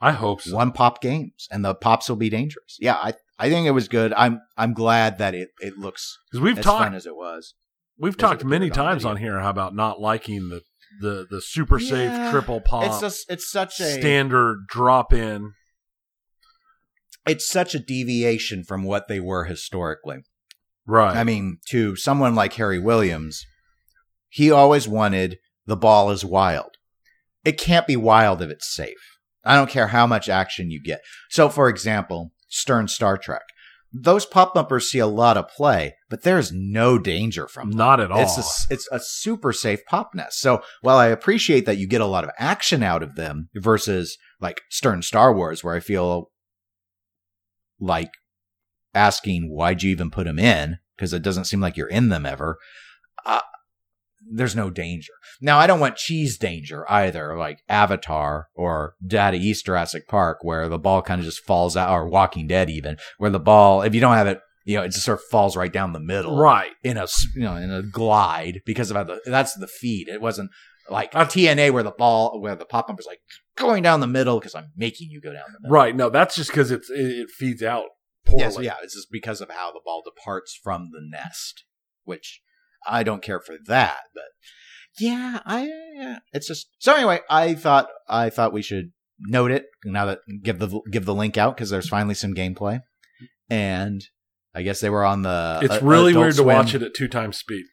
I 0.03 0.13
hope 0.13 0.43
so. 0.43 0.55
One 0.55 0.73
pop 0.73 1.01
games, 1.01 1.49
and 1.51 1.65
the 1.65 1.75
pops 1.75 2.11
will 2.11 2.17
be 2.17 2.29
dangerous. 2.29 2.77
Yeah, 2.79 2.97
I 2.97 3.15
I 3.39 3.49
think 3.51 3.67
it 3.67 3.73
was 3.73 3.89
good. 3.89 4.13
I'm 4.17 4.41
I'm 4.57 4.75
glad 4.75 5.19
that 5.19 5.35
it 5.35 5.49
it 5.61 5.77
looks 5.79 6.19
Because 6.31 6.43
we've 6.43 6.59
as 6.59 6.65
talked 6.65 6.85
fun 6.85 6.95
as 6.95 7.07
it 7.07 7.17
was. 7.17 7.55
we've 7.99 8.17
talked 8.17 8.45
many 8.45 8.67
on 8.71 8.77
times 8.77 9.03
video. 9.03 9.11
on 9.11 9.17
here 9.19 9.39
about 9.39 9.75
not 9.75 10.01
liking 10.01 10.49
the 10.49 10.63
the 11.01 11.27
the 11.29 11.41
super 11.41 11.79
safe 11.81 12.31
triple 12.31 12.61
pop 12.61 12.85
It's 12.85 13.01
just 13.01 13.31
it's 13.31 13.51
such 13.51 13.81
a 13.81 13.85
standard 13.99 14.67
drop 14.69 15.13
in. 15.13 15.53
it's 17.27 17.49
such 17.49 17.75
a 17.75 17.79
deviation 17.81 18.63
from 18.65 18.85
what 18.85 19.09
they 19.09 19.19
were 19.21 19.45
historically. 19.45 20.19
Right. 20.87 21.17
I 21.17 21.25
mean, 21.25 21.59
to 21.71 21.97
someone 21.97 22.35
like 22.35 22.53
Harry 22.55 22.79
Williams, 22.79 23.45
he 24.29 24.51
always 24.51 24.87
wanted 24.87 25.39
the 25.67 25.77
ball 25.77 26.11
is 26.11 26.25
wild. 26.25 26.73
It 27.45 27.59
can't 27.59 27.87
be 27.87 27.97
wild 27.97 28.43
if 28.43 28.51
it's 28.51 28.73
safe. 28.75 29.19
I 29.45 29.57
don't 29.57 29.71
care 29.71 29.89
how 29.89 30.07
much 30.07 30.29
action 30.29 30.71
you 30.71 30.83
get. 30.83 31.01
So, 31.31 31.49
for 31.49 31.69
example, 31.69 32.33
Stern 32.55 32.89
Star 32.89 33.19
Trek. 33.19 33.43
Those 33.97 34.27
pop 34.27 34.55
bumpers 34.55 34.91
see 34.91 34.99
a 34.99 35.07
lot 35.07 35.37
of 35.37 35.49
play, 35.49 35.95
but 36.11 36.23
there's 36.23 36.51
no 36.53 36.99
danger 36.99 37.47
from 37.47 37.71
them. 37.71 37.79
not 37.79 38.01
at 38.01 38.11
all. 38.11 38.21
It's 38.23 38.39
a, 38.39 38.75
it's 38.75 38.89
a 38.91 38.99
super 38.99 39.53
safe 39.53 39.85
pop 39.87 40.11
nest. 40.15 40.41
So 40.41 40.63
while 40.81 40.97
I 40.97 41.07
appreciate 41.07 41.65
that 41.67 41.79
you 41.79 41.87
get 41.87 42.01
a 42.01 42.07
lot 42.07 42.25
of 42.25 42.31
action 42.37 42.83
out 42.83 43.05
of 43.05 43.15
them 43.15 43.51
versus 43.55 44.19
like 44.41 44.61
Stern 44.69 45.03
Star 45.03 45.33
Wars, 45.33 45.63
where 45.63 45.77
I 45.77 45.81
feel 45.81 46.31
like 47.79 48.11
asking 48.95 49.51
why'd 49.55 49.83
you 49.83 49.91
even 49.91 50.11
put 50.11 50.25
them 50.25 50.39
in 50.41 50.79
because 50.97 51.13
it 51.13 51.23
doesn't 51.23 51.45
seem 51.45 51.61
like 51.61 51.77
you're 51.77 51.89
in 51.89 52.09
them 52.09 52.27
ever. 52.27 52.59
Uh, 53.25 53.41
there's 54.31 54.57
no 54.57 54.71
danger. 54.71 55.13
Now 55.41 55.59
I 55.59 55.67
don't 55.67 55.81
want 55.81 55.97
cheese 55.97 56.39
danger 56.39 56.91
either, 56.91 57.37
like 57.37 57.59
Avatar 57.69 58.49
or 58.55 58.95
Data 59.07 59.37
East 59.37 59.67
Jurassic 59.67 60.09
Park, 60.09 60.39
where 60.43 60.69
the 60.69 60.79
ball 60.79 61.03
kind 61.03 61.21
of 61.21 61.25
just 61.25 61.45
falls 61.45 61.77
out, 61.77 61.91
or 61.91 62.09
Walking 62.09 62.47
Dead 62.47 62.71
even, 62.71 62.97
where 63.19 63.31
the 63.31 63.41
ball, 63.41 63.83
if 63.83 63.95
you 63.95 64.01
don't 64.01 64.15
have 64.15 64.27
it, 64.27 64.41
you 64.65 64.77
know, 64.77 64.83
it 64.83 64.89
just 64.93 65.05
sort 65.05 65.19
of 65.19 65.25
falls 65.31 65.57
right 65.57 65.73
down 65.73 65.93
the 65.93 66.01
middle 66.01 66.39
right. 66.39 66.73
in 66.83 66.97
a 66.97 67.07
you 67.35 67.43
know 67.43 67.57
in 67.57 67.71
a 67.71 67.83
glide 67.83 68.63
because 68.65 68.91
of 68.91 68.97
how 68.97 69.05
the 69.05 69.21
that's 69.27 69.55
the 69.55 69.67
feed. 69.67 70.09
It 70.09 70.23
wasn't 70.23 70.51
like 70.89 71.13
TNA 71.13 71.73
where 71.73 71.83
the 71.83 71.91
ball 71.91 72.41
where 72.41 72.57
the 72.57 72.65
pop 72.65 72.87
bumper's 72.87 73.07
like 73.07 73.21
going 73.57 73.83
down 73.83 74.01
the 74.01 74.07
middle 74.07 74.39
because 74.39 74.55
I'm 74.55 74.73
making 74.77 75.11
you 75.11 75.21
go 75.21 75.33
down 75.33 75.45
the 75.53 75.61
middle. 75.61 75.75
Right. 75.75 75.95
No, 75.95 76.11
that's 76.11 76.35
just 76.35 76.51
because 76.51 76.71
it's 76.71 76.91
it, 76.91 77.05
it 77.05 77.31
feeds 77.31 77.63
out 77.63 77.87
poorly. 78.25 78.45
Yes, 78.45 78.59
yeah, 78.61 78.77
it's 78.83 78.95
just 78.95 79.11
because 79.11 79.41
of 79.41 79.51
how 79.51 79.71
the 79.71 79.81
ball 79.85 80.03
departs 80.05 80.59
from 80.63 80.91
the 80.93 81.01
nest, 81.03 81.65
which 82.05 82.41
I 82.87 83.03
don't 83.03 83.23
care 83.23 83.41
for 83.41 83.57
that, 83.67 84.01
but 84.15 84.25
yeah, 84.99 85.41
I 85.45 86.19
it's 86.33 86.47
just 86.47 86.69
so 86.79 86.95
anyway. 86.95 87.21
I 87.29 87.55
thought 87.55 87.89
I 88.09 88.31
thought 88.31 88.53
we 88.53 88.63
should 88.63 88.93
note 89.21 89.51
it 89.51 89.67
now 89.85 90.07
that 90.07 90.21
give 90.43 90.59
the 90.59 90.81
give 90.91 91.05
the 91.05 91.15
link 91.15 91.37
out 91.37 91.57
because 91.57 91.71
there's 91.71 91.89
finally 91.89 92.15
some 92.15 92.35
gameplay, 92.35 92.81
and 93.49 94.05
I 94.55 94.63
guess 94.63 94.81
they 94.81 94.91
were 94.91 95.05
on 95.05 95.23
the. 95.23 95.61
It's 95.63 95.75
uh, 95.75 95.81
really 95.83 96.15
weird 96.15 96.37
to 96.37 96.45
watch 96.45 96.75
it 96.75 96.83
at 96.83 96.95
two 96.95 97.09
times 97.09 97.37
speed. 97.37 97.65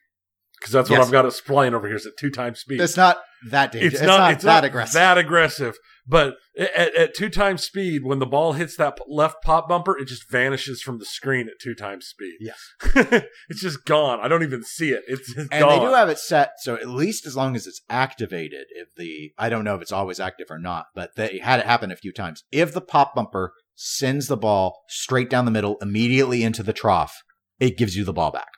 Because 0.61 0.73
that's 0.73 0.89
what 0.89 0.97
Yes. 0.97 1.05
I've 1.07 1.11
got 1.11 1.25
it 1.25 1.41
playing 1.45 1.73
over 1.73 1.87
here. 1.87 1.97
Is 1.97 2.05
at 2.05 2.17
two 2.17 2.29
times 2.29 2.59
speed. 2.59 2.79
It's 2.79 2.95
not 2.95 3.17
that 3.49 3.71
dangerous. 3.71 3.95
it's 3.95 4.03
not, 4.03 4.31
it's 4.31 4.43
that 4.43 4.53
not 4.53 4.63
aggressive. 4.65 4.93
That 4.93 5.17
aggressive. 5.17 5.77
But 6.07 6.35
at, 6.57 6.95
at 6.95 7.13
two 7.13 7.29
times 7.29 7.63
speed, 7.63 8.03
when 8.03 8.19
the 8.19 8.25
ball 8.25 8.53
hits 8.53 8.75
that 8.77 8.97
left 9.07 9.43
pop 9.43 9.69
bumper, 9.69 9.97
it 9.97 10.07
just 10.07 10.29
vanishes 10.29 10.81
from 10.81 10.99
the 10.99 11.05
screen 11.05 11.47
at 11.47 11.59
two 11.61 11.75
times 11.75 12.07
speed. 12.07 12.37
Yes. 12.39 12.59
it's 13.49 13.61
just 13.61 13.85
gone. 13.85 14.19
I 14.19 14.27
don't 14.27 14.43
even 14.43 14.63
see 14.63 14.91
it. 14.91 15.03
It's, 15.07 15.29
it's 15.29 15.37
and 15.37 15.49
gone. 15.49 15.79
they 15.79 15.85
do 15.85 15.93
have 15.93 16.09
it 16.09 16.17
set 16.19 16.51
so 16.59 16.75
at 16.75 16.87
least 16.87 17.25
as 17.25 17.35
long 17.35 17.55
as 17.55 17.67
it's 17.67 17.81
activated 17.89 18.65
if 18.71 18.93
the 18.95 19.33
i 19.37 19.49
don't 19.49 19.63
know 19.63 19.75
if 19.75 19.81
it's 19.81 19.91
always 19.91 20.19
active 20.19 20.47
or 20.49 20.59
not 20.59 20.85
but 20.95 21.11
they 21.15 21.39
had 21.39 21.59
it 21.59 21.65
happen 21.65 21.91
a 21.91 21.95
few 21.95 22.13
times 22.13 22.43
if 22.51 22.73
the 22.73 22.81
pop 22.81 23.15
bumper 23.15 23.53
sends 23.75 24.27
the 24.27 24.37
ball 24.37 24.83
straight 24.87 25.29
down 25.29 25.45
the 25.45 25.51
middle 25.51 25.77
immediately 25.81 26.43
into 26.43 26.63
the 26.63 26.73
trough 26.73 27.21
it 27.59 27.77
gives 27.77 27.95
you 27.95 28.03
the 28.03 28.13
ball 28.13 28.31
back 28.31 28.49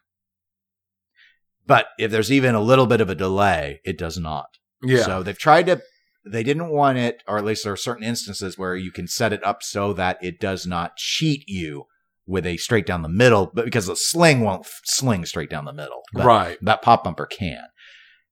but 1.65 1.87
if 1.97 2.11
there's 2.11 2.31
even 2.31 2.55
a 2.55 2.61
little 2.61 2.87
bit 2.87 3.01
of 3.01 3.09
a 3.09 3.15
delay 3.15 3.79
it 3.83 3.97
does 3.97 4.17
not 4.17 4.47
yeah. 4.81 5.03
so 5.03 5.23
they've 5.23 5.37
tried 5.37 5.65
to 5.65 5.81
they 6.25 6.43
didn't 6.43 6.69
want 6.69 6.97
it 6.97 7.21
or 7.27 7.37
at 7.37 7.45
least 7.45 7.63
there 7.63 7.73
are 7.73 7.77
certain 7.77 8.03
instances 8.03 8.57
where 8.57 8.75
you 8.75 8.91
can 8.91 9.07
set 9.07 9.33
it 9.33 9.43
up 9.45 9.61
so 9.61 9.91
that 9.93 10.17
it 10.21 10.39
does 10.39 10.65
not 10.65 10.95
cheat 10.95 11.43
you 11.47 11.83
with 12.25 12.45
a 12.45 12.55
straight 12.57 12.85
down 12.85 13.01
the 13.01 13.09
middle 13.09 13.51
but 13.53 13.65
because 13.65 13.87
the 13.87 13.95
sling 13.95 14.41
won't 14.41 14.65
sling 14.85 15.25
straight 15.25 15.49
down 15.49 15.65
the 15.65 15.73
middle 15.73 16.01
But 16.13 16.25
right. 16.25 16.57
that 16.61 16.81
pop 16.81 17.03
bumper 17.03 17.25
can. 17.25 17.65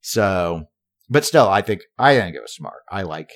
So, 0.01 0.65
but 1.09 1.25
still, 1.25 1.47
I 1.47 1.61
think 1.61 1.81
I 1.97 2.17
think 2.17 2.35
it 2.35 2.41
was 2.41 2.53
smart. 2.55 2.81
I 2.89 3.03
like 3.03 3.31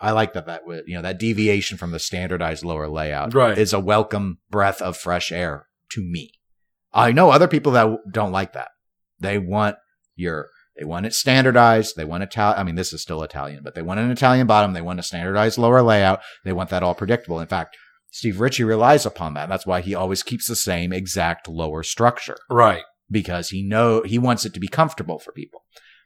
I 0.00 0.10
like 0.10 0.32
that 0.34 0.46
that 0.46 0.62
you 0.86 0.94
know 0.96 1.02
that 1.02 1.18
deviation 1.18 1.78
from 1.78 1.92
the 1.92 1.98
standardized 1.98 2.64
lower 2.64 2.88
layout 2.88 3.32
Right. 3.34 3.56
is 3.56 3.72
a 3.72 3.80
welcome 3.80 4.38
breath 4.50 4.82
of 4.82 4.96
fresh 4.96 5.30
air 5.32 5.68
to 5.92 6.02
me. 6.02 6.32
I 6.92 7.12
know 7.12 7.30
other 7.30 7.48
people 7.48 7.72
that 7.72 7.96
don't 8.10 8.32
like 8.32 8.52
that. 8.52 8.70
They 9.22 9.38
want 9.38 9.76
your 10.16 10.48
they 10.78 10.84
want 10.84 11.04
it 11.06 11.12
standardized. 11.14 11.96
They 11.96 12.04
want 12.04 12.22
Italian. 12.22 12.58
I 12.58 12.62
mean, 12.64 12.74
this 12.76 12.92
is 12.92 13.02
still 13.02 13.22
Italian, 13.22 13.62
but 13.62 13.74
they 13.74 13.82
want 13.82 14.00
an 14.00 14.10
Italian 14.10 14.46
bottom. 14.46 14.72
They 14.72 14.80
want 14.80 15.00
a 15.00 15.02
standardized 15.02 15.58
lower 15.58 15.82
layout. 15.82 16.20
They 16.44 16.52
want 16.52 16.70
that 16.70 16.82
all 16.82 16.94
predictable. 16.94 17.40
In 17.40 17.46
fact, 17.46 17.76
Steve 18.10 18.40
Ritchie 18.40 18.64
relies 18.64 19.04
upon 19.06 19.34
that. 19.34 19.48
That's 19.48 19.66
why 19.66 19.80
he 19.82 19.94
always 19.94 20.22
keeps 20.22 20.48
the 20.48 20.56
same 20.56 20.92
exact 20.92 21.46
lower 21.48 21.82
structure 21.82 22.36
Right. 22.50 22.82
because 23.10 23.50
he 23.50 23.62
know 23.62 24.02
he 24.02 24.18
wants 24.18 24.44
it 24.46 24.54
to 24.54 24.60
be 24.60 24.68
comfortable 24.68 25.18
for 25.18 25.32
people. 25.32 25.60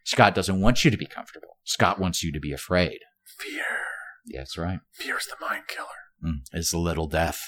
Scott 0.05 0.35
doesn't 0.35 0.61
want 0.61 0.85
you 0.85 0.91
to 0.91 0.97
be 0.97 1.07
comfortable. 1.07 1.59
Scott 1.65 1.99
wants 2.01 2.23
you 2.25 2.33
to 2.33 2.41
be 2.41 2.53
afraid. 2.53 2.99
Fear. 3.39 3.65
Yeah, 4.27 4.41
that's 4.41 4.59
right. 4.59 4.81
Fear's 4.93 5.27
the 5.27 5.37
mind 5.45 5.65
killer. 5.69 5.87
Mm, 6.25 6.39
it's 6.53 6.73
a 6.73 6.79
little 6.79 7.07
death. 7.09 7.41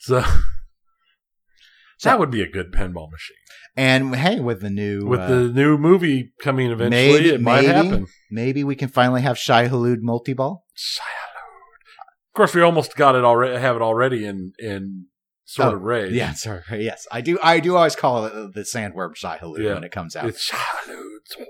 So, 0.00 0.22
So- 1.98 2.08
that 2.10 2.18
would 2.18 2.30
be 2.30 2.42
a 2.42 2.48
good 2.50 2.72
pinball 2.72 3.10
machine. 3.10 3.36
And 3.76 4.14
hey, 4.16 4.40
with 4.40 4.60
the 4.60 4.70
new 4.70 5.06
With 5.06 5.20
uh, 5.20 5.28
the 5.28 5.48
new 5.50 5.78
movie 5.78 6.32
coming 6.40 6.70
eventually, 6.70 7.12
maybe- 7.12 7.28
it 7.30 7.40
might 7.40 7.62
maybe. 7.66 7.88
happen. 7.88 8.06
maybe 8.30 8.64
we 8.64 8.74
can 8.74 8.88
finally 8.88 9.22
have 9.22 9.38
Shai-Hulud 9.38 9.98
multi-ball. 10.00 10.64
Of 11.04 12.34
course, 12.34 12.54
we 12.54 12.62
almost 12.62 12.96
got 12.96 13.14
it 13.14 13.24
already. 13.24 13.58
Have 13.60 13.76
it 13.76 13.82
already 13.82 14.24
in 14.24 14.52
in 14.58 15.06
sort 15.44 15.72
Oh, 15.72 15.76
of 15.76 15.82
rage. 15.82 16.12
Yeah, 16.12 16.32
sorry. 16.34 16.62
Yes, 16.72 17.06
I 17.10 17.20
do. 17.20 17.38
I 17.42 17.58
do 17.60 17.76
always 17.76 17.96
call 17.96 18.26
it 18.26 18.54
the 18.54 18.60
sandworm 18.62 19.14
Shai-Hulud 19.16 19.58
Yeah. 19.62 19.74
when 19.74 19.84
it 19.84 19.90
comes 19.92 20.14
out. 20.14 20.26
it's 20.28 20.50
Shia 20.50 21.44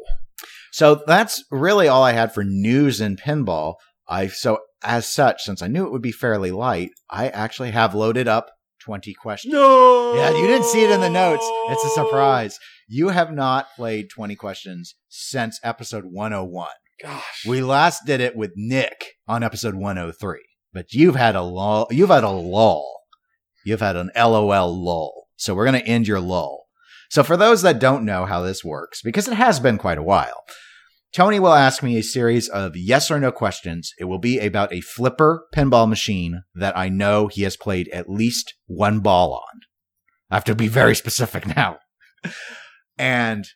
So 0.73 1.03
that's 1.07 1.45
really 1.51 1.89
all 1.89 2.03
I 2.05 2.13
had 2.13 2.33
for 2.33 2.45
news 2.45 3.01
in 3.01 3.17
pinball. 3.17 3.75
I 4.09 4.29
so 4.29 4.61
as 4.83 5.07
such, 5.07 5.43
since 5.43 5.61
I 5.63 5.67
knew 5.67 5.85
it 5.85 5.93
would 5.93 6.03
be 6.03 6.13
fairly 6.13 6.51
light, 6.51 6.91
I 7.11 7.29
actually 7.29 7.73
have 7.73 7.95
loaded 7.95 8.29
up 8.29 8.51
twenty 8.79 9.15
questions. 9.15 9.53
No. 9.53 10.15
Yeah, 10.15 10.31
you 10.31 10.47
didn't 10.47 10.67
see 10.67 10.85
it 10.85 10.91
in 10.91 11.01
the 11.01 11.11
notes. 11.11 11.45
It's 11.69 11.85
a 11.85 11.91
surprise. 11.91 12.59
You 12.89 13.09
have 13.11 13.33
not 13.33 13.69
played 13.77 14.09
20 14.09 14.35
questions 14.35 14.95
since 15.09 15.61
episode 15.63 16.05
101. 16.07 16.69
Gosh. 17.03 17.45
We 17.47 17.61
last 17.61 18.07
did 18.07 18.21
it 18.21 18.35
with 18.35 18.53
Nick 18.57 19.17
on 19.27 19.43
episode 19.43 19.75
103. 19.75 20.39
But 20.73 20.93
you've 20.93 21.15
had 21.15 21.37
a 21.37 21.43
lull. 21.43 21.87
You've 21.91 22.09
had 22.09 22.25
a 22.25 22.31
lull. 22.31 23.03
You've 23.65 23.81
had 23.81 23.97
an 23.97 24.11
LOL 24.17 24.85
lull. 24.85 25.29
So 25.37 25.55
we're 25.55 25.67
going 25.67 25.81
to 25.81 25.87
end 25.87 26.09
your 26.09 26.21
lull. 26.21 26.67
So 27.11 27.23
for 27.23 27.37
those 27.37 27.63
that 27.63 27.79
don't 27.79 28.05
know 28.05 28.25
how 28.25 28.43
this 28.43 28.65
works, 28.65 29.03
because 29.03 29.29
it 29.29 29.35
has 29.35 29.61
been 29.61 29.79
quite 29.79 29.99
a 29.99 30.03
while, 30.03 30.45
Tony 31.13 31.41
will 31.41 31.55
ask 31.55 31.83
me 31.83 31.97
a 31.97 32.03
series 32.03 32.49
of 32.49 32.77
yes 32.77 33.11
or 33.11 33.19
no 33.19 33.33
questions. 33.33 33.93
It 33.99 34.05
will 34.05 34.19
be 34.19 34.39
about 34.39 34.73
a 34.73 34.83
flipper 34.83 35.47
pinball 35.55 35.89
machine 35.89 36.43
that 36.55 36.77
I 36.77 36.89
know 36.89 37.29
he 37.29 37.43
has 37.43 37.57
played 37.57 37.89
at 37.89 38.11
least 38.11 38.55
one 38.67 39.01
ball 39.01 39.33
on. 39.33 39.61
I 40.31 40.37
have 40.37 40.45
to 40.45 40.55
be 40.55 40.69
very 40.69 40.95
specific 40.95 41.47
now. 41.57 41.79
and 42.99 43.47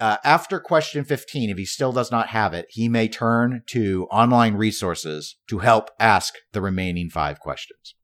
uh, 0.00 0.16
after 0.24 0.58
question 0.58 1.04
15, 1.04 1.50
if 1.50 1.58
he 1.58 1.64
still 1.66 1.92
does 1.92 2.10
not 2.10 2.28
have 2.28 2.54
it, 2.54 2.66
he 2.70 2.88
may 2.88 3.06
turn 3.06 3.62
to 3.66 4.06
online 4.10 4.54
resources 4.54 5.36
to 5.48 5.58
help 5.58 5.90
ask 6.00 6.34
the 6.52 6.60
remaining 6.60 7.10
five 7.10 7.38
questions. 7.38 7.94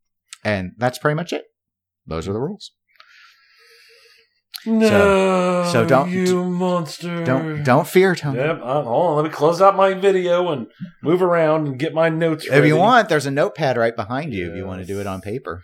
And 0.44 0.72
that's 0.76 0.98
pretty 0.98 1.16
much 1.16 1.32
it. 1.32 1.44
Those 2.06 2.28
are 2.28 2.32
the 2.32 2.40
rules. 2.40 2.72
No. 4.66 5.68
so 5.72 5.84
don't- 5.86 6.10
you 6.10 6.44
monster. 6.44 7.24
Don't 7.24 7.62
don't 7.62 7.86
fear, 7.86 8.14
Tony. 8.14 8.38
Yep. 8.38 8.60
Uh, 8.62 8.82
hold 8.82 9.06
on. 9.10 9.16
Let 9.16 9.24
me 9.24 9.30
close 9.30 9.60
out 9.60 9.76
my 9.76 9.94
video 9.94 10.48
and 10.50 10.66
move 11.02 11.22
around 11.22 11.66
and 11.66 11.78
get 11.78 11.94
my 11.94 12.08
notes. 12.08 12.46
If 12.46 12.64
you 12.64 12.76
want, 12.76 13.08
there's 13.08 13.26
a 13.26 13.30
notepad 13.30 13.76
right 13.76 13.94
behind 13.96 14.34
you 14.34 14.50
if 14.50 14.56
you 14.56 14.66
want 14.66 14.80
to 14.80 14.86
do 14.86 15.00
it 15.00 15.06
on 15.06 15.20
paper. 15.20 15.62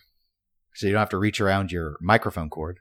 So 0.75 0.87
you 0.87 0.93
don't 0.93 1.01
have 1.01 1.09
to 1.11 1.19
reach 1.19 1.41
around 1.41 1.73
your 1.73 1.97
microphone 2.01 2.51
cord. 2.51 2.79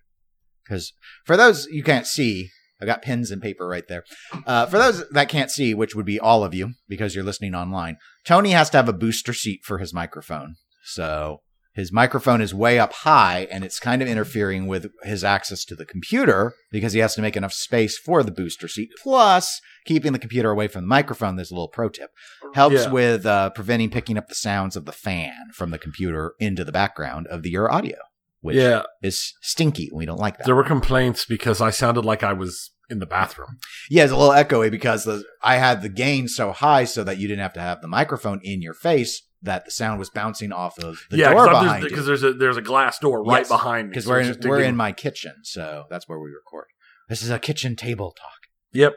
Because 0.63 0.93
for 1.25 1.37
those 1.37 1.65
you 1.67 1.83
can't 1.83 2.07
see, 2.07 2.49
I 2.81 2.85
got 2.85 3.01
pens 3.01 3.31
and 3.31 3.41
paper 3.41 3.67
right 3.67 3.87
there. 3.87 4.03
Uh, 4.45 4.65
for 4.65 4.77
those 4.77 5.07
that 5.09 5.29
can't 5.29 5.49
see, 5.51 5.73
which 5.73 5.95
would 5.95 6.05
be 6.05 6.19
all 6.19 6.43
of 6.43 6.53
you 6.53 6.73
because 6.87 7.15
you're 7.15 7.23
listening 7.23 7.55
online, 7.55 7.97
Tony 8.25 8.51
has 8.51 8.69
to 8.71 8.77
have 8.77 8.89
a 8.89 8.93
booster 8.93 9.33
seat 9.33 9.61
for 9.63 9.77
his 9.77 9.93
microphone. 9.93 10.55
So 10.83 11.41
his 11.75 11.91
microphone 11.91 12.41
is 12.41 12.53
way 12.53 12.79
up 12.79 12.93
high 12.93 13.47
and 13.51 13.63
it's 13.63 13.79
kind 13.79 14.01
of 14.01 14.07
interfering 14.07 14.65
with 14.65 14.87
his 15.03 15.23
access 15.23 15.65
to 15.65 15.75
the 15.75 15.85
computer 15.85 16.53
because 16.71 16.93
he 16.93 16.99
has 16.99 17.13
to 17.15 17.21
make 17.21 17.35
enough 17.35 17.53
space 17.53 17.97
for 17.97 18.23
the 18.23 18.31
booster 18.31 18.67
seat. 18.67 18.89
Plus, 19.03 19.59
keeping 19.85 20.13
the 20.13 20.19
computer 20.19 20.49
away 20.51 20.67
from 20.67 20.83
the 20.83 20.87
microphone, 20.87 21.35
there's 21.35 21.51
a 21.51 21.53
little 21.53 21.67
pro 21.67 21.89
tip 21.89 22.11
helps 22.53 22.75
Yeah. 22.85 22.89
with 22.91 23.25
uh, 23.25 23.49
preventing 23.49 23.89
picking 23.89 24.17
up 24.17 24.29
the 24.29 24.35
sounds 24.35 24.75
of 24.77 24.85
the 24.85 24.91
fan 24.93 25.33
from 25.53 25.71
the 25.71 25.77
computer 25.77 26.33
into 26.39 26.63
the 26.63 26.71
background 26.71 27.27
of 27.27 27.43
the, 27.43 27.49
your 27.49 27.69
audio, 27.71 27.97
which 28.39 28.55
Yeah. 28.55 28.83
is 29.03 29.33
stinky. 29.41 29.89
We 29.93 30.05
don't 30.05 30.19
like 30.19 30.37
that. 30.37 30.45
There 30.45 30.55
were 30.55 30.63
complaints 30.63 31.25
because 31.25 31.59
I 31.59 31.71
sounded 31.71 32.05
like 32.05 32.23
I 32.23 32.31
was 32.33 32.71
in 32.89 32.99
the 32.99 33.05
bathroom. 33.07 33.57
yeah, 33.89 34.03
it's 34.03 34.13
a 34.13 34.15
little 34.15 34.31
echoey 34.33 34.69
because 34.71 35.03
the, 35.05 35.23
I 35.43 35.55
had 35.57 35.81
the 35.81 35.89
gain 35.89 36.27
so 36.29 36.51
high 36.51 36.85
so 36.85 37.03
that 37.03 37.17
you 37.17 37.27
didn't 37.27 37.41
have 37.41 37.53
to 37.53 37.59
have 37.61 37.81
the 37.81 37.87
microphone 37.87 38.39
in 38.43 38.61
your 38.61 38.75
face 38.75 39.23
that 39.45 39.65
the 39.65 39.71
sound 39.71 39.99
was 39.99 40.09
bouncing 40.09 40.51
off 40.51 40.77
of 40.79 40.99
the 41.09 41.17
yeah, 41.17 41.31
door 41.31 41.45
because 41.45 41.63
behind 41.63 41.83
you. 41.83 42.01
there's 42.01 42.23
a 42.23 42.33
there's 42.33 42.57
a 42.57 42.61
glass 42.61 42.99
door 42.99 43.23
right 43.23 43.39
Yes, 43.39 43.47
behind 43.47 43.87
me. 43.87 43.91
Because 43.91 44.05
so 44.05 44.11
we're 44.11 44.21
in, 44.21 44.37
we're 44.43 44.59
in 44.61 44.75
my 44.75 44.91
kitchen, 44.91 45.33
so 45.43 45.85
that's 45.89 46.07
where 46.07 46.19
we 46.19 46.29
record. 46.31 46.65
This 47.09 47.21
is 47.21 47.29
a 47.29 47.39
kitchen 47.39 47.75
table 47.75 48.11
talk. 48.19 48.39
Yep. 48.73 48.93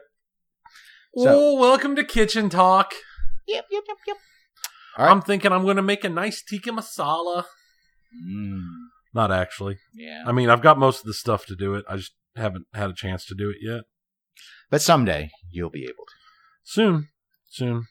So- 1.16 1.24
oh, 1.28 1.55
welcome 1.61 1.96
to 1.96 2.05
Kitchen 2.05 2.49
Talk. 2.51 2.92
Yep, 3.46 3.64
yep, 3.70 3.84
yep, 3.88 3.96
yep. 4.07 4.16
All 4.96 5.05
right. 5.07 5.11
I'm 5.11 5.22
thinking 5.22 5.53
I'm 5.53 5.64
going 5.64 5.76
to 5.76 5.82
make 5.82 6.05
a 6.05 6.09
nice 6.09 6.42
tikka 6.42 6.70
masala. 6.70 7.44
Mm, 8.26 8.61
Not 9.14 9.30
actually. 9.32 9.78
yeah, 9.94 10.22
I 10.26 10.32
mean, 10.32 10.51
I've 10.51 10.62
got 10.62 10.78
most 10.78 11.01
of 11.01 11.07
the 11.07 11.14
stuff 11.14 11.46
to 11.46 11.57
do 11.57 11.74
it. 11.74 11.84
I 11.88 11.96
just 11.96 12.12
haven't 12.36 12.66
had 12.74 12.90
a 12.90 12.94
chance 12.94 13.24
to 13.26 13.34
do 13.34 13.51
it 13.51 13.57
yet. 13.61 13.82
but 14.70 14.80
someday 14.82 15.30
you'll 15.51 15.70
be 15.70 15.84
able 15.84 16.05
to. 16.07 16.14
Soon, 16.64 17.09
soon. 17.49 17.86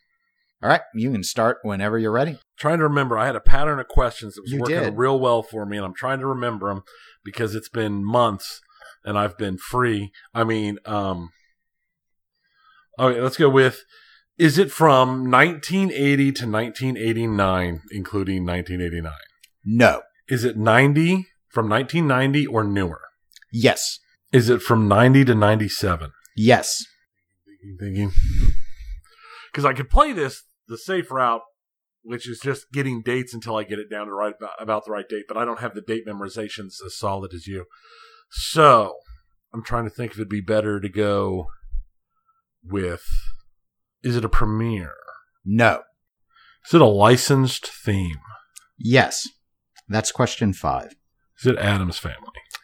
All 0.61 0.69
right, 0.69 0.81
you 0.95 1.11
can 1.11 1.23
start 1.23 1.57
whenever 1.61 1.99
you're 1.99 2.11
ready. 2.11 2.39
Trying 2.57 2.79
to 2.79 2.83
remember, 2.85 3.17
I 3.17 3.27
had 3.27 3.35
a 3.35 3.39
pattern 3.39 3.79
of 3.79 3.87
questions 3.87 4.33
that 4.35 4.41
was 4.41 4.51
You 4.51 4.59
working 4.61 4.79
did. 4.79 4.97
real 4.97 5.19
well 5.19 5.43
for 5.43 5.65
me, 5.67 5.77
and 5.77 5.85
I'm 5.85 5.93
trying 5.93 6.19
to 6.19 6.25
remember 6.25 6.69
them 6.69 6.81
because 7.23 7.53
it's 7.53 7.69
been 7.69 8.03
months 8.03 8.59
and 9.05 9.19
I've 9.19 9.37
been 9.37 9.57
free. 9.59 10.11
I 10.33 10.43
mean, 10.43 10.79
um, 10.85 11.29
okay, 12.97 13.21
let's 13.21 13.37
go 13.37 13.49
with. 13.49 13.83
Is 14.39 14.57
it 14.57 14.71
from 14.71 15.29
1980 15.29 16.31
to 16.33 16.47
1989, 16.47 17.81
including 17.91 18.45
1989? 18.45 19.11
No. 19.65 20.01
Is 20.27 20.43
it 20.43 20.57
90 20.57 21.27
from 21.49 21.69
1990 21.69 22.47
or 22.47 22.63
newer? 22.63 23.01
Yes. 23.51 23.99
Is 24.31 24.49
it 24.49 24.61
from 24.61 24.87
90 24.87 25.25
to 25.25 25.35
97? 25.35 26.11
Yes. 26.35 26.83
Thinking, 27.45 27.77
thinking. 27.79 28.11
Because 29.51 29.65
I 29.65 29.73
could 29.73 29.89
play 29.89 30.13
this 30.13 30.43
the 30.67 30.77
safe 30.77 31.11
route, 31.11 31.41
which 32.03 32.27
is 32.27 32.39
just 32.39 32.71
getting 32.71 33.01
dates 33.01 33.33
until 33.33 33.55
I 33.55 33.63
get 33.63 33.79
it 33.79 33.89
down 33.89 34.07
to 34.07 34.13
right 34.13 34.33
about, 34.37 34.53
about 34.59 34.85
the 34.85 34.91
right 34.91 35.07
date, 35.07 35.25
but 35.27 35.37
I 35.37 35.45
don't 35.45 35.59
have 35.59 35.73
the 35.73 35.81
date 35.81 36.05
memorizations 36.07 36.75
as 36.85 36.97
solid 36.97 37.33
as 37.33 37.47
you. 37.47 37.65
So 38.29 38.95
I'm 39.53 39.63
trying 39.63 39.85
to 39.85 39.89
think 39.89 40.11
if 40.11 40.17
it'd 40.17 40.29
be 40.29 40.41
better 40.41 40.79
to 40.79 40.89
go 40.89 41.47
with. 42.63 43.05
Is 44.03 44.15
it 44.15 44.25
a 44.25 44.29
premiere? 44.29 44.95
No. 45.45 45.81
Is 46.65 46.73
it 46.73 46.81
a 46.81 46.85
licensed 46.85 47.67
theme? 47.67 48.19
Yes. 48.77 49.27
That's 49.87 50.11
question 50.11 50.53
five. 50.53 50.95
Is 51.39 51.47
it 51.47 51.57
Addams 51.57 51.97
Family? 51.97 52.17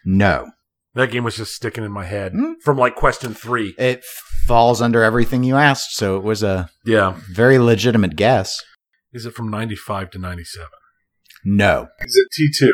No. 0.04 0.50
That 0.94 1.10
game 1.10 1.24
was 1.24 1.36
just 1.36 1.54
sticking 1.54 1.84
in 1.84 1.92
my 1.92 2.04
head 2.04 2.32
Hmm. 2.32 2.52
from 2.62 2.78
like 2.78 2.94
question 2.94 3.34
three. 3.34 3.74
It 3.78 4.04
falls 4.46 4.80
under 4.80 5.02
everything 5.02 5.42
you 5.42 5.56
asked, 5.56 5.96
so 5.96 6.16
it 6.16 6.22
was 6.22 6.42
a 6.42 6.70
Yeah. 6.84 7.18
very 7.32 7.58
legitimate 7.58 8.14
guess. 8.16 8.62
Is 9.12 9.26
it 9.26 9.34
from 9.34 9.48
95 9.48 10.10
to 10.10 10.18
97? 10.18 10.68
No. 11.44 11.88
Is 12.00 12.16
it 12.16 12.28
T2? 12.62 12.70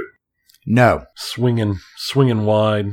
No. 0.66 1.05
Swinging, 1.16 1.81
swinging 1.97 2.45
wide. 2.45 2.93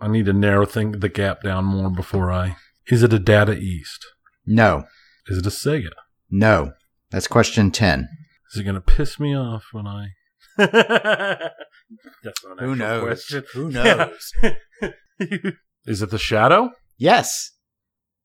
I 0.00 0.08
need 0.08 0.26
to 0.26 0.32
narrow 0.32 0.66
thing, 0.66 0.92
the 0.92 1.08
gap 1.08 1.42
down 1.42 1.64
more 1.64 1.90
before 1.90 2.30
I. 2.32 2.56
Is 2.88 3.02
it 3.02 3.12
a 3.12 3.18
Data 3.18 3.52
East? 3.56 4.04
No. 4.44 4.84
Is 5.28 5.38
it 5.38 5.46
a 5.46 5.50
Sega? 5.50 5.90
No. 6.30 6.72
That's 7.10 7.26
question 7.28 7.70
10. 7.70 8.08
Is 8.52 8.60
it 8.60 8.64
going 8.64 8.74
to 8.74 8.80
piss 8.80 9.18
me 9.20 9.36
off 9.36 9.64
when 9.72 9.86
I. 9.86 10.08
That's 12.22 12.44
not 12.44 12.58
an 12.60 12.64
Who 12.68 12.76
knows? 12.76 13.02
question. 13.02 13.44
Who 13.54 13.70
knows? 13.70 14.32
Is 15.86 16.02
it 16.02 16.10
the 16.10 16.18
Shadow? 16.18 16.70
yes. 16.98 17.50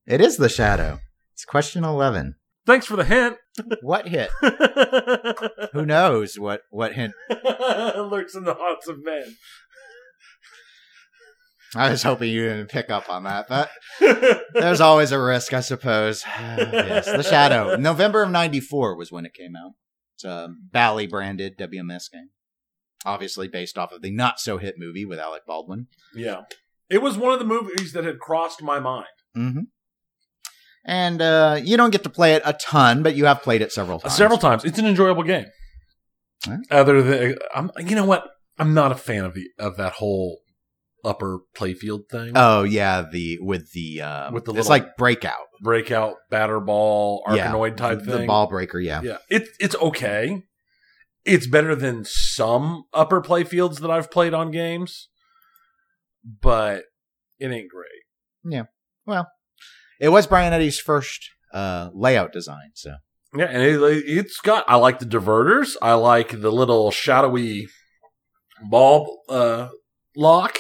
It 0.08 0.22
is 0.22 0.38
the 0.38 0.50
shadow. 0.50 1.00
It's 1.34 1.46
question 1.46 1.84
11. 1.84 2.34
Thanks 2.66 2.88
for 2.88 2.96
the 2.96 3.04
hint. 3.04 3.38
What 3.84 4.08
hint? 4.08 4.32
Who 5.74 5.86
knows 5.86 6.40
what 6.40 6.62
what 6.72 6.94
hint? 6.94 7.14
Lurks 7.30 8.34
in 8.34 8.44
the 8.44 8.56
hearts 8.58 8.88
of 8.88 9.04
men. 9.04 9.36
I 11.76 11.92
was 11.92 12.02
hoping 12.02 12.32
you 12.32 12.42
didn't 12.50 12.70
pick 12.70 12.90
up 12.90 13.08
on 13.10 13.24
that, 13.26 13.48
but 13.48 13.70
there's 14.54 14.82
always 14.82 15.12
a 15.12 15.22
risk, 15.22 15.54
I 15.54 15.60
suppose. 15.60 16.24
yes, 16.40 17.06
the 17.06 17.22
shadow. 17.22 17.76
November 17.76 18.24
of 18.24 18.32
'94 18.32 18.96
was 18.96 19.12
when 19.12 19.26
it 19.28 19.34
came 19.36 19.56
out. 19.56 19.74
It's 20.16 20.24
a 20.24 20.50
Bally 20.72 21.06
branded 21.06 21.56
WMS 21.60 22.10
game, 22.12 22.30
obviously 23.06 23.48
based 23.48 23.78
off 23.78 23.92
of 23.92 24.02
the 24.02 24.12
not 24.12 24.40
so 24.40 24.58
hit 24.58 24.76
movie 24.78 25.06
with 25.06 25.20
Alec 25.20 25.46
Baldwin. 25.46 25.88
yeah. 26.16 26.42
It 26.90 27.04
was 27.04 27.18
one 27.20 27.32
of 27.32 27.38
the 27.38 27.46
movies 27.46 27.94
that 27.94 28.04
had 28.04 28.18
crossed 28.18 28.64
my 28.64 28.80
mind. 28.80 29.06
Mm-hmm. 29.38 29.60
And 30.86 31.22
uh, 31.22 31.60
you 31.64 31.78
don't 31.78 31.92
get 31.92 32.02
to 32.04 32.10
play 32.10 32.34
it 32.34 32.42
a 32.46 32.54
ton, 32.54 33.04
but 33.04 33.16
you 33.16 33.26
have 33.26 33.44
played 33.44 33.62
it 33.62 33.72
several 33.72 34.00
times. 34.00 34.16
Several 34.16 34.40
times. 34.40 34.66
It's 34.66 34.80
an 34.80 34.88
enjoyable 34.88 35.22
game. 35.22 35.46
Alright. 36.48 36.62
Other 36.72 37.04
than, 37.04 37.36
I'm, 37.54 37.70
you 37.86 37.96
know 37.96 38.06
what? 38.06 38.26
I'm 38.58 38.74
not 38.74 38.92
a 38.92 38.96
fan 38.96 39.24
of 39.24 39.36
the 39.36 39.50
of 39.60 39.78
that 39.78 39.94
whole 39.94 40.40
upper 41.06 41.40
playfield 41.56 42.10
thing. 42.10 42.32
Oh 42.36 42.64
yeah, 42.64 43.04
the 43.10 43.38
with 43.40 43.72
the 43.74 44.02
uh, 44.02 44.32
With 44.32 44.46
the 44.46 44.54
it's 44.56 44.68
like 44.68 44.98
breakout 44.98 45.38
Breakout, 45.62 46.16
batter 46.30 46.60
ball, 46.60 47.24
Yeah, 47.32 47.52
Arkanoid 47.52 47.78
type 47.78 48.00
the, 48.00 48.06
thing. 48.06 48.22
the 48.22 48.28
ball 48.28 48.48
breaker. 48.48 48.80
Yeah. 48.80 49.02
Yeah, 49.04 49.18
it, 49.30 49.48
it's 49.60 49.76
okay. 49.76 50.44
It's 51.34 51.48
better 51.48 51.76
than 51.76 52.06
some 52.06 52.84
upper 52.94 53.22
playfields 53.22 53.80
that 53.82 53.92
I've 53.92 54.10
played 54.12 54.34
on 54.34 54.52
games, 54.52 55.10
but 56.24 56.84
it 57.40 57.48
ain't 57.52 57.70
great. 57.70 58.04
Yeah. 58.44 58.64
Well, 59.06 59.28
it 60.00 60.10
was 60.10 60.28
Brian 60.28 60.54
Eddy's 60.54 60.80
first 60.80 61.30
uh, 61.54 61.90
layout 61.94 62.32
design, 62.32 62.72
so 62.74 62.96
Yeah, 63.36 63.46
and 63.46 63.62
it, 63.62 63.80
it's 64.08 64.40
got. 64.42 64.66
I 64.68 64.76
like 64.76 65.00
the 65.00 65.06
diverters. 65.06 65.76
I 65.82 65.94
like 65.94 66.42
the 66.42 66.52
little 66.52 66.92
shadowy 66.92 67.68
ball 68.70 69.22
uh, 69.30 69.70
lock. 70.16 70.58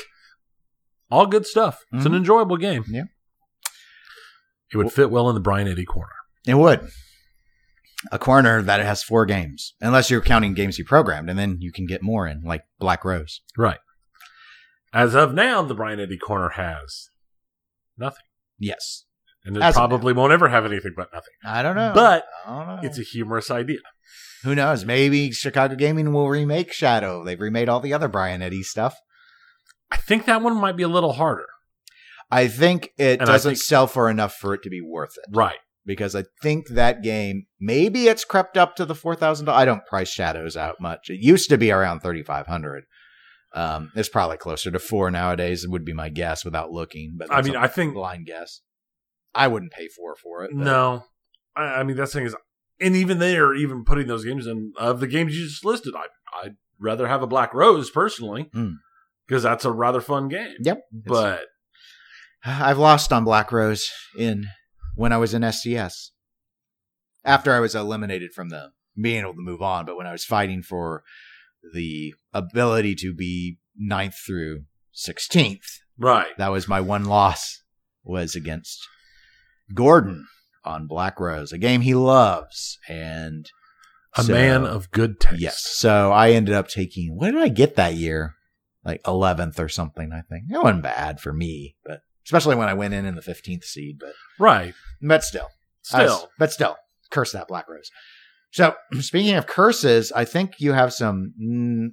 All 1.11 1.25
good 1.25 1.45
stuff. 1.45 1.83
It's 1.91 2.05
an 2.05 2.11
Mhm. 2.11 2.17
enjoyable 2.17 2.57
game. 2.57 2.83
Yeah. 2.87 3.03
It 4.71 4.77
would 4.77 4.91
fit 4.91 5.09
well 5.09 5.27
in 5.29 5.35
the 5.35 5.41
Brian 5.41 5.67
Eddy 5.67 5.85
corner. 5.85 6.11
it 6.47 6.53
would. 6.55 6.87
A 8.11 8.19
corner 8.19 8.61
that 8.61 8.79
has 8.79 9.03
four 9.03 9.25
games, 9.25 9.73
unless 9.81 10.09
you're 10.09 10.21
counting 10.21 10.53
games 10.53 10.77
you 10.79 10.85
programmed, 10.85 11.29
and 11.29 11.37
then 11.37 11.57
you 11.59 11.71
can 11.71 11.85
get 11.85 12.01
more 12.01 12.27
in, 12.27 12.41
like 12.43 12.63
Black 12.79 13.03
Rose. 13.03 13.41
Right. 13.57 13.79
As 14.93 15.15
of 15.15 15.33
now, 15.33 15.61
the 15.61 15.75
Brian 15.75 15.99
Eddy 15.99 16.17
corner 16.17 16.49
has 16.49 17.09
nothing, 17.97 18.23
Yes, 18.57 19.05
and 19.45 19.55
it 19.57 19.61
As 19.63 19.75
probably 19.75 20.13
won't 20.13 20.31
ever 20.33 20.47
have 20.49 20.65
anything 20.65 20.93
but 20.95 21.09
nothing. 21.13 21.33
I 21.45 21.61
don't 21.61 21.75
know, 21.75 21.91
But 21.93 22.25
don't 22.47 22.67
know. 22.67 22.79
it's 22.83 22.97
a 22.99 23.03
humorous 23.03 23.51
idea. 23.51 23.79
Who 24.43 24.55
knows? 24.55 24.85
Maybe 24.85 25.31
Chicago 25.31 25.75
Gaming 25.75 26.13
will 26.13 26.29
remake 26.29 26.71
Shadow. 26.71 27.23
They've 27.25 27.39
remade 27.39 27.67
all 27.69 27.81
the 27.81 27.93
other 27.93 28.07
Brian 28.07 28.41
Eddy 28.41 28.63
stuff. 28.63 28.97
I 29.91 29.97
think 29.97 30.25
that 30.25 30.41
one 30.41 30.55
might 30.55 30.77
be 30.77 30.83
a 30.83 30.87
little 30.87 31.13
harder. 31.13 31.47
I 32.31 32.47
think 32.47 32.91
it 32.97 33.19
And 33.19 33.27
doesn't 33.27 33.51
think- 33.55 33.61
sell 33.63 33.87
for 33.87 34.09
enough 34.09 34.35
for 34.35 34.53
it 34.53 34.63
to 34.63 34.69
be 34.69 34.79
worth 34.81 35.17
it. 35.17 35.25
Right. 35.35 35.57
Because 35.89 36.15
I 36.15 36.25
think 36.43 36.67
that 36.69 37.01
game, 37.01 37.47
maybe 37.59 38.07
it's 38.07 38.23
crept 38.23 38.57
up 38.57 38.75
to 38.75 38.85
the 38.85 38.93
four 38.93 39.15
thousand 39.15 39.47
dollars. 39.47 39.61
I 39.61 39.65
don't 39.65 39.85
price 39.87 40.09
Shadows 40.09 40.55
out 40.55 40.75
much. 40.79 41.09
It 41.09 41.19
used 41.19 41.49
to 41.49 41.57
be 41.57 41.71
around 41.71 42.01
thirty 42.01 42.21
five 42.21 42.45
hundred. 42.45 42.83
Um, 43.55 43.91
it's 43.95 44.07
probably 44.07 44.37
closer 44.37 44.69
to 44.69 44.77
four 44.77 45.09
nowadays. 45.09 45.67
Would 45.67 45.83
be 45.83 45.93
my 45.93 46.09
guess 46.09 46.45
without 46.45 46.69
looking. 46.69 47.15
But 47.17 47.33
I 47.33 47.41
mean, 47.41 47.55
a 47.55 47.59
I 47.61 47.67
think 47.67 47.95
blind 47.95 48.27
guess. 48.27 48.61
I 49.33 49.47
wouldn't 49.47 49.71
pay 49.71 49.87
four 49.87 50.15
for 50.15 50.43
it. 50.43 50.51
No, 50.53 51.05
I, 51.55 51.63
I 51.79 51.83
mean 51.83 51.97
that's 51.97 52.13
the 52.13 52.19
thing 52.19 52.27
is, 52.27 52.35
and 52.79 52.95
even 52.95 53.17
there, 53.17 53.55
even 53.55 53.83
putting 53.83 54.05
those 54.05 54.23
games 54.23 54.45
in 54.45 54.73
of 54.77 54.99
the 54.99 55.07
games 55.07 55.35
you 55.35 55.45
just 55.47 55.65
listed, 55.65 55.95
I 55.95 56.05
I'd 56.45 56.55
rather 56.79 57.07
have 57.07 57.23
a 57.23 57.27
Black 57.27 57.53
Rose 57.55 57.89
personally 57.89 58.51
Mm. 58.55 58.73
because 59.27 59.41
that's 59.41 59.65
a 59.65 59.71
rather 59.71 60.01
fun 60.01 60.27
game. 60.29 60.53
Yep. 60.61 60.81
But 61.07 61.45
I've 62.45 62.77
lost 62.77 63.11
on 63.11 63.23
Black 63.23 63.51
Rose 63.51 63.89
in 64.17 64.45
when 64.99 65.13
I 65.13 65.17
was 65.17 65.33
in 65.33 65.43
SCS. 65.43 66.09
After 67.23 67.53
I 67.53 67.61
was 67.61 67.73
eliminated 67.73 68.33
from 68.33 68.49
the 68.49 68.71
being 69.01 69.21
able 69.21 69.33
to 69.33 69.39
move 69.41 69.61
on, 69.61 69.85
but 69.85 69.95
when 69.95 70.05
I 70.07 70.11
was 70.11 70.25
fighting 70.25 70.61
for 70.61 71.03
the 71.73 72.13
ability 72.33 72.95
to 72.95 73.13
be 73.13 73.59
ninth 73.77 74.15
through 74.25 74.63
sixteenth, 74.91 75.63
right, 75.97 76.37
that 76.37 76.49
was 76.51 76.67
my 76.67 76.81
one 76.81 77.05
loss 77.05 77.63
was 78.03 78.35
against 78.35 78.85
Gordon 79.73 80.27
on 80.65 80.87
Black 80.87 81.17
Rose, 81.19 81.53
a 81.53 81.57
game 81.57 81.81
he 81.81 81.93
loves, 81.93 82.77
and 82.89 83.49
a 84.17 84.23
so- 84.23 84.33
man 84.33 84.65
of 84.65 84.91
good 84.91 85.19
taste. 85.21 85.41
yes. 85.41 85.61
So 85.77 86.11
I 86.11 86.31
ended 86.31 86.55
up 86.55 86.67
taking 86.67 87.15
what 87.15 87.31
did 87.31 87.41
I 87.41 87.47
get 87.47 87.75
that 87.77 87.93
year? 87.93 88.35
Like 88.83 89.01
eleventh 89.07 89.59
or 89.61 89.69
something. 89.69 90.11
I 90.11 90.21
think 90.29 90.43
it 90.51 90.61
wasn't 90.61 90.83
bad 90.83 91.21
for 91.21 91.31
me, 91.31 91.75
but 91.85 92.01
especially 92.29 92.55
when 92.55 92.69
I 92.69 92.75
went 92.75 92.93
in 92.93 93.05
in 93.05 93.15
the 93.15 93.21
fifteenth 93.23 93.63
seed. 93.65 93.97
But 93.99 94.13
right. 94.39 94.75
but 95.01 95.23
still, 95.23 95.49
Still, 95.81 96.29
but 96.37 96.51
still, 96.51 96.77
curse 97.09 97.31
that 97.31 97.47
Black 97.47 97.67
Rose. 97.67 97.89
So 98.51 98.75
speaking 98.99 99.33
of 99.35 99.47
curses, 99.47 100.11
I 100.11 100.25
think 100.25 100.59
you 100.59 100.73
have 100.73 100.93
some 100.93 101.33
mm, 101.41 101.87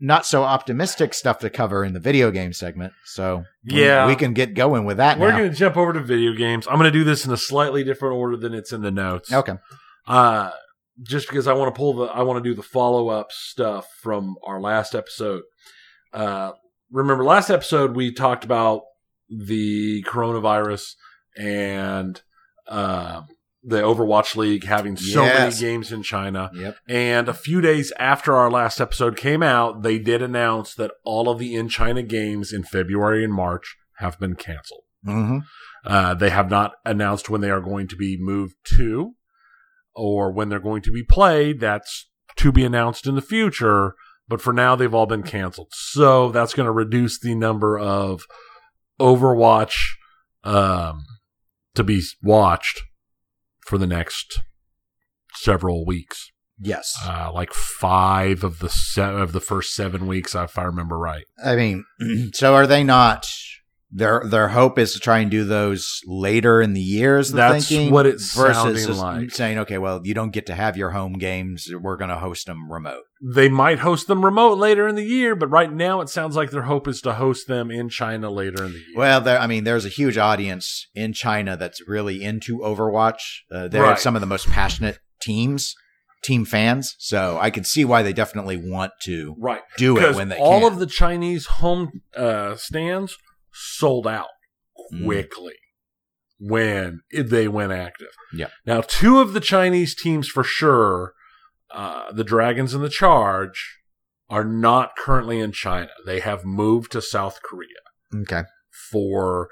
not 0.00 0.26
so 0.26 0.42
optimistic 0.42 1.14
stuff 1.14 1.38
to 1.38 1.48
cover 1.50 1.84
in 1.84 1.92
the 1.92 2.00
video 2.00 2.32
game 2.32 2.52
segment. 2.52 2.92
So 3.04 3.44
Yeah. 3.62 4.08
we 4.08 4.16
can 4.16 4.32
get 4.32 4.54
going 4.54 4.84
with 4.84 4.96
that 4.96 5.20
we're 5.20 5.30
going 5.30 5.48
to 5.50 5.56
jump 5.56 5.76
over 5.76 5.92
to 5.92 6.00
video 6.00 6.32
games. 6.32 6.66
I'm 6.66 6.74
going 6.78 6.90
to 6.92 6.98
do 6.98 7.04
this 7.04 7.24
in 7.24 7.32
a 7.32 7.36
slightly 7.36 7.84
different 7.84 8.16
order 8.16 8.36
than 8.36 8.52
it's 8.54 8.72
in 8.72 8.82
the 8.82 8.90
notes. 8.90 9.32
Okay. 9.32 9.54
uh 10.08 10.50
just 11.02 11.28
because 11.28 11.46
I 11.48 11.52
want 11.54 11.72
to 11.74 11.78
pull 11.78 11.94
the 11.94 12.04
I 12.06 12.22
want 12.22 12.42
to 12.42 12.48
do 12.50 12.54
the 12.54 12.62
follow 12.64 13.08
up 13.08 13.30
stuff 13.30 13.86
from 14.02 14.34
our 14.44 14.60
last 14.60 14.94
episode. 14.96 15.42
Uh 16.12 16.52
remember 16.90 17.24
last 17.24 17.48
episode 17.50 17.94
we 17.94 18.12
talked 18.12 18.44
about 18.44 18.82
the 19.36 20.02
coronavirus 20.04 20.94
and 21.36 22.20
uh, 22.68 23.22
the 23.62 23.80
Overwatch 23.80 24.36
League 24.36 24.64
having 24.64 24.96
so 24.96 25.24
Yes. 25.24 25.60
many 25.60 25.72
games 25.72 25.92
in 25.92 26.02
China. 26.02 26.50
Yep. 26.54 26.76
And 26.88 27.28
a 27.28 27.34
few 27.34 27.60
days 27.60 27.92
after 27.98 28.34
our 28.36 28.50
last 28.50 28.80
episode 28.80 29.16
came 29.16 29.42
out, 29.42 29.82
they 29.82 29.98
did 29.98 30.20
announce 30.22 30.74
that 30.74 30.92
all 31.04 31.28
of 31.28 31.38
the 31.38 31.54
in 31.54 31.68
China 31.68 32.02
games 32.02 32.52
in 32.52 32.64
February 32.64 33.24
and 33.24 33.32
March 33.32 33.76
have 33.98 34.18
been 34.18 34.34
canceled. 34.34 34.82
Mm-hmm. 35.06 35.38
Uh, 35.84 36.14
they 36.14 36.30
have 36.30 36.50
not 36.50 36.72
announced 36.84 37.28
when 37.30 37.40
they 37.40 37.50
are 37.50 37.60
going 37.60 37.88
to 37.88 37.96
be 37.96 38.16
moved 38.18 38.54
to 38.76 39.14
or 39.94 40.32
when 40.32 40.48
they're 40.48 40.58
going 40.60 40.82
to 40.82 40.92
be 40.92 41.02
played. 41.02 41.60
That's 41.60 42.08
to 42.36 42.52
be 42.52 42.64
announced 42.64 43.06
in 43.06 43.14
the 43.14 43.22
future. 43.22 43.94
But 44.28 44.40
for 44.40 44.52
now, 44.52 44.76
they've 44.76 44.94
all 44.94 45.06
been 45.06 45.24
canceled. 45.24 45.68
So 45.72 46.30
that's 46.30 46.54
going 46.54 46.66
to 46.66 46.72
reduce 46.72 47.18
the 47.18 47.34
number 47.34 47.78
of 47.78 48.22
Overwatch 49.02 49.74
um, 50.44 51.04
to 51.74 51.82
be 51.82 52.00
watched 52.22 52.82
for 53.66 53.76
the 53.78 53.86
next 53.86 54.40
several 55.34 55.84
weeks. 55.84 56.30
Yes. 56.58 56.96
Uh, 57.04 57.32
like 57.32 57.52
five 57.52 58.44
of 58.44 58.60
the 58.60 58.68
se- 58.68 59.02
of 59.02 59.32
the 59.32 59.40
first 59.40 59.74
seven 59.74 60.06
weeks, 60.06 60.34
if 60.34 60.56
I 60.56 60.62
remember 60.62 60.96
right. 60.96 61.24
I 61.44 61.56
mean, 61.56 61.84
so 62.32 62.54
are 62.54 62.66
they 62.66 62.84
not? 62.84 63.26
Their 63.94 64.22
their 64.24 64.48
hope 64.48 64.78
is 64.78 64.94
to 64.94 64.98
try 65.00 65.18
and 65.18 65.30
do 65.30 65.44
those 65.44 66.00
later 66.06 66.62
in 66.62 66.72
the 66.72 66.80
years. 66.80 67.30
The 67.30 67.36
That's 67.36 67.68
thinking, 67.68 67.92
what 67.92 68.06
it's 68.06 68.34
versus 68.34 68.98
like. 68.98 69.30
saying, 69.32 69.58
okay, 69.58 69.76
well, 69.76 70.00
you 70.02 70.14
don't 70.14 70.32
get 70.32 70.46
to 70.46 70.54
have 70.54 70.78
your 70.78 70.90
home 70.92 71.12
games. 71.14 71.68
We're 71.70 71.98
going 71.98 72.08
to 72.08 72.16
host 72.16 72.46
them 72.46 72.72
remote. 72.72 73.02
They 73.22 73.50
might 73.50 73.80
host 73.80 74.06
them 74.06 74.24
remote 74.24 74.56
later 74.56 74.88
in 74.88 74.94
the 74.94 75.04
year, 75.04 75.36
but 75.36 75.48
right 75.48 75.70
now 75.70 76.00
it 76.00 76.08
sounds 76.08 76.36
like 76.36 76.50
their 76.50 76.62
hope 76.62 76.88
is 76.88 77.02
to 77.02 77.12
host 77.12 77.48
them 77.48 77.70
in 77.70 77.90
China 77.90 78.30
later 78.30 78.64
in 78.64 78.72
the 78.72 78.78
year. 78.78 78.96
Well, 78.96 79.20
there. 79.20 79.38
I 79.38 79.46
mean, 79.46 79.64
there's 79.64 79.84
a 79.84 79.90
huge 79.90 80.16
audience 80.16 80.86
in 80.94 81.12
China 81.12 81.56
that's 81.58 81.86
really 81.86 82.22
into 82.24 82.60
Overwatch. 82.60 83.20
Uh, 83.54 83.68
they 83.68 83.78
Right. 83.78 83.98
some 83.98 84.14
of 84.16 84.20
the 84.22 84.26
most 84.26 84.48
passionate 84.48 84.98
teams 85.20 85.74
team 86.24 86.44
fans, 86.44 86.94
so 87.00 87.36
I 87.40 87.50
can 87.50 87.64
see 87.64 87.84
why 87.84 88.02
they 88.04 88.12
definitely 88.12 88.56
want 88.56 88.92
to 89.02 89.34
Right. 89.40 89.60
do 89.76 89.98
it 89.98 90.14
when 90.14 90.28
they 90.28 90.38
all 90.38 90.60
can. 90.60 90.72
of 90.72 90.78
the 90.78 90.86
Chinese 90.86 91.46
home 91.46 92.00
uh, 92.16 92.54
stands 92.54 93.16
sold 93.52 94.06
out 94.06 94.28
Mm. 94.92 95.04
quickly 95.04 95.54
when 96.38 97.00
they 97.14 97.46
went 97.48 97.72
active. 97.72 98.08
Yeah. 98.32 98.48
Now, 98.66 98.80
two 98.80 99.20
of 99.20 99.32
the 99.32 99.40
Chinese 99.40 99.94
teams 99.94 100.28
for 100.28 100.42
sure, 100.42 101.12
uh, 101.70 102.10
the 102.12 102.24
Dragons 102.24 102.74
and 102.74 102.82
the 102.82 102.88
Charge, 102.90 103.78
are 104.28 104.44
not 104.44 104.96
currently 104.96 105.38
in 105.40 105.52
China. 105.52 105.90
They 106.04 106.20
have 106.20 106.44
moved 106.44 106.90
to 106.92 107.02
South 107.02 107.40
Korea 107.42 107.68
okay, 108.22 108.42
for 108.90 109.48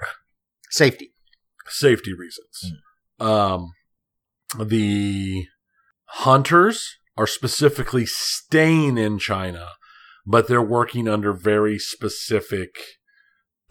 safety. 0.69 1.13
safety 1.67 2.13
reasons. 2.13 2.73
Um, 3.19 3.71
the 4.59 5.45
hunters 6.05 6.97
are 7.15 7.27
specifically 7.27 8.05
staying 8.05 8.97
in 8.97 9.17
China, 9.19 9.69
but 10.25 10.47
they're 10.47 10.61
working 10.61 11.07
under 11.07 11.31
very 11.33 11.77
specific 11.79 12.75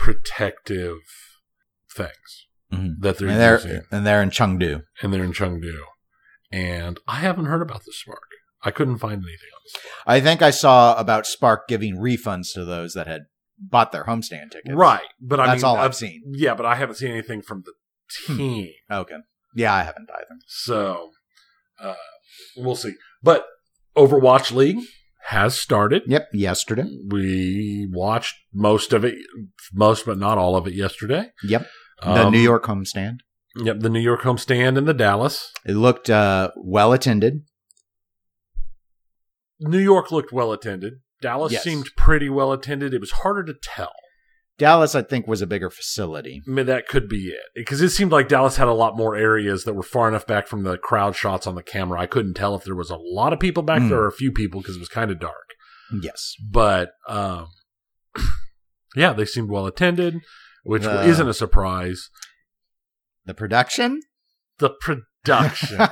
protective 0.01 0.96
things 1.94 2.46
Mhm. 2.72 3.01
that 3.01 3.18
they're 3.18 3.28
And 3.28 3.38
they're 3.40 3.55
using, 3.57 3.82
and 3.90 4.07
they're 4.07 4.22
in 4.22 4.30
Chengdu. 4.30 4.84
and 5.03 5.12
they're 5.12 5.22
in 5.24 5.32
Chengdu. 5.32 5.78
And 6.51 6.98
I 7.07 7.16
haven't 7.16 7.44
heard 7.46 7.61
about 7.62 7.84
the 7.84 7.92
Spark. 7.92 8.22
I 8.62 8.70
couldn't 8.70 8.98
find 8.98 9.22
anything 9.22 9.51
on 9.55 9.61
the 9.64 9.70
Spark. 9.78 9.94
I 10.07 10.20
think 10.20 10.40
I 10.42 10.51
saw 10.51 10.98
about 10.98 11.26
Spark 11.26 11.68
giving 11.68 11.96
refunds 11.96 12.53
to 12.55 12.64
those 12.64 12.94
that 12.94 13.07
had 13.07 13.26
bought 13.59 13.92
their 13.92 14.05
homestand 14.05 14.53
tickets. 14.53 14.74
Right, 14.74 15.07
but 15.20 15.38
I 15.38 15.46
That's 15.48 15.62
mean, 15.62 15.68
all 15.68 15.76
I've 15.76 15.84
I've- 15.86 15.94
seen. 15.96 16.22
Yeah, 16.32 16.55
but 16.55 16.64
I 16.64 16.76
haven't 16.76 16.94
seen 16.96 17.11
anything 17.11 17.42
from 17.42 17.62
the 17.66 17.72
Hmm. 18.26 18.36
team. 18.38 18.72
Okay. 18.90 19.16
Yeah, 19.55 19.74
I 19.74 19.82
haven't 19.82 20.09
either. 20.11 20.38
So 20.46 21.12
uh, 21.78 21.94
we'll 22.57 22.74
see. 22.76 22.94
But 23.22 23.46
Overwatch 23.96 24.51
League 24.53 24.80
has 25.26 25.58
started. 25.58 26.02
Yep. 26.06 26.28
Yesterday. 26.32 26.84
We 27.08 27.88
watched 27.92 28.34
most 28.52 28.92
of 28.92 29.04
it, 29.04 29.14
most 29.72 30.06
but 30.06 30.18
not 30.18 30.38
all 30.38 30.56
of 30.56 30.66
it 30.66 30.74
yesterday. 30.74 31.30
Yep. 31.44 31.66
The 32.02 32.26
Um, 32.26 32.32
New 32.32 32.40
York 32.40 32.64
homestand. 32.64 33.18
Yep, 33.56 33.80
the 33.80 33.90
New 33.90 34.00
York 34.00 34.22
homestand 34.22 34.78
and 34.78 34.86
the 34.86 34.94
Dallas. 34.94 35.52
It 35.66 35.74
looked 35.74 36.08
uh, 36.08 36.50
well 36.56 36.92
attended. 36.92 37.42
New 39.58 39.78
York 39.78 40.10
looked 40.10 40.32
well 40.32 40.52
attended. 40.52 40.94
Dallas 41.20 41.52
Yes. 41.52 41.62
seemed 41.64 41.90
pretty 41.96 42.28
well 42.30 42.52
attended. 42.52 42.94
It 42.94 43.00
was 43.00 43.10
harder 43.10 43.44
to 43.44 43.54
tell. 43.62 43.92
Dallas, 44.61 44.94
I 44.94 45.02
think, 45.02 45.26
was 45.26 45.42
a 45.42 45.46
bigger 45.48 45.70
facility. 45.70 46.42
I 46.46 46.50
mean, 46.50 46.66
that 46.66 46.86
could 46.86 47.08
be 47.08 47.28
it 47.30 47.40
because 47.56 47.80
it 47.80 47.88
seemed 47.90 48.12
like 48.12 48.28
Dallas 48.28 48.56
had 48.58 48.68
a 48.68 48.72
lot 48.74 48.96
more 48.96 49.16
areas 49.16 49.64
that 49.64 49.74
were 49.74 49.82
far 49.82 50.06
enough 50.06 50.26
back 50.26 50.46
from 50.46 50.62
the 50.62 50.78
crowd 50.78 51.16
shots 51.16 51.46
on 51.46 51.54
the 51.56 51.62
camera. 51.62 51.98
I 52.00 52.06
couldn't 52.06 52.34
tell 52.34 52.54
if 52.54 52.62
there 52.64 52.76
was 52.76 52.90
a 52.90 52.96
lot 52.96 53.32
of 53.32 53.40
people 53.40 53.62
back 53.64 53.80
Mm. 53.82 53.88
there 53.88 54.00
or 54.02 54.06
a 54.06 54.12
few 54.12 54.30
people 54.30 54.61
because 54.61 54.76
it 54.76 54.80
was 54.80 54.88
kind 54.88 55.11
of 55.11 55.18
dark. 55.18 55.34
Yes. 56.02 56.34
but 56.52 56.90
um, 57.08 57.48
yeah, 58.94 59.12
they 59.12 59.24
seemed 59.24 59.50
well 59.50 59.66
attended, 59.66 60.18
which 60.62 60.84
Uh. 60.84 61.02
isn't 61.04 61.28
a 61.28 61.34
surprise. 61.34 62.11
The 63.24 63.34
production. 63.34 64.00
The 64.58 64.70
production, 64.70 65.78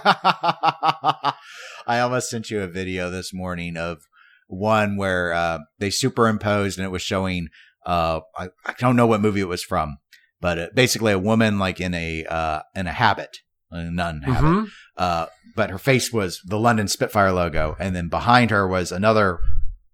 I 1.86 2.00
almost 2.00 2.28
sent 2.30 2.50
you 2.50 2.60
a 2.62 2.66
video 2.68 3.10
this 3.10 3.32
morning 3.32 3.76
of 3.76 3.98
one 4.46 4.96
where 4.96 5.32
uh, 5.32 5.58
they 5.78 5.90
superimposed 5.90 6.78
and 6.78 6.84
it 6.84 6.90
was 6.90 7.02
showing. 7.02 7.48
Uh, 7.88 8.20
I, 8.36 8.48
I 8.66 8.74
don't 8.78 8.96
know 8.96 9.06
what 9.06 9.22
movie 9.22 9.40
it 9.40 9.48
was 9.48 9.64
from, 9.64 9.96
but 10.42 10.58
uh, 10.58 10.66
basically 10.74 11.12
a 11.12 11.18
woman 11.18 11.58
like 11.58 11.80
in 11.80 11.94
a 11.94 12.26
uh, 12.26 12.60
in 12.74 12.86
a 12.86 12.92
habit, 12.92 13.38
a 13.70 13.90
nun 13.90 14.20
habit. 14.22 14.44
Mhm. 14.46 14.66
Uh, 14.96 15.26
but 15.56 15.70
her 15.70 15.78
face 15.78 16.12
was 16.12 16.40
the 16.44 16.58
London 16.58 16.86
Spitfire 16.86 17.32
logo, 17.32 17.76
and 17.80 17.96
then 17.96 18.08
behind 18.08 18.50
her 18.50 18.68
was 18.68 18.92
another 18.92 19.38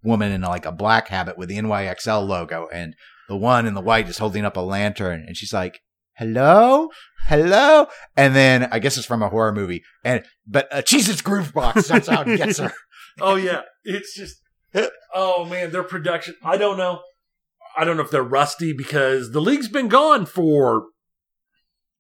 woman 0.02 0.32
in 0.32 0.40
like 0.40 0.66
a 0.66 0.72
black 0.72 1.06
habit 1.08 1.38
with 1.38 1.48
the 1.48 1.56
NYXL 1.56 2.26
logo, 2.26 2.68
and 2.72 2.94
the 3.28 3.36
one 3.36 3.64
in 3.64 3.74
the 3.74 3.80
white 3.80 4.08
is 4.08 4.18
holding 4.18 4.44
up 4.44 4.56
a 4.56 4.60
lantern, 4.60 5.24
and 5.24 5.36
she's 5.36 5.52
like, 5.52 5.80
"Hello, 6.16 6.90
hello," 7.28 7.86
and 8.16 8.34
then 8.34 8.68
I 8.72 8.80
guess 8.80 8.96
it's 8.96 9.06
from 9.06 9.22
a 9.22 9.28
horror 9.28 9.52
movie, 9.52 9.84
and 10.04 10.24
but 10.48 10.66
uh, 10.72 10.82
Jesus 10.82 11.22
Groove 11.22 11.52
Box, 11.54 11.86
that's 11.86 12.08
out 12.08 12.26
it 12.28 12.38
gets 12.38 12.58
her. 12.58 12.72
oh 13.20 13.36
yeah, 13.36 13.62
it's 13.84 14.16
just 14.16 14.40
oh 15.14 15.44
man, 15.44 15.70
their 15.70 15.84
production. 15.84 16.34
I 16.42 16.56
don't 16.56 16.76
know. 16.76 17.00
I 17.76 17.84
don't 17.84 17.96
know 17.96 18.02
if 18.02 18.10
they're 18.10 18.22
rusty 18.22 18.72
because 18.72 19.32
the 19.32 19.40
league's 19.40 19.68
been 19.68 19.88
gone 19.88 20.26
for 20.26 20.84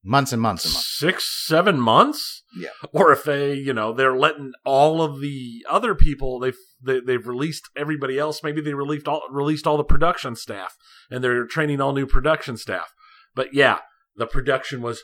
months 0.06 0.32
and 0.32 0.42
months 0.42 0.64
and 0.64 0.74
months. 0.74 0.98
six, 0.98 1.46
seven 1.46 1.80
months. 1.80 2.42
Yeah. 2.56 2.68
Or 2.92 3.10
if 3.12 3.24
they, 3.24 3.54
you 3.54 3.72
know, 3.72 3.92
they're 3.92 4.16
letting 4.16 4.52
all 4.64 5.02
of 5.02 5.20
the 5.20 5.64
other 5.68 5.94
people 5.94 6.38
they've 6.38 6.56
they, 6.82 7.00
they've 7.00 7.26
released 7.26 7.68
everybody 7.76 8.18
else. 8.18 8.42
Maybe 8.42 8.60
they 8.60 8.74
released 8.74 9.08
all 9.08 9.22
released 9.30 9.66
all 9.66 9.76
the 9.76 9.84
production 9.84 10.36
staff 10.36 10.76
and 11.10 11.24
they're 11.24 11.46
training 11.46 11.80
all 11.80 11.92
new 11.92 12.06
production 12.06 12.56
staff. 12.56 12.92
But 13.34 13.54
yeah, 13.54 13.78
the 14.16 14.26
production 14.26 14.82
was 14.82 15.02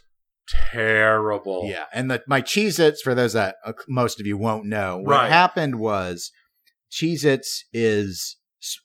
terrible. 0.70 1.62
Yeah, 1.64 1.84
and 1.92 2.10
the 2.10 2.22
my 2.28 2.42
Cheez-Its, 2.42 3.02
for 3.02 3.14
those 3.14 3.32
that 3.32 3.56
uh, 3.64 3.72
most 3.88 4.20
of 4.20 4.26
you 4.26 4.36
won't 4.36 4.66
know, 4.66 4.98
what 4.98 5.12
Right. 5.12 5.28
happened 5.30 5.78
was 5.78 6.30
Cheez-Its 6.92 7.64
is 7.72 8.36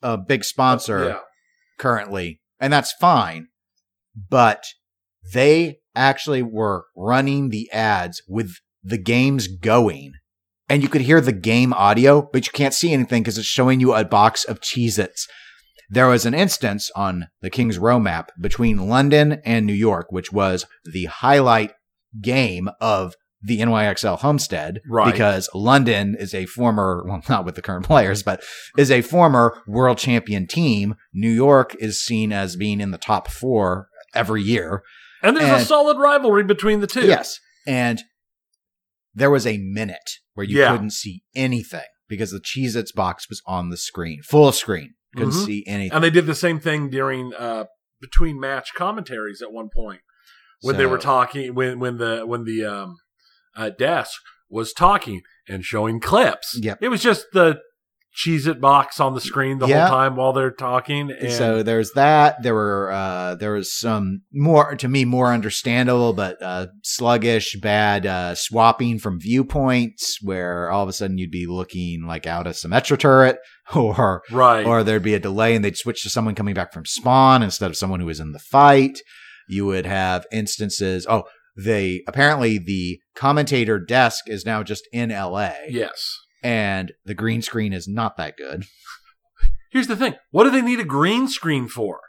a 0.02 0.16
big 0.16 0.44
sponsor. 0.44 1.08
Yeah. 1.08 1.18
Currently, 1.78 2.40
and 2.60 2.72
that's 2.72 2.92
fine. 3.00 3.48
But 4.30 4.64
they 5.32 5.78
actually 5.94 6.42
were 6.42 6.86
running 6.96 7.48
the 7.48 7.70
ads 7.72 8.22
with 8.28 8.56
the 8.82 8.98
games 8.98 9.48
going. 9.48 10.12
And 10.68 10.82
you 10.82 10.88
could 10.88 11.02
hear 11.02 11.20
the 11.20 11.32
game 11.32 11.72
audio, 11.72 12.28
but 12.32 12.46
you 12.46 12.52
can't 12.52 12.74
see 12.74 12.92
anything 12.92 13.22
because 13.22 13.38
it's 13.38 13.46
showing 13.46 13.80
you 13.80 13.94
a 13.94 14.04
box 14.04 14.44
of 14.44 14.60
Cheez 14.60 14.98
Its. 14.98 15.28
There 15.88 16.08
was 16.08 16.26
an 16.26 16.34
instance 16.34 16.90
on 16.96 17.28
the 17.40 17.50
King's 17.50 17.78
Row 17.78 18.00
map 18.00 18.32
between 18.40 18.88
London 18.88 19.40
and 19.44 19.64
New 19.64 19.72
York, 19.72 20.08
which 20.10 20.32
was 20.32 20.66
the 20.84 21.04
highlight 21.04 21.72
game 22.20 22.68
of 22.80 23.14
the 23.42 23.60
NYXL 23.60 24.18
Homestead. 24.18 24.80
Right. 24.88 25.10
Because 25.12 25.48
London 25.54 26.16
is 26.18 26.34
a 26.34 26.46
former, 26.46 27.04
well, 27.06 27.22
not 27.28 27.44
with 27.44 27.54
the 27.54 27.62
current 27.62 27.84
players, 27.86 28.22
but 28.22 28.42
is 28.76 28.90
a 28.90 29.02
former 29.02 29.62
world 29.66 29.98
champion 29.98 30.46
team. 30.46 30.94
New 31.12 31.30
York 31.30 31.74
is 31.78 32.02
seen 32.02 32.32
as 32.32 32.56
being 32.56 32.80
in 32.80 32.90
the 32.90 32.98
top 32.98 33.28
four 33.28 33.88
every 34.14 34.42
year. 34.42 34.82
And 35.22 35.36
there's 35.36 35.62
a 35.62 35.64
solid 35.64 35.98
rivalry 35.98 36.44
between 36.44 36.80
the 36.80 36.86
two. 36.86 37.06
Yes. 37.06 37.38
And 37.66 38.02
there 39.14 39.30
was 39.30 39.46
a 39.46 39.58
minute 39.58 40.10
where 40.34 40.44
you 40.46 40.58
Yeah. 40.60 40.72
couldn't 40.72 40.92
see 40.92 41.22
anything 41.34 41.86
because 42.08 42.30
the 42.30 42.40
Cheez 42.40 42.76
Its 42.76 42.92
box 42.92 43.28
was 43.28 43.42
on 43.46 43.70
the 43.70 43.76
screen, 43.76 44.22
full 44.22 44.52
screen. 44.52 44.94
Couldn't 45.16 45.30
Mhm. 45.32 45.46
see 45.46 45.64
anything. 45.66 45.92
And 45.94 46.04
they 46.04 46.10
did 46.10 46.26
the 46.26 46.34
same 46.34 46.60
thing 46.60 46.90
during 46.90 47.32
uh, 47.34 47.64
between 48.00 48.38
match 48.38 48.74
commentaries 48.74 49.40
at 49.40 49.50
one 49.52 49.70
point 49.74 50.00
when 50.60 50.76
they 50.76 50.84
were 50.86 50.98
talking 50.98 51.54
when 51.54 51.78
when 51.78 51.96
the 51.96 52.24
when 52.26 52.44
the 52.44 52.64
um, 52.64 52.96
uh, 53.56 53.70
desk 53.70 54.20
was 54.48 54.72
talking 54.72 55.22
and 55.48 55.64
showing 55.64 56.00
clips. 56.00 56.58
Yep. 56.60 56.78
It 56.82 56.88
was 56.88 57.02
just 57.02 57.26
the 57.32 57.60
Cheez 58.16 58.46
It 58.46 58.62
box 58.62 58.98
on 58.98 59.12
the 59.14 59.20
screen 59.20 59.58
the 59.58 59.66
Yeah. 59.66 59.88
whole 59.88 59.96
time 59.98 60.16
while 60.16 60.32
they're 60.32 60.50
talking. 60.50 61.10
And 61.10 61.30
so 61.30 61.62
there's 61.62 61.92
that. 61.92 62.42
There 62.42 62.54
were 62.54 62.90
uh, 62.90 63.34
there 63.34 63.52
was 63.52 63.76
some 63.78 64.22
more 64.32 64.74
to 64.76 64.88
me 64.88 65.04
more 65.04 65.32
understandable, 65.34 66.14
but 66.14 66.40
uh, 66.42 66.68
sluggish, 66.82 67.56
bad 67.60 68.06
uh, 68.06 68.34
swapping 68.34 68.98
from 68.98 69.20
viewpoints, 69.20 70.18
where 70.22 70.70
all 70.70 70.82
of 70.82 70.88
a 70.88 70.94
sudden 70.94 71.18
you'd 71.18 71.30
be 71.30 71.46
looking 71.46 72.04
like 72.06 72.26
out 72.26 72.46
a 72.46 72.50
Symmetra 72.50 72.98
turret, 72.98 73.36
or 73.74 74.22
right. 74.30 74.64
or 74.64 74.82
there'd 74.82 75.02
be 75.02 75.14
a 75.14 75.20
delay 75.20 75.54
and 75.54 75.62
they'd 75.62 75.76
switch 75.76 76.02
to 76.04 76.08
someone 76.10 76.34
coming 76.34 76.54
back 76.54 76.72
from 76.72 76.86
spawn 76.86 77.42
instead 77.42 77.70
of 77.70 77.76
someone 77.76 78.00
who 78.00 78.06
was 78.06 78.20
in 78.20 78.32
the 78.32 78.38
fight. 78.38 78.98
You 79.48 79.66
would 79.66 79.84
have 79.86 80.24
instances. 80.32 81.06
Oh, 81.08 81.24
they 81.56 82.02
apparently 82.06 82.58
the 82.58 83.00
commentator 83.14 83.78
desk 83.78 84.24
is 84.28 84.44
now 84.44 84.62
just 84.62 84.86
in 84.92 85.10
LA, 85.10 85.52
yes. 85.68 86.18
and 86.42 86.92
the 87.04 87.14
green 87.14 87.42
screen 87.42 87.72
is 87.72 87.88
not 87.88 88.16
that 88.16 88.36
good. 88.36 88.64
Here's 89.70 89.86
the 89.88 89.96
thing. 89.96 90.14
What 90.30 90.44
do 90.44 90.50
they 90.50 90.62
need 90.62 90.80
a 90.80 90.84
green 90.84 91.28
screen 91.28 91.68
for? 91.68 92.00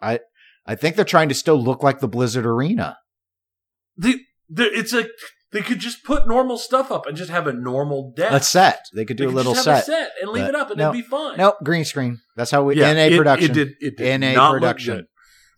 I 0.00 0.20
I 0.66 0.74
think 0.74 0.96
they're 0.96 1.04
trying 1.04 1.28
to 1.30 1.34
still 1.34 1.62
look 1.62 1.82
like 1.82 2.00
the 2.00 2.08
Blizzard 2.08 2.44
Arena. 2.46 2.98
The, 3.96 4.20
the, 4.48 4.64
it's 4.64 4.92
a 4.92 5.06
they 5.50 5.62
could 5.62 5.78
just 5.78 6.04
put 6.04 6.28
normal 6.28 6.58
stuff 6.58 6.92
up 6.92 7.06
and 7.06 7.16
just 7.16 7.30
have 7.30 7.46
a 7.46 7.52
normal 7.54 8.12
desk. 8.14 8.34
A 8.34 8.44
set. 8.44 8.80
They 8.94 9.04
could 9.06 9.16
They 9.16 9.24
do 9.24 9.28
a 9.28 9.32
could 9.32 9.36
little 9.36 9.54
set. 9.54 9.82
a 9.82 9.86
set 9.86 10.10
and 10.20 10.30
leave 10.30 10.44
But 10.44 10.50
it 10.50 10.60
up 10.60 10.70
and 10.70 10.78
no, 10.78 10.90
it'd 10.90 11.02
be 11.04 11.08
fine. 11.08 11.38
Nope, 11.38 11.56
green 11.64 11.84
screen. 11.86 12.18
That's 12.36 12.50
how 12.50 12.64
we 12.64 12.76
Yeah, 12.76 12.92
NA 12.92 13.00
it- 13.06 13.16
production. 13.16 13.50
It, 13.50 13.54
did. 13.54 13.68
It 13.80 13.96
did 13.96 14.20
not 14.20 14.52
look 14.52 14.60
production. 14.60 15.06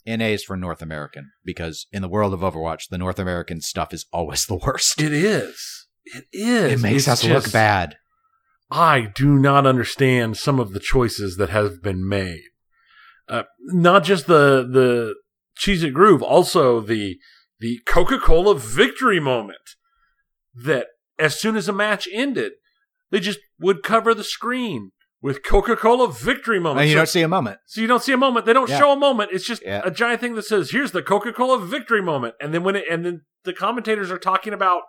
NA 0.07 0.27
is 0.27 0.45
for 0.45 0.57
North 0.57 0.83
American 0.83 1.31
because 1.45 1.87
in 1.93 2.03
the 2.03 2.09
world 2.09 2.35
of 2.35 2.41
Overwatch, 2.41 2.89
the 2.91 2.99
North 2.99 3.19
American 3.19 3.61
stuff 3.61 3.93
is 3.93 4.07
always 4.13 4.47
the 4.49 4.57
worst. 4.57 5.01
It 5.01 5.13
is. 5.13 5.87
It 6.05 6.25
is. 6.33 6.73
It 6.73 6.81
makes 6.83 7.07
It's 7.07 7.09
us 7.09 7.25
look 7.25 7.53
bad. 7.53 7.97
I 8.71 9.09
do 9.15 9.37
not 9.37 9.67
understand 9.67 10.37
some 10.37 10.61
of 10.61 10.73
the 10.73 10.81
choices 10.81 11.37
that 11.37 11.51
have 11.51 11.83
been 11.83 12.09
made. 12.09 12.43
Uh, 13.29 13.45
not 13.67 14.05
just 14.05 14.27
the 14.27 14.67
the 14.69 15.15
Cheez 15.59 15.83
It 15.83 15.93
Groove, 15.93 16.23
also 16.23 16.81
the 16.81 17.19
the 17.59 17.81
Coca 17.87 18.19
Cola 18.19 18.55
victory 18.55 19.21
moment 19.21 19.77
that 20.55 20.87
as 21.19 21.39
soon 21.39 21.57
as 21.57 21.69
a 21.69 21.73
match 21.73 22.09
ended, 22.13 22.53
they 23.11 23.21
just 23.21 23.41
would 23.59 23.83
cover 23.83 24.15
the 24.15 24.25
screen 24.25 24.93
with 25.23 25.43
Coca 25.45 25.77
Cola 25.77 26.11
victory 26.13 26.59
moment. 26.59 26.81
And 26.81 26.89
you 26.89 26.95
so, 26.95 27.01
don't 27.01 27.09
see 27.09 27.23
a 27.23 27.29
moment. 27.29 27.59
so 27.67 27.81
you 27.81 27.87
don't 27.87 28.03
see 28.03 28.13
a 28.13 28.17
moment. 28.17 28.47
They 28.47 28.53
don't 28.53 28.69
Yeah. 28.71 28.79
show 28.79 28.93
a 28.93 28.97
moment. 28.97 29.31
It's 29.33 29.45
just 29.47 29.63
Yeah. 29.63 29.83
a 29.85 29.91
giant 29.91 30.21
thing 30.21 30.35
that 30.35 30.43
says, 30.45 30.71
"Here's 30.71 30.93
the 30.93 31.03
Coca 31.03 31.33
Cola 31.33 31.59
victory 31.59 32.01
moment," 32.03 32.35
and 32.41 32.55
then 32.55 32.63
when 32.63 32.77
it 32.77 32.85
and 32.91 33.05
then 33.05 33.23
the 33.45 33.53
commentators 33.53 34.11
are 34.11 34.19
talking 34.19 34.53
about 34.53 34.83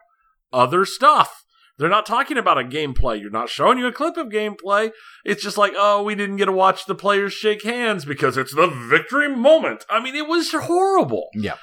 other 0.54 0.86
stuff. 0.86 1.44
They're 1.78 1.90
not 1.90 2.06
talking 2.06 2.38
about 2.38 2.60
a 2.60 2.64
gameplay. 2.64 3.20
You're 3.20 3.32
not 3.32 3.50
showing 3.50 3.80
you 3.80 3.88
a 3.88 3.92
clip 3.92 4.16
of 4.16 4.28
gameplay. 4.28 4.92
It's 5.26 5.42
just 5.42 5.58
like, 5.58 5.74
oh, 5.76 6.04
we 6.04 6.14
didn't 6.14 6.36
get 6.36 6.46
to 6.46 6.52
watch 6.52 6.86
the 6.86 6.94
players 6.94 7.34
shake 7.34 7.64
hands 7.64 8.06
because 8.06 8.38
it's 8.38 8.54
the 8.54 8.68
victory 8.68 9.34
moment. 9.34 9.86
I 9.90 10.00
mean, 10.00 10.16
it 10.16 10.28
was 10.28 10.52
horrible. 10.52 11.30
Yeah. 11.34 11.56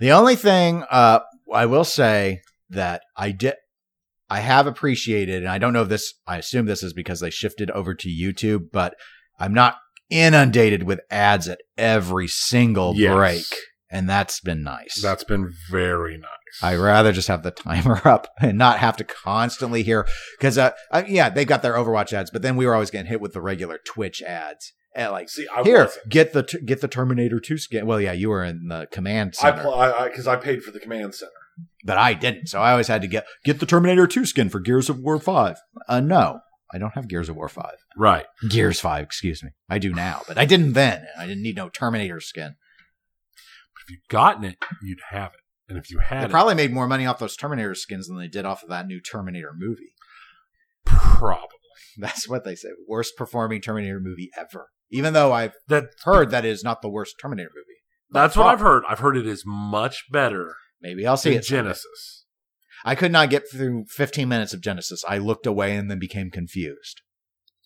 The 0.00 0.10
only 0.10 0.34
thing 0.34 0.84
uh, 0.90 1.20
I 1.52 1.66
will 1.66 1.84
say 1.84 2.40
that 2.70 3.02
I 3.16 3.30
did, 3.30 3.54
I 4.30 4.40
have 4.40 4.66
appreciated, 4.66 5.42
and 5.42 5.48
I 5.52 5.58
don't 5.58 5.72
know 5.72 5.82
if 5.82 5.88
this, 5.88 6.14
I 6.26 6.38
assume 6.38 6.66
this 6.66 6.82
is 6.82 6.92
because 6.92 7.20
they 7.20 7.30
shifted 7.30 7.70
over 7.72 7.94
to 7.94 8.08
YouTube, 8.08 8.70
but 8.72 8.94
I'm 9.38 9.52
not 9.54 9.76
inundated 10.10 10.84
with 10.84 11.00
ads 11.10 11.48
at 11.48 11.60
every 11.76 12.28
single 12.28 12.94
Yes. 12.96 13.14
break. 13.14 13.44
And 13.90 14.08
that's 14.08 14.40
been 14.40 14.62
nice. 14.64 15.00
That's 15.00 15.22
been 15.24 15.52
very 15.70 16.16
nice. 16.18 16.28
I 16.62 16.74
rather 16.76 17.12
just 17.12 17.28
have 17.28 17.42
the 17.42 17.50
timer 17.52 18.00
up 18.08 18.26
and 18.40 18.58
not 18.58 18.78
have 18.78 18.96
to 18.96 19.04
constantly 19.04 19.82
hear 19.82 20.06
because 20.38 20.56
uh, 20.58 20.70
uh, 20.90 21.02
yeah 21.06 21.28
they 21.28 21.44
got 21.44 21.62
their 21.62 21.74
Overwatch 21.74 22.12
ads, 22.12 22.30
but 22.30 22.42
then 22.42 22.56
we 22.56 22.66
were 22.66 22.74
always 22.74 22.90
getting 22.90 23.08
hit 23.10 23.20
with 23.20 23.34
the 23.34 23.40
regular 23.40 23.78
Twitch 23.86 24.20
ads. 24.22 24.72
And 24.96 25.12
like 25.12 25.28
See, 25.28 25.46
I 25.54 25.62
here, 25.62 25.84
wasn't. 25.84 26.08
get 26.08 26.32
the 26.32 26.42
t- 26.44 26.60
get 26.64 26.80
the 26.80 26.88
Terminator 26.88 27.38
Two 27.40 27.58
skin. 27.58 27.86
Well, 27.86 28.00
yeah, 28.00 28.12
you 28.12 28.30
were 28.30 28.42
in 28.44 28.66
the 28.68 28.86
command 28.90 29.34
I 29.40 29.42
center, 29.50 29.62
because 29.64 29.74
I, 30.00 30.08
because 30.08 30.26
I 30.28 30.36
paid 30.36 30.62
for 30.64 30.70
the 30.72 30.80
command 30.80 31.14
center. 31.14 31.30
But 31.84 31.98
I 31.98 32.14
didn't. 32.14 32.48
So 32.48 32.60
I 32.60 32.70
always 32.72 32.88
had 32.88 33.02
to 33.02 33.08
get 33.08 33.26
get 33.44 33.60
the 33.60 33.66
Terminator 33.66 34.06
Two 34.06 34.24
skin 34.26 34.48
for 34.48 34.60
Gears 34.60 34.88
of 34.88 34.98
War 35.00 35.18
Five. 35.18 35.56
Uh, 35.88 36.00
no, 36.00 36.40
I 36.72 36.78
don't 36.78 36.94
have 36.94 37.08
Gears 37.08 37.28
of 37.28 37.36
War 37.36 37.48
Five. 37.48 37.76
Right. 37.96 38.26
Gears 38.48 38.80
Five, 38.80 39.04
excuse 39.04 39.42
me. 39.42 39.50
I 39.68 39.78
do 39.78 39.92
now, 39.92 40.22
but 40.28 40.38
I 40.38 40.44
didn't 40.44 40.72
then. 40.72 41.04
I 41.18 41.26
didn't 41.26 41.42
need 41.42 41.56
no 41.56 41.68
Terminator 41.68 42.20
skin. 42.20 42.54
But 43.74 43.82
if 43.86 43.90
you'd 43.90 44.08
gotten 44.08 44.44
it, 44.44 44.56
you'd 44.82 44.98
have 45.10 45.32
it. 45.34 45.40
And 45.68 45.78
if 45.78 45.90
you 45.90 45.98
They 45.98 46.04
had 46.16 46.24
it, 46.24 46.30
probably 46.30 46.54
made 46.54 46.72
more 46.72 46.86
money 46.86 47.06
off 47.06 47.18
those 47.18 47.36
Terminator 47.36 47.74
skins 47.74 48.06
than 48.08 48.18
they 48.18 48.28
did 48.28 48.44
off 48.44 48.62
of 48.62 48.68
that 48.68 48.86
new 48.86 49.00
Terminator 49.00 49.52
movie. 49.56 49.94
probably. 50.84 51.48
That's 51.98 52.28
what 52.28 52.44
they 52.44 52.54
say. 52.54 52.68
Worst 52.88 53.16
performing 53.16 53.60
Terminator 53.60 54.00
movie 54.00 54.30
ever. 54.36 54.68
Even 54.90 55.12
though 55.12 55.32
I've 55.32 55.54
That 55.68 55.84
heard 56.04 56.30
that 56.30 56.44
is 56.44 56.62
not 56.64 56.82
the 56.82 56.88
worst 56.88 57.16
Terminator 57.20 57.50
movie. 57.54 57.78
that's 58.10 58.36
what 58.36 58.46
I've 58.48 58.60
heard. 58.60 58.84
I've 58.88 58.98
heard 58.98 59.16
it 59.16 59.26
is 59.26 59.44
much 59.46 60.04
better 60.10 60.54
Maybe 60.84 61.04
I'll 61.06 61.16
see 61.16 61.34
it. 61.34 61.44
someday. 61.44 61.70
Genisys. 61.70 62.20
I 62.84 62.94
could 62.94 63.10
not 63.10 63.30
get 63.30 63.50
through 63.50 63.86
15 63.88 64.28
minutes 64.28 64.52
of 64.52 64.60
Genisys. 64.60 65.00
I 65.08 65.18
looked 65.18 65.46
away 65.46 65.74
and 65.74 65.90
then 65.90 65.98
became 65.98 66.30
confused. 66.30 67.00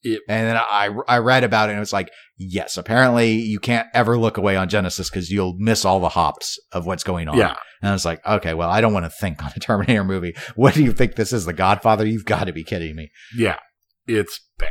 It- 0.04 0.22
and 0.28 0.46
then 0.46 0.56
I 0.56 0.90
I 1.08 1.18
read 1.18 1.42
about 1.42 1.68
it 1.68 1.72
and 1.72 1.78
it 1.78 1.80
was 1.80 1.92
like, 1.92 2.08
yes, 2.36 2.76
apparently 2.76 3.32
you 3.32 3.58
can't 3.58 3.88
ever 3.92 4.16
look 4.16 4.36
away 4.36 4.54
on 4.56 4.68
Genisys 4.68 5.10
because 5.10 5.28
you'll 5.30 5.56
miss 5.58 5.84
all 5.84 5.98
the 5.98 6.10
hops 6.10 6.56
of 6.70 6.86
what's 6.86 7.02
going 7.02 7.26
on. 7.28 7.36
Yeah. 7.36 7.56
And 7.82 7.90
I 7.90 7.92
was 7.92 8.04
like, 8.04 8.24
okay, 8.24 8.54
well, 8.54 8.70
I 8.70 8.80
don't 8.80 8.92
want 8.92 9.06
to 9.06 9.10
think 9.10 9.44
on 9.44 9.50
a 9.56 9.58
Terminator 9.60 10.04
movie. 10.04 10.34
What 10.54 10.74
do 10.74 10.84
you 10.84 10.92
think 10.92 11.16
this 11.16 11.32
is? 11.32 11.44
The 11.46 11.52
Godfather? 11.52 12.06
You've 12.06 12.24
got 12.24 12.44
to 12.44 12.52
be 12.52 12.62
kidding 12.62 12.94
me. 12.94 13.10
Yeah. 13.36 13.58
It's 14.06 14.40
bad. 14.56 14.70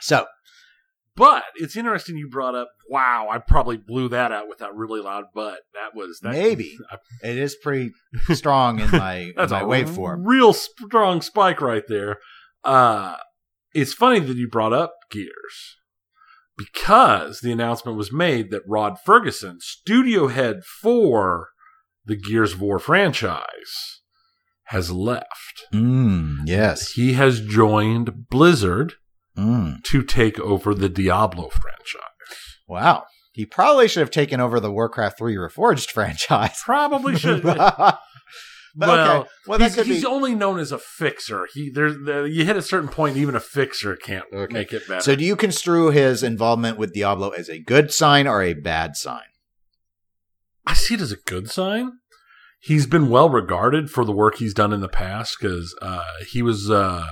So 0.00 0.26
But 1.14 1.44
it's 1.56 1.76
interesting 1.76 2.16
you 2.16 2.28
brought 2.28 2.54
up. 2.54 2.70
Wow, 2.88 3.28
I 3.30 3.38
probably 3.38 3.76
blew 3.76 4.08
that 4.08 4.32
out 4.32 4.48
with 4.48 4.58
that 4.58 4.74
really 4.74 5.00
loud 5.00 5.24
But 5.34 5.60
That 5.74 5.94
was 5.94 6.20
that, 6.22 6.32
Maybe. 6.32 6.76
it 7.22 7.36
is 7.36 7.54
pretty 7.54 7.92
strong 8.32 8.80
in 8.80 8.90
my, 8.90 9.14
in 9.16 9.32
That's 9.36 9.52
my 9.52 9.60
a 9.60 9.64
waveform. 9.64 10.22
real 10.24 10.52
strong 10.52 11.20
spike 11.20 11.60
right 11.60 11.84
there. 11.86 12.18
Uh, 12.64 13.16
it's 13.74 13.92
funny 13.92 14.20
that 14.20 14.36
you 14.36 14.48
brought 14.48 14.72
up 14.72 14.94
Gears 15.10 15.76
because 16.56 17.40
the 17.40 17.52
announcement 17.52 17.96
was 17.98 18.12
made 18.12 18.50
that 18.50 18.62
Rod 18.66 18.96
Fergusson, 19.06 19.60
studio 19.60 20.28
head 20.28 20.62
for 20.64 21.48
the 22.04 22.16
Gears 22.16 22.54
of 22.54 22.60
War 22.60 22.78
franchise, 22.78 24.00
has 24.64 24.90
left. 24.90 25.66
Mm, 25.72 26.40
yes. 26.46 26.92
He 26.92 27.14
has 27.14 27.40
joined 27.40 28.28
Blizzard 28.28 28.94
Mm. 29.36 29.82
to 29.84 30.02
take 30.02 30.38
over 30.40 30.74
the 30.74 30.88
Diablo 30.88 31.48
franchise. 31.48 32.02
Wow. 32.68 33.04
He 33.32 33.46
probably 33.46 33.88
should 33.88 34.00
have 34.00 34.10
taken 34.10 34.40
over 34.40 34.60
the 34.60 34.70
Warcraft 34.70 35.18
3 35.18 35.36
Reforged 35.36 35.90
franchise. 35.92 36.60
Probably 36.64 37.16
should. 37.16 37.42
but 37.42 37.98
well, 38.76 39.20
okay. 39.20 39.28
Well, 39.46 39.58
that 39.58 39.74
he's, 39.74 39.86
he's 39.86 40.00
be. 40.02 40.06
only 40.06 40.34
known 40.34 40.58
as 40.58 40.70
a 40.72 40.78
fixer. 40.78 41.46
He 41.54 41.70
there's 41.70 41.94
the, 42.04 42.22
you 42.24 42.44
hit 42.44 42.56
a 42.56 42.62
certain 42.62 42.88
point, 42.88 43.16
even 43.16 43.34
a 43.34 43.40
fixer 43.40 43.96
can't 43.96 44.24
Okay. 44.32 44.52
make 44.52 44.72
it 44.72 44.86
better. 44.86 45.00
So, 45.00 45.16
do 45.16 45.24
you 45.24 45.36
construe 45.36 45.90
his 45.90 46.22
involvement 46.22 46.78
with 46.78 46.92
Diablo 46.92 47.30
as 47.30 47.48
a 47.48 47.58
good 47.58 47.92
sign 47.92 48.26
or 48.26 48.42
a 48.42 48.54
bad 48.54 48.96
sign? 48.96 49.22
I 50.66 50.74
see 50.74 50.94
it 50.94 51.00
as 51.00 51.12
a 51.12 51.16
good 51.16 51.50
sign. 51.50 51.92
He's 52.60 52.86
been 52.86 53.08
well 53.10 53.28
regarded 53.28 53.90
for 53.90 54.04
the 54.04 54.12
work 54.12 54.36
he's 54.36 54.54
done 54.54 54.72
in 54.72 54.80
the 54.80 54.88
past 54.88 55.36
because 55.40 55.74
uh, 55.82 56.04
he 56.30 56.42
was 56.42 56.70
uh, 56.70 57.06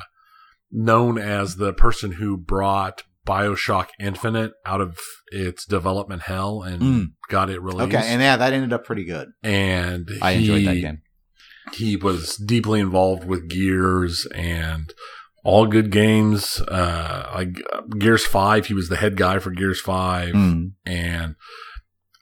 known 0.73 1.19
as 1.19 1.57
the 1.57 1.73
person 1.73 2.13
who 2.13 2.37
brought 2.37 3.03
Bioshock 3.27 3.89
Infinite 3.99 4.53
out 4.65 4.81
of 4.81 4.99
its 5.31 5.65
development 5.67 6.23
hell 6.23 6.63
and 6.63 6.81
Mm. 6.83 7.07
got 7.29 7.51
it 7.51 7.61
released. 7.61 7.95
Okay, 7.95 8.07
and 8.07 8.21
yeah, 8.23 8.37
that 8.37 8.53
ended 8.53 8.73
up 8.73 8.85
pretty 8.85 9.05
good. 9.05 9.29
and 9.43 10.09
I 10.23 10.33
enjoyed 10.33 10.67
that 10.67 10.81
game. 10.81 11.03
he 11.75 11.97
was 11.97 12.37
deeply 12.37 12.81
involved 12.81 13.25
with 13.25 13.49
Gears 13.49 14.27
and 14.35 14.93
all 15.45 15.67
good 15.67 15.91
games. 15.93 16.61
Uh, 16.63 17.31
like 17.35 17.63
Gears 17.99 18.27
Five, 18.27 18.67
he 18.67 18.75
was 18.75 18.89
the 18.89 18.97
head 18.97 19.17
guy 19.17 19.39
for 19.39 19.51
Gears 19.51 19.81
Five, 19.81 20.35
Mm. 20.35 20.73
and 20.87 21.37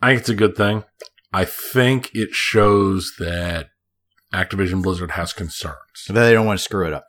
I 0.03 0.09
think 0.11 0.21
it's 0.21 0.29
a 0.29 0.35
good 0.35 0.57
thing. 0.57 0.85
I 1.33 1.45
think 1.45 2.11
it 2.15 2.31
shows 2.33 3.13
that 3.19 3.69
Activision 4.33 4.83
Blizzard 4.83 5.13
has 5.13 5.33
concerns. 5.33 5.77
So 5.95 6.13
they 6.13 6.33
don't 6.33 6.47
want 6.47 6.59
to 6.59 6.65
screw 6.65 6.87
it 6.87 6.93
up. 6.93 7.05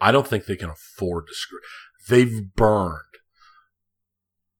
I 0.00 0.12
don't 0.12 0.26
think 0.26 0.46
they 0.46 0.56
can 0.56 0.70
afford 0.70 1.26
to 1.28 1.34
screw. 1.34 1.58
They've 2.08 2.42
burned 2.56 3.02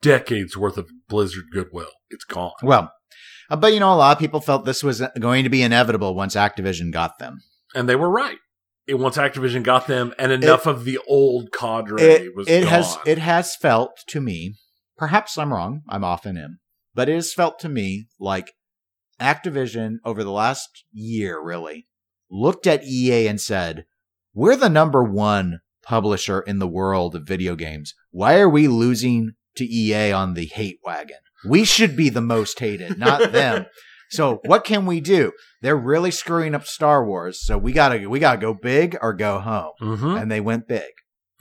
decades 0.02 0.56
worth 0.56 0.76
of 0.76 0.88
Blizzard 1.08 1.44
goodwill. 1.52 1.90
It's 2.10 2.24
gone. 2.24 2.52
Well, 2.62 2.92
uh, 3.50 3.56
but 3.56 3.72
you 3.72 3.80
know, 3.80 3.92
a 3.92 3.96
lot 3.96 4.16
of 4.16 4.20
people 4.20 4.40
felt 4.40 4.64
this 4.64 4.84
was 4.84 5.02
going 5.18 5.44
to 5.44 5.50
be 5.50 5.62
inevitable 5.62 6.14
once 6.14 6.34
Activision 6.36 6.92
got 6.92 7.18
them. 7.18 7.38
and 7.74 7.88
they 7.88 7.96
were 7.96 8.10
right. 8.10 8.38
It 8.86 8.94
once 8.94 9.16
Activision 9.16 9.62
got 9.62 9.86
them, 9.86 10.14
and 10.18 10.32
enough 10.32 10.66
of 10.66 10.84
the 10.84 10.98
old 11.06 11.52
cadre 11.52 12.02
It, 12.02 12.34
was 12.34 12.48
it 12.48 12.62
gone. 12.62 12.68
has 12.70 12.98
it 13.06 13.18
has 13.18 13.54
felt 13.54 14.00
to 14.08 14.20
me, 14.20 14.54
perhaps 14.96 15.38
I'm 15.38 15.52
wrong. 15.52 15.82
I'm 15.88 16.02
often 16.02 16.36
am, 16.36 16.58
but 16.94 17.08
it 17.08 17.14
has 17.14 17.32
felt 17.32 17.58
to 17.60 17.68
me 17.68 18.06
like 18.18 18.52
Activision 19.20 19.96
over 20.04 20.24
the 20.24 20.32
last 20.32 20.84
year 20.92 21.40
really 21.40 21.86
looked 22.30 22.66
at 22.66 22.84
EA 22.84 23.28
and 23.28 23.40
said, 23.40 23.84
"We're 24.34 24.56
the 24.56 24.68
number 24.68 25.02
one 25.02 25.60
publisher 25.82 26.40
in 26.40 26.58
the 26.58 26.68
world 26.68 27.14
of 27.14 27.26
video 27.26 27.56
games. 27.56 27.94
Why 28.10 28.38
are 28.38 28.48
we 28.48 28.68
losing 28.68 29.32
to 29.56 29.64
EA 29.64 30.12
on 30.12 30.34
the 30.34 30.46
hate 30.46 30.78
wagon? 30.84 31.16
We 31.48 31.64
should 31.64 31.96
be 31.96 32.08
the 32.10 32.20
most 32.20 32.58
hated, 32.60 32.98
not 32.98 33.32
them." 33.32 33.66
So 34.12 34.40
what 34.44 34.64
can 34.64 34.86
we 34.86 35.00
do? 35.00 35.30
They're 35.62 35.76
really 35.76 36.10
screwing 36.10 36.52
up 36.52 36.66
Star 36.66 37.06
Wars, 37.06 37.40
so 37.46 37.56
we 37.56 37.70
gotta 37.72 38.10
we 38.10 38.18
gotta 38.18 38.40
go 38.40 38.52
big 38.52 38.98
or 39.00 39.12
go 39.12 39.38
home. 39.38 39.70
Mhm. 39.80 40.20
And 40.20 40.28
they 40.28 40.40
went 40.40 40.66
big. 40.66 40.90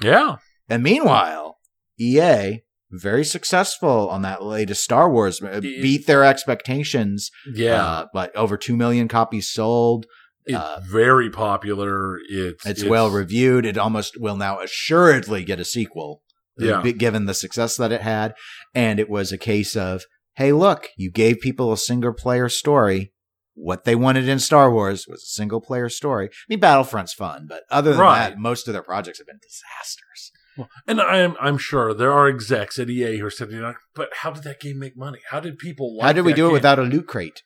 Yeah. 0.04 0.36
And 0.70 0.84
meanwhile, 0.84 1.58
EA 2.00 2.62
very 2.92 3.26
successful 3.26 4.08
on 4.10 4.22
that 4.22 4.44
latest 4.44 4.84
Star 4.84 5.12
Wars, 5.12 5.42
uh, 5.42 5.60
beat 5.62 6.06
their 6.06 6.24
expectations. 6.24 7.32
Yeah. 7.54 7.84
uh, 7.84 8.06
but 8.14 8.36
over 8.36 8.56
two 8.56 8.76
million 8.78 9.08
copies 9.08 9.50
sold. 9.50 10.06
It's 10.50 10.58
uh, 10.58 10.82
very 10.90 11.30
popular. 11.30 12.18
It's 12.30 12.66
It's, 12.66 12.84
well 12.84 13.10
reviewed. 13.10 13.66
It 13.66 13.78
almost 13.78 14.20
will 14.20 14.36
now 14.38 14.60
assuredly 14.60 15.44
get 15.44 15.60
a 15.60 15.66
sequel, 15.66 16.24
uh, 16.62 16.66
Yeah. 16.66 16.92
given 16.92 17.26
the 17.26 17.34
success 17.34 17.78
that 17.78 17.92
it 17.92 18.02
had. 18.02 18.34
And 18.74 19.00
it 19.00 19.10
was 19.10 19.32
a 19.32 19.38
case 19.38 19.76
of, 19.76 20.04
hey, 20.36 20.52
look, 20.52 20.88
you 20.98 21.12
gave 21.12 21.40
people 21.40 21.72
a 21.72 21.78
single 21.78 22.14
player 22.14 22.50
story. 22.50 23.14
What 23.54 23.84
they 23.84 23.96
wanted 23.96 24.28
in 24.30 24.40
Star 24.40 24.72
Wars 24.72 25.06
was 25.08 25.22
a 25.24 25.26
single 25.26 25.60
player 25.60 25.90
story. 25.90 26.28
I 26.28 26.32
mean, 26.48 26.60
Battlefront's 26.62 27.14
fun, 27.14 27.46
but 27.50 27.64
other 27.70 27.92
than 27.92 28.00
Right. 28.00 28.30
that, 28.30 28.38
most 28.40 28.68
of 28.68 28.74
their 28.74 28.84
projects 28.84 29.18
have 29.18 29.28
been 29.28 29.40
disasters. 29.42 30.32
Well, 30.58 30.70
And 30.88 31.00
I'm 31.02 31.36
I'm 31.40 31.58
sure 31.58 31.94
there 31.94 32.12
are 32.12 32.28
execs 32.28 32.80
at 32.80 32.90
EA 32.90 33.18
who 33.18 33.26
are 33.26 33.30
sitting 33.32 33.60
there, 33.60 33.78
but 33.94 34.10
how 34.22 34.32
did 34.32 34.44
that 34.44 34.60
game 34.60 34.80
make 34.80 34.96
money? 34.98 35.20
How 35.30 35.40
did 35.40 35.58
people 35.58 35.96
like 35.98 36.06
How 36.08 36.14
did 36.14 36.26
we 36.26 36.34
do 36.34 36.48
it 36.50 36.54
without 36.54 36.80
a 36.80 36.84
loot 36.84 37.08
crate? 37.08 37.44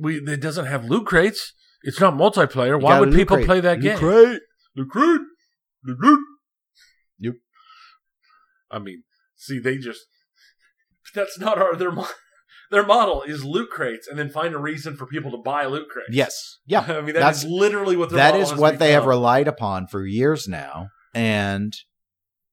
we 0.00 0.16
it 0.18 0.40
doesn't 0.40 0.66
have 0.66 0.84
loot 0.84 1.06
crates. 1.06 1.52
It's 1.86 2.00
not 2.00 2.14
multiplayer. 2.14 2.78
You 2.78 2.78
Why 2.78 2.98
would 3.00 3.12
people 3.12 3.36
crate. 3.36 3.46
play 3.46 3.60
that 3.60 3.78
Loot 3.78 3.82
game? 3.82 3.98
crate. 3.98 4.40
Loot 4.76 4.90
crate. 4.90 5.20
Loot 5.84 5.98
crate. 5.98 6.18
Yep. 7.20 7.34
I 8.70 8.78
mean, 8.78 9.02
see, 9.36 9.58
they 9.58 9.76
just 9.78 10.00
that's 11.14 11.38
not 11.38 11.58
our 11.58 11.76
their 11.76 11.92
Their 12.70 12.84
model 12.84 13.22
is 13.22 13.44
loot 13.44 13.70
crates, 13.70 14.08
and 14.08 14.18
then 14.18 14.30
find 14.30 14.54
a 14.54 14.58
reason 14.58 14.96
for 14.96 15.06
people 15.06 15.30
to 15.32 15.36
buy 15.36 15.66
loot 15.66 15.88
crates. 15.90 16.08
Yes. 16.10 16.58
Yeah. 16.66 16.80
I 16.88 17.02
mean 17.02 17.14
That's- 17.14 17.42
that's 17.42 17.44
literally 17.44 17.96
what 17.96 18.08
their 18.10 18.16
That 18.16 18.30
model 18.30 18.40
is 18.42 18.50
has 18.50 18.58
what 18.58 18.78
they 18.78 18.92
have 18.92 19.04
relied 19.06 19.46
upon 19.46 19.86
for 19.86 20.04
years 20.04 20.48
now. 20.48 20.88
And 21.14 21.72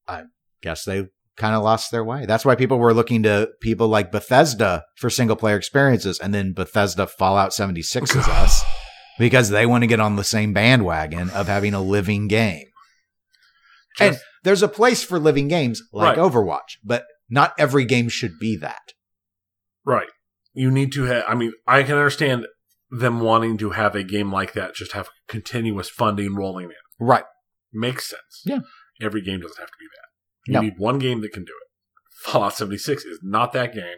I 0.06 0.24
guess 0.62 0.84
they 0.84 1.06
kind 1.36 1.56
of 1.56 1.62
lost 1.64 1.90
their 1.90 2.04
way. 2.04 2.26
That's 2.26 2.44
why 2.44 2.54
people 2.54 2.78
were 2.78 2.94
looking 2.94 3.22
to 3.24 3.48
people 3.60 3.88
like 3.88 4.12
Bethesda 4.12 4.84
for 4.96 5.08
single 5.10 5.34
player 5.34 5.56
experiences. 5.56 6.20
And 6.20 6.32
then 6.32 6.52
Bethesda 6.52 7.06
Fallout 7.06 7.52
76 7.54 8.14
is 8.14 8.28
us 8.28 8.62
because 9.18 9.50
they 9.50 9.66
want 9.66 9.82
to 9.82 9.86
get 9.88 10.00
on 10.00 10.16
the 10.16 10.24
same 10.24 10.52
bandwagon 10.52 11.30
of 11.30 11.46
having 11.48 11.74
a 11.74 11.80
living 11.82 12.28
game. 12.28 12.66
And 14.00 14.16
there's 14.42 14.62
a 14.62 14.68
place 14.68 15.02
for 15.04 15.18
living 15.18 15.48
games 15.48 15.82
like 15.92 16.16
Right. 16.16 16.18
Overwatch, 16.18 16.78
but 16.82 17.04
not 17.28 17.52
every 17.58 17.84
game 17.84 18.08
should 18.08 18.38
be 18.40 18.56
that. 18.56 18.92
Right. 19.84 20.08
You 20.54 20.70
need 20.70 20.92
to 20.92 21.04
have. 21.04 21.24
I 21.28 21.34
mean, 21.34 21.52
I 21.66 21.82
can 21.82 21.96
understand 21.96 22.46
them 22.90 23.20
wanting 23.20 23.56
to 23.58 23.70
have 23.70 23.94
a 23.94 24.02
game 24.02 24.30
like 24.32 24.52
that 24.52 24.74
just 24.74 24.92
have 24.92 25.08
continuous 25.28 25.88
funding 25.88 26.34
rolling 26.34 26.66
in. 26.66 27.06
Right. 27.06 27.24
Makes 27.72 28.08
sense. 28.10 28.42
Yeah. 28.44 28.60
Every 29.00 29.22
game 29.22 29.40
doesn't 29.40 29.58
have 29.58 29.68
to 29.68 29.76
be 29.78 29.86
that. 29.86 30.48
You 30.50 30.52
No. 30.54 30.60
need 30.60 30.74
one 30.78 30.98
game 30.98 31.20
that 31.22 31.32
can 31.32 31.44
do 31.44 31.52
it. 31.52 31.68
Fallout 32.30 32.54
76 32.54 33.04
is 33.04 33.20
not 33.22 33.52
that 33.52 33.74
game. 33.74 33.96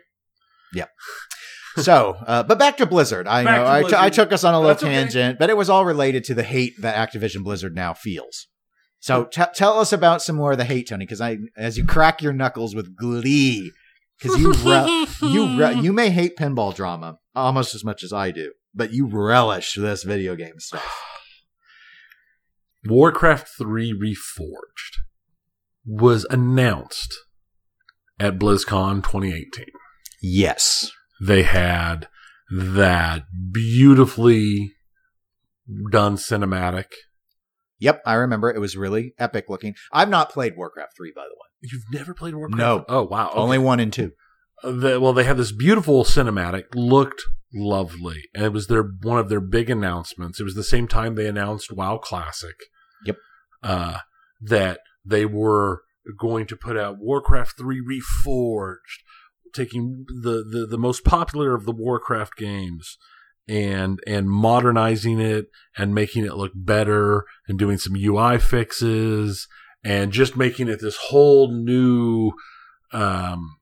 So, 1.76 2.16
uh, 2.26 2.42
but 2.44 2.58
back 2.58 2.76
to 2.76 2.86
Blizzard. 2.86 3.26
I 3.26 3.42
Back 3.44 3.56
know 3.58 3.64
to 3.64 3.70
I, 3.70 3.80
t- 3.80 3.86
I 3.96 4.00
Blizzard. 4.08 4.12
took 4.14 4.32
us 4.32 4.44
on 4.44 4.54
a 4.54 4.58
little 4.58 4.68
That's 4.74 4.82
okay. 4.84 4.92
tangent, 4.92 5.38
but 5.38 5.50
it 5.50 5.56
was 5.56 5.68
all 5.68 5.84
related 5.84 6.22
to 6.24 6.34
the 6.34 6.42
hate 6.44 6.74
that 6.80 6.94
Activision 7.12 7.42
Blizzard 7.42 7.74
now 7.74 7.94
feels. 7.94 8.46
So 9.00 9.24
t- 9.24 9.42
tell 9.54 9.78
us 9.80 9.92
about 9.92 10.22
some 10.22 10.36
more 10.36 10.52
of 10.52 10.58
the 10.58 10.64
hate, 10.64 10.88
Tony, 10.88 11.04
because 11.04 11.20
I, 11.20 11.38
as 11.56 11.76
you 11.76 11.84
crack 11.84 12.22
your 12.22 12.32
knuckles 12.32 12.74
with 12.74 12.96
glee, 12.96 13.72
because 14.18 14.38
you 14.38 14.52
re- 14.52 15.06
you 15.22 15.58
re- 15.58 15.80
you 15.80 15.92
may 15.92 16.10
hate 16.10 16.36
pinball 16.36 16.74
drama 16.74 17.18
almost 17.34 17.74
as 17.74 17.84
much 17.84 18.02
as 18.04 18.12
I 18.12 18.30
do, 18.30 18.52
but 18.74 18.92
you 18.92 19.06
relish 19.06 19.74
this 19.74 20.04
video 20.04 20.36
game 20.36 20.58
stuff. 20.60 21.02
Warcraft 22.86 23.48
3 23.58 23.92
Reforged 23.98 24.98
was 25.86 26.24
announced 26.30 27.14
at 28.20 28.38
BlizzCon 28.38 29.02
2018. 29.02 29.66
Yes, 30.22 30.90
They 31.20 31.42
had 31.42 32.08
that 32.50 33.24
beautifully 33.52 34.72
done 35.90 36.16
cinematic. 36.16 36.86
yep, 37.78 38.02
I 38.04 38.14
remember. 38.14 38.50
It 38.50 38.60
was 38.60 38.76
really 38.76 39.14
epic 39.18 39.46
looking. 39.48 39.74
I've 39.92 40.08
not 40.08 40.30
played 40.30 40.56
Warcraft 40.56 40.96
three, 40.96 41.12
by 41.14 41.22
the 41.22 41.34
way. 41.34 41.70
You've 41.72 41.84
never 41.92 42.12
played 42.14 42.34
Warcraft? 42.34 42.58
No. 42.58 42.84
Oh, 42.88 43.04
wow. 43.04 43.28
Okay. 43.30 43.38
Only 43.38 43.58
one 43.58 43.80
and 43.80 43.92
two. 43.92 44.12
the, 44.62 45.00
well, 45.00 45.12
they 45.12 45.24
had 45.24 45.36
this 45.38 45.52
beautiful 45.52 46.04
cinematic, 46.04 46.64
looked 46.74 47.22
lovely, 47.54 48.24
and 48.34 48.44
it 48.44 48.52
was 48.52 48.66
their 48.66 48.82
one 48.82 49.18
of 49.18 49.28
their 49.28 49.40
big 49.40 49.70
announcements. 49.70 50.38
It 50.40 50.44
was 50.44 50.54
the 50.54 50.64
same 50.64 50.86
time 50.88 51.14
they 51.14 51.26
announced 51.26 51.72
WoW 51.72 51.98
Classic. 51.98 52.56
Yep. 53.06 53.16
Uh, 53.62 53.98
that 54.42 54.80
they 55.04 55.24
were 55.24 55.82
going 56.18 56.46
to 56.46 56.56
put 56.56 56.76
out 56.76 56.98
Warcraft 56.98 57.56
Three 57.56 57.80
Reforged, 57.80 59.00
taking 59.54 60.04
the, 60.08 60.44
the 60.44 60.66
the 60.68 60.78
most 60.78 61.04
popular 61.04 61.54
of 61.54 61.64
the 61.64 61.72
Warcraft 61.72 62.36
games 62.36 62.98
and 63.46 64.00
and 64.06 64.28
modernizing 64.28 65.20
it 65.20 65.46
and 65.76 65.94
making 65.94 66.24
it 66.24 66.34
look 66.34 66.52
better 66.54 67.24
and 67.46 67.58
doing 67.58 67.78
some 67.78 67.94
UI 67.96 68.38
fixes 68.38 69.46
and 69.84 70.12
just 70.12 70.36
making 70.36 70.68
it 70.68 70.80
this 70.80 70.96
whole 71.08 71.52
new 71.52 72.32
um, 72.92 73.56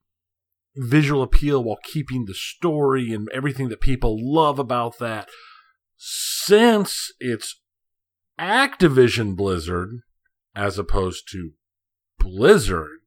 visual 0.77 1.23
appeal 1.23 1.63
while 1.63 1.79
keeping 1.83 2.25
the 2.25 2.35
story 2.35 3.13
and 3.13 3.29
everything 3.33 3.69
that 3.69 3.81
people 3.81 4.17
love 4.21 4.59
about 4.59 4.99
that. 4.99 5.29
Since 5.97 7.13
it's 7.21 7.61
Activision 8.39 9.37
Blizzard 9.37 10.01
as 10.55 10.79
opposed 10.79 11.29
to 11.33 11.53
Blizzard, 12.19 13.01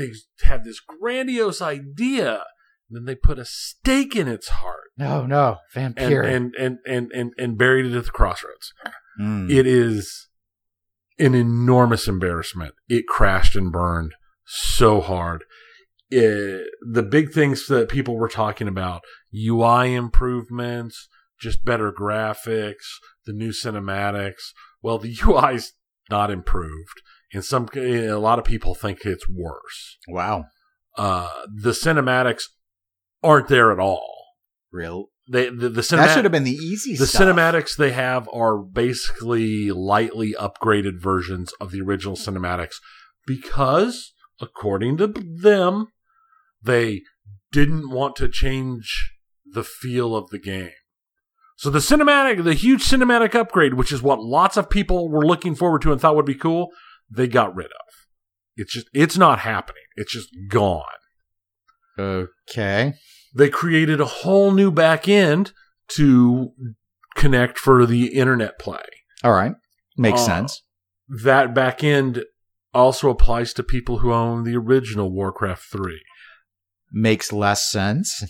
they 0.00 0.46
had 0.46 0.64
this 0.64 0.80
grandiose 0.80 1.60
idea. 1.62 2.44
And 2.88 2.96
then 2.96 3.04
they 3.04 3.14
put 3.14 3.38
a 3.38 3.44
stake 3.44 4.16
in 4.16 4.26
its 4.26 4.48
heart 4.48 4.90
No, 4.98 5.24
no, 5.24 5.58
and 5.76 5.94
vampire. 5.94 6.22
and, 6.22 6.54
and, 6.56 6.78
and, 6.84 7.12
and, 7.12 7.32
and 7.38 7.56
buried 7.56 7.86
it 7.86 7.96
at 7.96 8.06
the 8.06 8.10
crossroads. 8.10 8.72
Mm. 9.20 9.48
It 9.48 9.66
is 9.66 10.28
an 11.18 11.34
enormous 11.34 12.08
embarrassment. 12.08 12.74
It 12.88 13.06
crashed 13.06 13.54
and 13.54 13.70
burned 13.70 14.14
so 14.44 15.00
hard. 15.00 15.44
It, 16.10 16.66
the 16.82 17.04
big 17.04 17.32
things 17.32 17.68
that 17.68 17.88
people 17.88 18.16
were 18.16 18.28
talking 18.28 18.66
about 18.66 19.02
UI 19.32 19.94
improvements, 19.94 21.08
just 21.40 21.64
better 21.64 21.92
graphics, 21.92 22.86
the 23.24 23.32
new 23.32 23.50
cinematics. 23.50 24.52
Well, 24.82 24.98
the 24.98 25.14
UI's 25.24 25.74
not 26.10 26.30
improved. 26.32 27.02
In 27.32 27.42
some, 27.42 27.68
a 27.76 28.12
lot 28.14 28.38
of 28.38 28.44
people 28.44 28.74
think 28.74 29.04
it's 29.04 29.28
worse. 29.28 29.98
wow, 30.08 30.44
Uh, 30.96 31.28
the 31.62 31.70
cinematics 31.70 32.44
aren't 33.22 33.48
there 33.48 33.70
at 33.72 33.78
all. 33.78 34.24
real. 34.72 35.06
They, 35.30 35.48
the, 35.48 35.68
the 35.68 35.82
that 35.82 36.12
should 36.12 36.24
have 36.24 36.32
been 36.32 36.42
the 36.42 36.50
easy 36.50 36.96
the 36.96 37.06
stuff. 37.06 37.22
cinematics 37.22 37.76
they 37.76 37.92
have 37.92 38.28
are 38.32 38.58
basically 38.58 39.70
lightly 39.70 40.34
upgraded 40.36 41.00
versions 41.00 41.52
of 41.60 41.70
the 41.70 41.80
original 41.80 42.16
cinematics 42.16 42.74
because, 43.28 44.12
according 44.40 44.96
to 44.96 45.06
them, 45.06 45.86
they 46.60 47.02
didn't 47.52 47.90
want 47.90 48.16
to 48.16 48.28
change 48.28 49.12
the 49.46 49.62
feel 49.62 50.16
of 50.16 50.30
the 50.30 50.38
game. 50.40 50.72
So 51.56 51.70
the 51.70 51.78
cinematic, 51.78 52.42
the 52.42 52.54
huge 52.54 52.82
cinematic 52.82 53.34
upgrade, 53.36 53.74
which 53.74 53.92
is 53.92 54.02
what 54.02 54.20
lots 54.20 54.56
of 54.56 54.68
people 54.68 55.08
were 55.10 55.24
looking 55.26 55.54
forward 55.54 55.82
to 55.82 55.92
and 55.92 56.00
thought 56.00 56.16
would 56.16 56.24
be 56.26 56.34
cool, 56.34 56.70
they 57.10 57.26
got 57.28 57.54
rid 57.54 57.66
of. 57.66 57.94
It's 58.56 58.72
just, 58.74 58.88
it's 58.92 59.16
not 59.16 59.40
happening. 59.40 59.82
It's 59.96 60.12
just 60.12 60.28
gone. 60.48 60.84
Okay. 61.98 62.94
They 63.34 63.48
created 63.48 64.00
a 64.00 64.06
whole 64.06 64.50
new 64.52 64.70
back 64.70 65.08
end 65.08 65.52
to 65.96 66.52
connect 67.16 67.58
for 67.58 67.86
the 67.86 68.06
internet 68.14 68.58
play. 68.58 68.82
All 69.22 69.32
right. 69.32 69.52
Makes 69.96 70.22
Uh, 70.22 70.26
sense. 70.26 70.62
That 71.24 71.54
back 71.54 71.82
end 71.82 72.24
also 72.72 73.10
applies 73.10 73.52
to 73.54 73.62
people 73.62 73.98
who 73.98 74.12
own 74.12 74.44
the 74.44 74.56
original 74.56 75.12
Warcraft 75.12 75.64
3. 75.72 76.00
Makes 76.92 77.32
less 77.32 77.70
sense. 77.70 78.22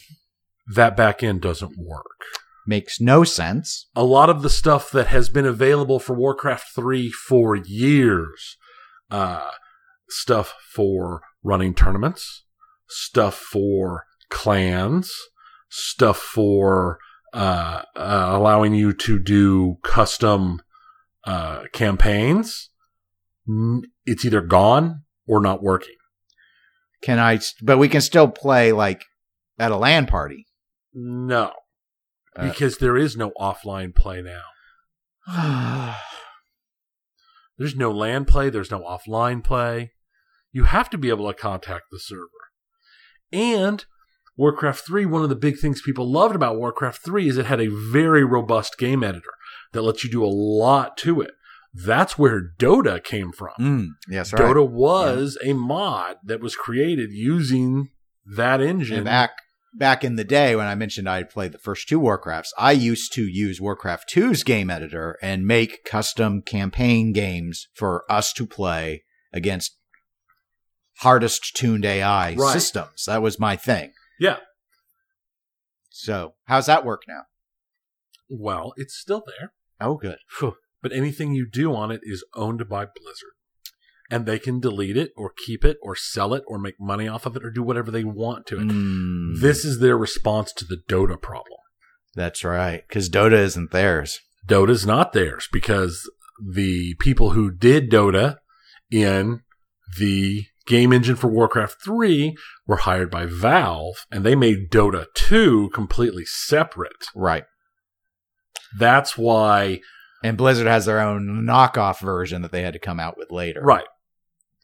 That 0.74 0.96
back 0.96 1.22
end 1.22 1.40
doesn't 1.42 1.74
work. 1.78 2.24
Makes 2.66 3.00
no 3.00 3.24
sense. 3.24 3.88
A 3.96 4.04
lot 4.04 4.30
of 4.30 4.42
the 4.42 4.50
stuff 4.50 4.90
that 4.92 5.08
has 5.08 5.28
been 5.28 5.46
available 5.46 5.98
for 5.98 6.14
Warcraft 6.14 6.66
3 6.74 7.10
for 7.10 7.56
years, 7.56 8.56
uh, 9.10 9.50
stuff 10.08 10.54
for 10.74 11.22
running 11.42 11.74
tournaments, 11.74 12.44
stuff 12.88 13.34
for 13.34 14.06
clans, 14.28 15.12
stuff 15.68 16.18
for 16.18 16.98
uh, 17.32 17.82
uh, 17.96 18.30
allowing 18.32 18.74
you 18.74 18.92
to 18.92 19.18
do 19.18 19.76
custom 19.82 20.60
uh, 21.24 21.64
campaigns, 21.72 22.70
it's 24.04 24.24
either 24.24 24.40
gone 24.40 25.02
or 25.26 25.40
not 25.40 25.62
working. 25.62 25.96
Can 27.02 27.18
I? 27.18 27.40
But 27.62 27.78
we 27.78 27.88
can 27.88 28.00
still 28.00 28.28
play 28.28 28.72
like 28.72 29.04
at 29.58 29.72
a 29.72 29.76
LAN 29.76 30.06
party. 30.06 30.46
No, 30.92 31.52
Uh, 32.36 32.48
because 32.48 32.78
there 32.78 32.96
is 32.96 33.16
no 33.16 33.32
offline 33.40 33.94
play 33.94 34.22
now. 34.22 35.94
There's 37.60 37.76
no 37.76 37.90
LAN 37.90 38.24
play. 38.24 38.48
There's 38.48 38.70
no 38.70 38.80
offline 38.80 39.44
play. 39.44 39.92
You 40.50 40.64
have 40.64 40.88
to 40.90 40.98
be 40.98 41.10
able 41.10 41.28
to 41.28 41.38
contact 41.38 41.84
the 41.90 42.00
server. 42.00 42.24
And 43.30 43.84
Warcraft 44.34 44.86
3, 44.86 45.04
one 45.04 45.22
of 45.22 45.28
the 45.28 45.36
big 45.36 45.58
things 45.58 45.82
people 45.82 46.10
loved 46.10 46.34
about 46.34 46.56
Warcraft 46.56 47.04
3 47.04 47.28
is 47.28 47.36
it 47.36 47.44
had 47.44 47.60
a 47.60 47.68
very 47.68 48.24
robust 48.24 48.78
game 48.78 49.04
editor 49.04 49.34
that 49.72 49.82
lets 49.82 50.02
you 50.02 50.10
do 50.10 50.24
a 50.24 50.26
lot 50.26 50.96
to 50.96 51.20
it. 51.20 51.32
That's 51.74 52.16
where 52.18 52.50
Dota 52.58 53.04
came 53.04 53.30
from. 53.30 53.52
Mm, 53.60 53.86
yes, 54.08 54.32
right. 54.32 54.40
Dota 54.40 54.66
was 54.66 55.36
a 55.44 55.52
mod 55.52 56.16
that 56.24 56.40
was 56.40 56.56
created 56.56 57.10
using 57.12 57.90
that 58.24 58.62
engine. 58.62 58.96
And 58.96 59.04
back 59.04 59.32
back 59.72 60.02
in 60.04 60.16
the 60.16 60.24
day 60.24 60.56
when 60.56 60.66
I 60.66 60.74
mentioned 60.74 61.08
I 61.08 61.22
played 61.22 61.52
the 61.52 61.58
first 61.58 61.88
two 61.88 62.00
Warcrafts, 62.00 62.48
I 62.58 62.72
used 62.72 63.12
to 63.14 63.22
use 63.26 63.60
Warcraft 63.60 64.10
2's 64.12 64.42
game 64.44 64.70
editor 64.70 65.16
and 65.22 65.46
make 65.46 65.84
custom 65.84 66.42
campaign 66.42 67.12
games 67.12 67.68
for 67.74 68.04
us 68.10 68.32
to 68.34 68.46
play 68.46 69.04
against 69.32 69.76
hardest 70.98 71.54
tuned 71.56 71.84
AI 71.84 72.34
Right. 72.34 72.52
systems. 72.52 73.04
That 73.06 73.22
was 73.22 73.38
my 73.38 73.56
thing. 73.56 73.92
yeah. 74.18 74.38
So, 75.92 76.34
how's 76.44 76.66
that 76.66 76.84
work 76.84 77.02
now? 77.06 77.22
Well, 78.28 78.72
it's 78.76 78.96
still 78.96 79.22
there. 79.26 79.52
Oh, 79.80 79.96
good. 79.96 80.18
But 80.82 80.92
anything 80.92 81.34
you 81.34 81.46
do 81.50 81.74
on 81.74 81.90
it 81.90 82.00
is 82.04 82.24
owned 82.34 82.66
by 82.68 82.86
Blizzard. 82.86 83.34
And 84.10 84.26
they 84.26 84.38
can 84.38 84.60
delete 84.60 84.96
it 84.96 85.12
or 85.16 85.32
keep 85.46 85.64
it 85.64 85.76
or 85.82 85.94
sell 85.94 86.34
it 86.34 86.42
or 86.46 86.58
make 86.58 86.80
money 86.80 87.06
off 87.06 87.26
of 87.26 87.36
it 87.36 87.44
or 87.44 87.50
do 87.50 87.62
whatever 87.62 87.90
they 87.90 88.04
want 88.04 88.46
to 88.46 88.56
it. 88.60 88.68
Mm, 88.68 89.40
This 89.40 89.64
is 89.64 89.78
their 89.78 89.96
response 89.96 90.52
to 90.54 90.64
the 90.64 90.82
Dota 90.88 91.20
problem. 91.20 91.58
that's 92.14 92.42
right, 92.44 92.82
because 92.88 93.08
Dota 93.08 93.34
isn't 93.34 93.70
theirs. 93.70 94.18
Dota's 94.46 94.84
not 94.86 95.12
theirs 95.12 95.48
because 95.52 96.10
the 96.44 96.94
people 96.98 97.30
who 97.30 97.50
did 97.52 97.90
Dota 97.90 98.38
in 98.90 99.42
the 99.98 100.46
game 100.66 100.92
engine 100.92 101.16
for 101.16 101.28
Warcraft 101.28 101.76
3 101.84 102.34
were 102.66 102.76
hired 102.78 103.10
by 103.10 103.26
Valve 103.26 104.06
and 104.10 104.24
they 104.24 104.34
made 104.34 104.70
Dota 104.70 105.06
2 105.14 105.70
completely 105.74 106.24
separate. 106.24 107.06
Right. 107.14 107.44
That's 108.78 109.16
why, 109.18 109.80
And 110.22 110.36
Blizzard 110.36 110.66
has 110.66 110.86
their 110.86 111.00
own 111.00 111.44
knockoff 111.46 112.00
version 112.00 112.42
that 112.42 112.52
they 112.52 112.62
had 112.62 112.72
to 112.74 112.78
come 112.78 113.00
out 113.00 113.16
with 113.16 113.30
later. 113.30 113.60
right, 113.62 113.86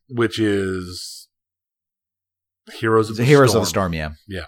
which 0.09 0.38
is 0.38 1.28
Heroes 2.74 3.11
of 3.11 3.16
The 3.16 3.22
the 3.22 3.26
Heroes 3.26 3.50
Storm, 3.50 3.61
of 3.61 3.66
the 3.66 3.68
Storm, 3.68 3.92
yeah. 3.92 4.46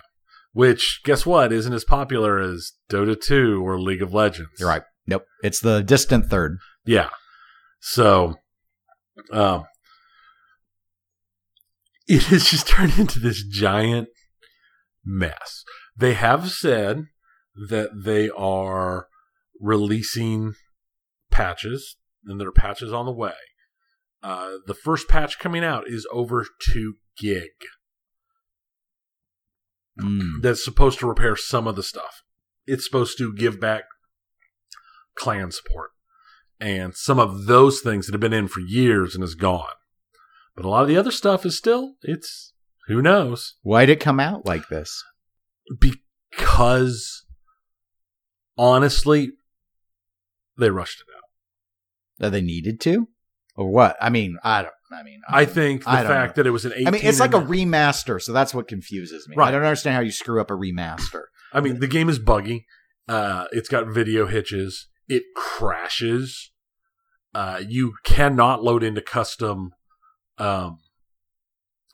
which 0.52 1.00
guess 1.04 1.24
what 1.24 1.52
isn't 1.52 1.72
as 1.72 1.84
popular 1.84 2.38
as 2.38 2.72
Dota 2.90 3.20
2 3.20 3.66
or 3.66 3.80
League 3.80 4.02
of 4.02 4.12
Legends. 4.12 4.50
You're 4.58 4.68
right. 4.68 4.82
Nope. 5.06 5.24
It's 5.42 5.60
the 5.60 5.82
distant 5.82 6.26
third. 6.26 6.58
Yeah. 6.84 7.08
So, 7.80 8.34
um, 9.32 9.64
it 12.08 12.24
has 12.24 12.50
just 12.50 12.66
turned 12.66 12.98
into 12.98 13.18
this 13.20 13.44
giant 13.44 14.08
mess. 15.04 15.64
They 15.96 16.14
have 16.14 16.50
said 16.50 17.06
that 17.68 17.90
they 18.04 18.28
are 18.30 19.08
releasing 19.60 20.54
patches, 21.30 21.96
and 22.24 22.40
there 22.40 22.48
are 22.48 22.52
patches 22.52 22.92
on 22.92 23.06
the 23.06 23.12
way. 23.12 23.32
Uh, 24.22 24.56
the 24.66 24.74
first 24.74 25.08
patch 25.08 25.38
coming 25.38 25.64
out 25.64 25.84
is 25.86 26.06
over 26.12 26.44
two 26.60 26.94
gig. 27.18 27.50
Mm. 30.00 30.42
That's 30.42 30.64
supposed 30.64 30.98
to 31.00 31.06
repair 31.06 31.36
some 31.36 31.66
of 31.66 31.76
the 31.76 31.82
stuff. 31.82 32.22
It's 32.66 32.84
supposed 32.84 33.18
to 33.18 33.34
give 33.34 33.60
back 33.60 33.84
clan 35.16 35.50
support 35.50 35.90
and 36.60 36.94
some 36.94 37.18
of 37.18 37.46
those 37.46 37.80
things 37.80 38.06
that 38.06 38.12
have 38.12 38.20
been 38.20 38.32
in 38.32 38.48
for 38.48 38.60
years 38.60 39.14
and 39.14 39.22
is 39.22 39.34
gone. 39.34 39.66
But 40.54 40.64
a 40.64 40.68
lot 40.68 40.82
of 40.82 40.88
the 40.88 40.96
other 40.96 41.10
stuff 41.10 41.46
is 41.46 41.56
still, 41.56 41.94
it's, 42.02 42.52
who 42.88 43.00
knows? 43.00 43.54
Why'd 43.62 43.88
it 43.88 44.00
come 44.00 44.18
out 44.18 44.44
like 44.44 44.68
this? 44.68 45.04
Because 45.80 47.24
honestly, 48.56 49.32
they 50.56 50.70
rushed 50.70 51.00
it 51.00 51.14
out. 51.16 51.22
That 52.18 52.30
they 52.30 52.42
needed 52.42 52.80
to? 52.80 53.08
Or 53.58 53.68
what? 53.68 53.96
I 54.00 54.08
mean, 54.08 54.38
I 54.44 54.62
don't. 54.62 54.74
I 54.92 55.02
mean, 55.02 55.20
I 55.28 55.44
think 55.44 55.82
the 55.82 55.90
I 55.90 56.04
fact 56.04 56.36
that 56.36 56.46
it 56.46 56.50
was 56.50 56.64
an 56.64 56.72
18 56.72 56.86
I 56.86 56.90
mean, 56.92 57.00
it's 57.04 57.18
like 57.18 57.34
a 57.34 57.40
remaster, 57.40 58.22
so 58.22 58.32
that's 58.32 58.54
what 58.54 58.68
confuses 58.68 59.28
me. 59.28 59.34
Right. 59.36 59.48
I 59.48 59.50
don't 59.50 59.64
understand 59.64 59.96
how 59.96 60.00
you 60.00 60.12
screw 60.12 60.40
up 60.40 60.50
a 60.50 60.54
remaster. 60.54 61.24
I 61.52 61.60
mean, 61.60 61.80
the 61.80 61.88
game 61.88 62.08
is 62.08 62.20
buggy. 62.20 62.66
Uh, 63.08 63.46
it's 63.50 63.68
got 63.68 63.88
video 63.88 64.28
hitches. 64.28 64.86
It 65.08 65.24
crashes. 65.34 66.52
Uh, 67.34 67.60
you 67.66 67.94
cannot 68.04 68.62
load 68.62 68.84
into 68.84 69.02
custom 69.02 69.72
um, 70.38 70.78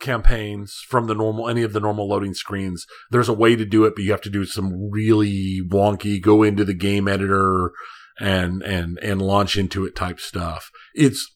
campaigns 0.01 0.85
from 0.87 1.07
the 1.07 1.15
normal 1.15 1.49
any 1.49 1.63
of 1.63 1.73
the 1.73 1.81
normal 1.81 2.09
loading 2.09 2.35
screens. 2.35 2.87
There's 3.11 3.29
a 3.29 3.35
way 3.35 3.57
to 3.57 3.65
do 3.65 3.85
it, 3.87 3.95
but 3.97 4.05
you 4.05 4.11
have 4.11 4.21
to 4.21 4.31
do 4.31 4.45
some 4.45 4.91
really 4.91 5.61
wonky 5.67 6.21
go 6.21 6.43
into 6.43 6.65
the 6.65 6.75
game 6.75 7.09
editor 7.09 7.73
and 8.21 8.63
and 8.63 8.99
and 8.99 9.23
launch 9.23 9.57
into 9.57 9.85
it 9.87 9.97
type 9.97 10.21
stuff. 10.21 10.71
It's 10.95 11.34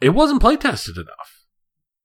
it 0.00 0.10
wasn't 0.10 0.40
play 0.40 0.56
tested 0.56 0.96
enough. 0.96 1.44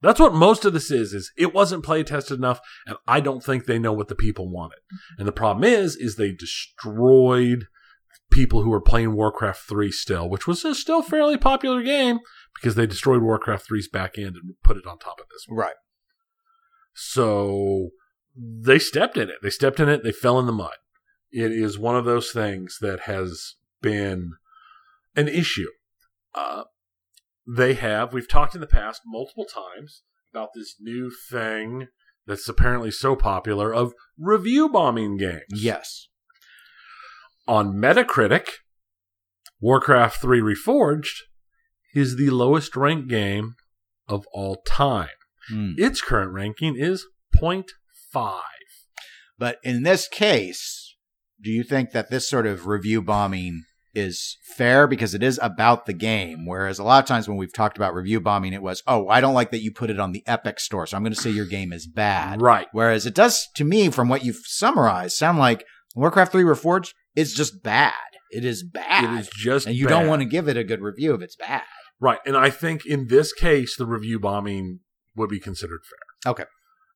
That's 0.00 0.18
what 0.18 0.34
most 0.34 0.64
of 0.64 0.72
this 0.72 0.90
is, 0.90 1.12
is 1.12 1.32
it 1.36 1.54
wasn't 1.54 1.84
play 1.84 2.02
tested 2.02 2.38
enough, 2.38 2.60
and 2.86 2.96
I 3.06 3.20
don't 3.20 3.42
think 3.42 3.66
they 3.66 3.78
know 3.78 3.92
what 3.92 4.08
the 4.08 4.16
people 4.16 4.50
wanted. 4.50 4.80
And 5.16 5.28
the 5.28 5.32
problem 5.32 5.62
is, 5.62 5.94
is 5.94 6.16
they 6.16 6.32
destroyed 6.32 7.66
people 8.32 8.62
who 8.62 8.70
were 8.70 8.80
playing 8.80 9.14
Warcraft 9.14 9.60
3 9.68 9.92
still, 9.92 10.28
which 10.28 10.46
was 10.46 10.64
a 10.64 10.74
still 10.74 11.02
fairly 11.02 11.36
popular 11.36 11.82
game 11.82 12.18
because 12.54 12.74
they 12.74 12.86
destroyed 12.86 13.22
Warcraft 13.22 13.68
3's 13.68 13.88
back 13.88 14.18
end 14.18 14.36
and 14.36 14.54
put 14.64 14.76
it 14.76 14.86
on 14.86 14.98
top 14.98 15.20
of 15.20 15.26
this 15.30 15.44
one. 15.46 15.58
Right. 15.58 15.74
So 16.94 17.90
they 18.36 18.78
stepped 18.78 19.16
in 19.16 19.28
it. 19.28 19.36
They 19.42 19.50
stepped 19.50 19.78
in 19.78 19.88
it. 19.88 20.02
They 20.02 20.12
fell 20.12 20.40
in 20.40 20.46
the 20.46 20.52
mud. 20.52 20.74
It 21.30 21.52
is 21.52 21.78
one 21.78 21.96
of 21.96 22.04
those 22.04 22.32
things 22.32 22.78
that 22.80 23.00
has 23.00 23.54
been 23.80 24.32
an 25.14 25.28
issue. 25.28 25.68
Uh, 26.34 26.64
they 27.46 27.74
have, 27.74 28.12
we've 28.12 28.28
talked 28.28 28.54
in 28.54 28.60
the 28.60 28.66
past 28.66 29.02
multiple 29.06 29.44
times 29.44 30.02
about 30.32 30.50
this 30.54 30.76
new 30.80 31.10
thing 31.30 31.88
that's 32.26 32.48
apparently 32.48 32.90
so 32.90 33.16
popular 33.16 33.74
of 33.74 33.92
review 34.18 34.68
bombing 34.68 35.16
games. 35.16 35.42
Yes. 35.50 36.08
On 37.48 37.74
Metacritic, 37.74 38.48
Warcraft 39.60 40.20
3 40.20 40.40
Reforged 40.40 41.22
is 41.94 42.16
the 42.16 42.30
lowest 42.30 42.76
ranked 42.76 43.08
game 43.08 43.54
of 44.08 44.26
all 44.32 44.62
time. 44.66 45.08
Hmm. 45.48 45.72
Its 45.76 46.00
current 46.00 46.32
ranking 46.32 46.76
is 46.76 47.06
0.5. 47.36 48.40
But 49.38 49.58
in 49.64 49.82
this 49.82 50.06
case, 50.06 50.96
do 51.42 51.50
you 51.50 51.64
think 51.64 51.90
that 51.90 52.10
this 52.10 52.28
sort 52.28 52.46
of 52.46 52.66
review 52.66 53.02
bombing 53.02 53.64
is 53.94 54.38
fair 54.56 54.86
because 54.86 55.14
it 55.14 55.22
is 55.22 55.38
about 55.42 55.86
the 55.86 55.92
game? 55.92 56.46
Whereas 56.46 56.78
a 56.78 56.84
lot 56.84 57.02
of 57.02 57.08
times 57.08 57.28
when 57.28 57.36
we've 57.36 57.52
talked 57.52 57.76
about 57.76 57.94
review 57.94 58.20
bombing, 58.20 58.52
it 58.52 58.62
was, 58.62 58.82
oh, 58.86 59.08
I 59.08 59.20
don't 59.20 59.34
like 59.34 59.50
that 59.50 59.62
you 59.62 59.72
put 59.72 59.90
it 59.90 60.00
on 60.00 60.12
the 60.12 60.22
Epic 60.26 60.60
store, 60.60 60.86
so 60.86 60.96
I'm 60.96 61.02
going 61.02 61.14
to 61.14 61.20
say 61.20 61.30
your 61.30 61.46
game 61.46 61.72
is 61.72 61.86
bad. 61.86 62.40
Right. 62.40 62.66
Whereas 62.72 63.06
it 63.06 63.14
does, 63.14 63.48
to 63.56 63.64
me, 63.64 63.90
from 63.90 64.08
what 64.08 64.24
you've 64.24 64.42
summarized, 64.44 65.16
sound 65.16 65.38
like 65.38 65.64
Warcraft 65.94 66.32
3 66.32 66.42
Reforged 66.42 66.94
is 67.14 67.34
just 67.34 67.62
bad. 67.62 67.92
It 68.30 68.44
is 68.44 68.62
bad. 68.62 69.04
It 69.04 69.20
is 69.20 69.28
just 69.28 69.66
and 69.66 69.76
you 69.76 69.86
bad. 69.86 70.00
don't 70.00 70.08
want 70.08 70.22
to 70.22 70.28
give 70.28 70.48
it 70.48 70.56
a 70.56 70.64
good 70.64 70.80
review 70.80 71.14
if 71.14 71.20
it's 71.20 71.36
bad. 71.36 71.62
Right. 72.00 72.18
And 72.26 72.36
I 72.36 72.50
think 72.50 72.86
in 72.86 73.08
this 73.08 73.32
case, 73.32 73.76
the 73.76 73.86
review 73.86 74.18
bombing 74.18 74.80
would 75.14 75.28
be 75.28 75.38
considered 75.38 75.80
fair. 75.84 76.32
Okay. 76.32 76.44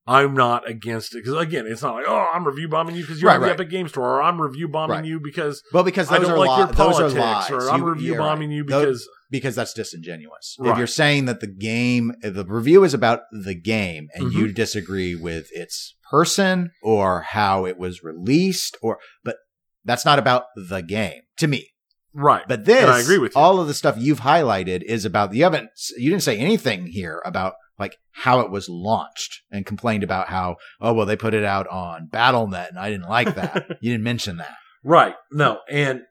I'm 0.08 0.34
not 0.34 0.68
against 0.68 1.14
it 1.14 1.24
because 1.24 1.34
again, 1.40 1.66
it's 1.66 1.82
not 1.82 1.94
like 1.94 2.04
oh, 2.06 2.28
I'm 2.32 2.46
review 2.46 2.68
bombing 2.68 2.94
you 2.96 3.02
because 3.02 3.20
you're 3.20 3.28
Right, 3.28 3.36
on 3.36 3.40
the 3.40 3.46
right. 3.48 3.54
Epic 3.54 3.70
Game 3.70 3.88
Store, 3.88 4.04
or 4.18 4.22
I'm 4.22 4.40
review 4.40 4.68
bombing 4.68 4.96
Right. 4.98 5.04
you 5.04 5.18
because 5.20 5.62
Well, 5.72 5.82
because 5.82 6.10
I 6.12 6.18
don't 6.18 6.38
like 6.38 6.50
li- 6.50 6.56
your 6.58 6.66
those 6.68 6.76
politics, 6.76 7.14
are 7.14 7.18
lies. 7.18 7.50
or 7.50 7.70
I'm 7.70 7.80
You- 7.80 7.88
review 7.90 8.14
bombing 8.16 8.50
you 8.52 8.64
because 8.64 9.08
because 9.30 9.56
that's 9.56 9.72
disingenuous. 9.74 10.56
If 10.60 10.78
you're 10.78 10.86
saying 10.86 11.24
that 11.24 11.40
the 11.40 11.48
game, 11.48 12.12
the 12.22 12.44
review 12.46 12.84
is 12.84 12.94
about 12.94 13.22
the 13.32 13.54
game, 13.56 14.08
and 14.14 14.26
Mm-hmm. 14.26 14.38
you 14.38 14.52
disagree 14.52 15.16
with 15.16 15.48
its 15.52 15.96
person 16.08 16.70
or 16.80 17.22
how 17.22 17.66
it 17.66 17.76
was 17.76 18.04
released, 18.04 18.76
or 18.80 18.98
but 19.24 19.36
that's 19.84 20.04
not 20.04 20.20
about 20.20 20.44
the 20.54 20.80
game 20.82 21.22
to 21.38 21.48
me. 21.48 21.70
right. 22.14 22.44
But 22.46 22.64
this, 22.64 22.82
And 22.82 22.90
I 22.92 23.00
agree 23.00 23.18
with 23.18 23.34
you. 23.34 23.40
all 23.40 23.58
of 23.60 23.66
the 23.66 23.74
stuff 23.74 23.96
you've 23.98 24.20
highlighted 24.20 24.82
is 24.82 25.04
about. 25.04 25.34
You 25.34 25.42
haven't, 25.42 25.70
you 25.98 26.08
didn't 26.10 26.22
say 26.22 26.38
anything 26.38 26.86
here 26.86 27.20
about 27.26 27.54
like 27.78 27.96
how 28.12 28.40
it 28.40 28.50
was 28.50 28.68
launched 28.68 29.42
and 29.50 29.66
complained 29.66 30.02
about 30.02 30.28
how 30.28 30.56
oh 30.80 30.92
well 30.92 31.06
they 31.06 31.16
put 31.16 31.34
it 31.34 31.44
out 31.44 31.66
on 31.68 32.08
BattleNet 32.12 32.70
and 32.70 32.78
I 32.78 32.90
didn't 32.90 33.08
like 33.08 33.34
that. 33.34 33.66
you 33.80 33.92
didn't 33.92 34.04
mention 34.04 34.38
that. 34.38 34.54
Right. 34.84 35.14
No. 35.32 35.60
And 35.70 36.02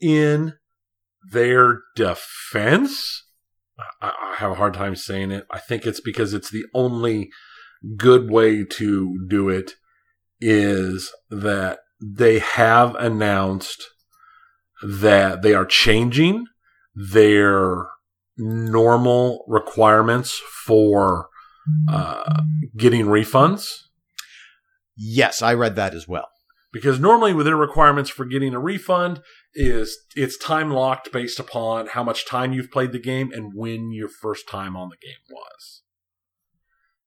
in 0.00 0.54
their 1.30 1.80
defense, 1.96 3.24
I, 4.00 4.12
I 4.20 4.34
have 4.36 4.52
a 4.52 4.56
hard 4.56 4.74
time 4.74 4.96
saying 4.96 5.30
it. 5.30 5.46
I 5.50 5.58
think 5.58 5.86
it's 5.86 6.00
because 6.00 6.34
it's 6.34 6.50
the 6.50 6.64
only 6.74 7.30
good 7.96 8.30
way 8.30 8.64
to 8.64 9.26
do 9.28 9.48
it 9.48 9.72
is 10.40 11.12
that 11.30 11.78
they 12.00 12.38
have 12.38 12.94
announced 12.96 13.84
that 14.82 15.42
they 15.42 15.54
are 15.54 15.64
changing 15.64 16.46
their 16.94 17.86
normal 18.36 19.44
requirements 19.48 20.40
for 20.64 21.28
uh, 21.88 22.42
getting 22.76 23.06
refunds. 23.06 23.68
Yes, 24.96 25.42
I 25.42 25.54
read 25.54 25.76
that 25.76 25.94
as 25.94 26.06
well. 26.06 26.28
because 26.74 26.98
normally 26.98 27.32
with 27.32 27.46
their 27.46 27.56
requirements 27.56 28.10
for 28.10 28.24
getting 28.24 28.52
a 28.52 28.58
refund 28.58 29.22
is 29.54 29.96
it's 30.16 30.36
time 30.36 30.70
locked 30.72 31.12
based 31.12 31.38
upon 31.38 31.86
how 31.86 32.02
much 32.02 32.26
time 32.26 32.52
you've 32.52 32.70
played 32.70 32.90
the 32.90 32.98
game 32.98 33.30
and 33.32 33.52
when 33.54 33.92
your 33.92 34.08
first 34.08 34.48
time 34.48 34.76
on 34.76 34.88
the 34.88 34.96
game 34.96 35.22
was. 35.30 35.82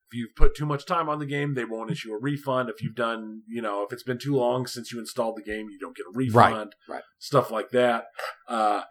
If 0.09 0.17
you've 0.17 0.35
put 0.37 0.55
too 0.55 0.65
much 0.65 0.85
time 0.85 1.09
on 1.09 1.19
the 1.19 1.25
game, 1.25 1.53
they 1.53 1.65
won't 1.65 1.91
issue 1.91 2.13
a 2.13 2.17
refund. 2.17 2.69
If 2.69 2.81
you've 2.81 2.95
done, 2.95 3.41
you 3.45 3.61
know, 3.61 3.83
if 3.83 3.91
it's 3.91 4.03
been 4.03 4.17
too 4.17 4.35
long 4.35 4.65
since 4.65 4.93
you 4.93 4.99
installed 4.99 5.35
the 5.35 5.43
game, 5.43 5.67
you 5.69 5.77
don't 5.77 5.97
get 5.97 6.05
a 6.05 6.17
refund. 6.17 6.75
right. 6.87 6.95
right. 6.95 7.03
Stuff 7.19 7.51
like 7.51 7.71
that. 7.71 8.05
Uh, 8.47 8.83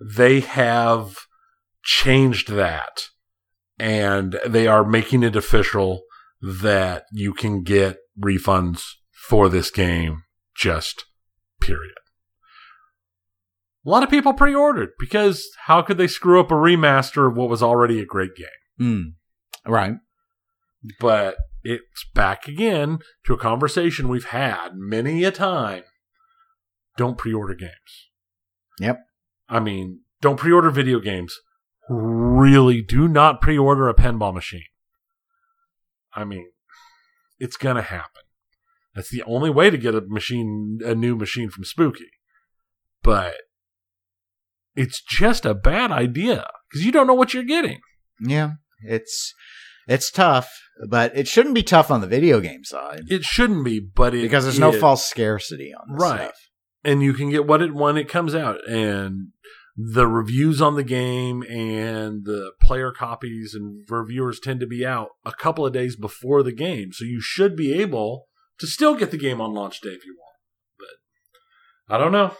they 0.00 0.40
have 0.40 1.14
changed 1.86 2.50
that 2.50 3.04
and 3.78 4.38
they 4.44 4.66
are 4.66 4.84
making 4.84 5.22
it 5.22 5.36
official 5.36 6.02
that 6.42 7.04
you 7.12 7.32
can 7.32 7.62
get 7.62 7.98
refunds 8.20 8.82
for 9.12 9.48
this 9.48 9.70
game 9.70 10.24
just 10.56 11.04
period. 11.60 11.94
A 13.86 13.90
lot 13.90 14.02
of 14.02 14.10
people 14.10 14.32
pre-ordered 14.32 14.90
because 14.98 15.48
how 15.66 15.80
could 15.80 15.96
they 15.96 16.08
screw 16.08 16.40
up 16.40 16.50
a 16.50 16.54
remaster 16.54 17.28
of 17.30 17.36
what 17.36 17.48
was 17.48 17.62
already 17.62 18.00
a 18.00 18.04
great 18.04 18.32
game? 18.34 18.48
Mm. 18.80 19.70
Right. 19.70 19.94
But 20.98 21.36
it's 21.62 22.04
back 22.14 22.48
again 22.48 22.98
to 23.26 23.34
a 23.34 23.38
conversation 23.38 24.08
we've 24.08 24.26
had 24.26 24.70
many 24.74 25.22
a 25.22 25.30
time. 25.30 25.84
Don't 26.96 27.16
pre 27.16 27.32
order 27.32 27.54
games. 27.54 28.10
Yep. 28.80 29.00
I 29.48 29.60
mean, 29.60 30.00
don't 30.20 30.36
pre 30.36 30.50
order 30.50 30.70
video 30.70 30.98
games. 30.98 31.38
Really, 31.88 32.82
do 32.82 33.06
not 33.08 33.40
pre 33.40 33.56
order 33.58 33.88
a 33.88 33.94
pinball 33.94 34.34
machine. 34.34 34.64
I 36.14 36.24
mean, 36.24 36.46
it's 37.38 37.56
going 37.56 37.76
to 37.76 37.82
happen. 37.82 38.22
That's 38.94 39.10
the 39.10 39.22
only 39.24 39.50
way 39.50 39.68
to 39.70 39.76
get 39.76 39.94
a 39.94 40.00
machine, 40.00 40.78
a 40.84 40.94
new 40.94 41.16
machine 41.16 41.50
from 41.50 41.64
Spooky. 41.64 42.08
But 43.02 43.34
it's 44.74 45.02
just 45.02 45.44
a 45.44 45.54
bad 45.54 45.92
idea 45.92 46.46
because 46.68 46.84
you 46.84 46.90
don't 46.92 47.06
know 47.06 47.14
what 47.14 47.34
you're 47.34 47.42
getting. 47.44 47.80
Yeah. 48.20 48.52
It's 48.82 49.34
it's 49.86 50.10
tough, 50.10 50.50
but 50.88 51.16
it 51.16 51.28
shouldn't 51.28 51.54
be 51.54 51.62
tough 51.62 51.90
on 51.90 52.00
the 52.00 52.06
video 52.06 52.40
game 52.40 52.64
side 52.64 53.02
It 53.08 53.22
shouldn't 53.22 53.64
be, 53.64 53.78
but 53.80 54.14
it 54.14 54.22
because 54.22 54.44
there's 54.44 54.58
no 54.58 54.72
false 54.72 55.06
scarcity 55.08 55.72
on 55.72 55.92
this 55.92 56.02
Right. 56.02 56.20
stuff. 56.22 56.34
and 56.84 57.02
you 57.02 57.12
can 57.12 57.30
get 57.30 57.46
what 57.46 57.62
it 57.62 57.72
when 57.74 57.96
it 57.96 58.08
comes 58.08 58.34
out 58.34 58.58
and 58.68 59.28
the 59.76 60.06
reviews 60.06 60.62
on 60.62 60.74
the 60.74 60.82
game 60.84 61.42
and 61.42 62.24
the 62.24 62.52
player 62.62 62.90
copies 62.92 63.54
and 63.54 63.86
reviewers 63.90 64.40
tend 64.40 64.58
to 64.60 64.66
be 64.66 64.86
out 64.86 65.08
a 65.24 65.32
couple 65.32 65.66
of 65.66 65.72
days 65.72 65.96
before 65.96 66.42
the 66.42 66.52
game 66.52 66.92
so 66.92 67.04
you 67.04 67.20
should 67.20 67.54
be 67.56 67.72
able 67.74 68.26
to 68.58 68.66
still 68.66 68.94
get 68.94 69.10
the 69.10 69.18
game 69.18 69.38
on 69.40 69.52
launch 69.52 69.80
day 69.82 69.90
if 69.90 70.04
you 70.06 70.16
want 70.18 70.36
but 71.88 71.94
i 71.94 71.98
don't 71.98 72.12
know 72.12 72.34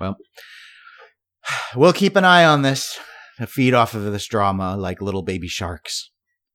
Well, 0.00 0.16
We'll 1.76 1.92
keep 1.92 2.16
an 2.16 2.24
eye 2.24 2.44
on 2.46 2.62
this 2.62 2.98
feed 3.48 3.74
off 3.74 3.92
of 3.94 4.04
this 4.10 4.26
drama 4.26 4.76
like 4.78 5.02
little 5.02 5.22
baby 5.22 5.48
sharks. 5.48 6.10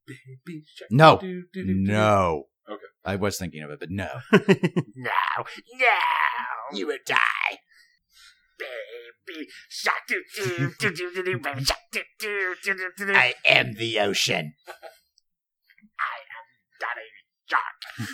Baby 0.08 0.64
shark, 0.76 0.90
No. 0.92 1.20
do, 1.20 1.44
do, 1.54 1.64
do. 1.66 1.74
No. 1.76 2.46
Okay. 2.68 2.82
I 3.06 3.16
was 3.18 3.38
thinking 3.38 3.62
of 3.62 3.70
it, 3.70 3.80
but 3.80 3.92
no. 3.92 4.10
No, 4.34 5.12
no, 5.78 5.98
you 6.78 6.88
would 6.88 7.02
die. 7.06 7.16
I 13.16 13.34
am 13.46 13.74
the 13.74 14.00
ocean. 14.00 14.54
I 16.00 16.18
am 16.36 16.46
Daddy 16.80 17.10
Shark. 17.50 18.08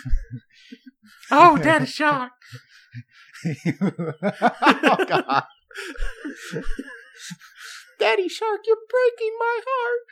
oh 1.30 1.56
daddy 1.56 1.86
shark 1.86 2.32
oh, 3.46 5.04
God. 5.08 5.44
Daddy 7.98 8.28
Shark, 8.28 8.60
you're 8.66 8.76
breaking 8.88 9.36
my 9.38 9.60
heart. 9.66 10.02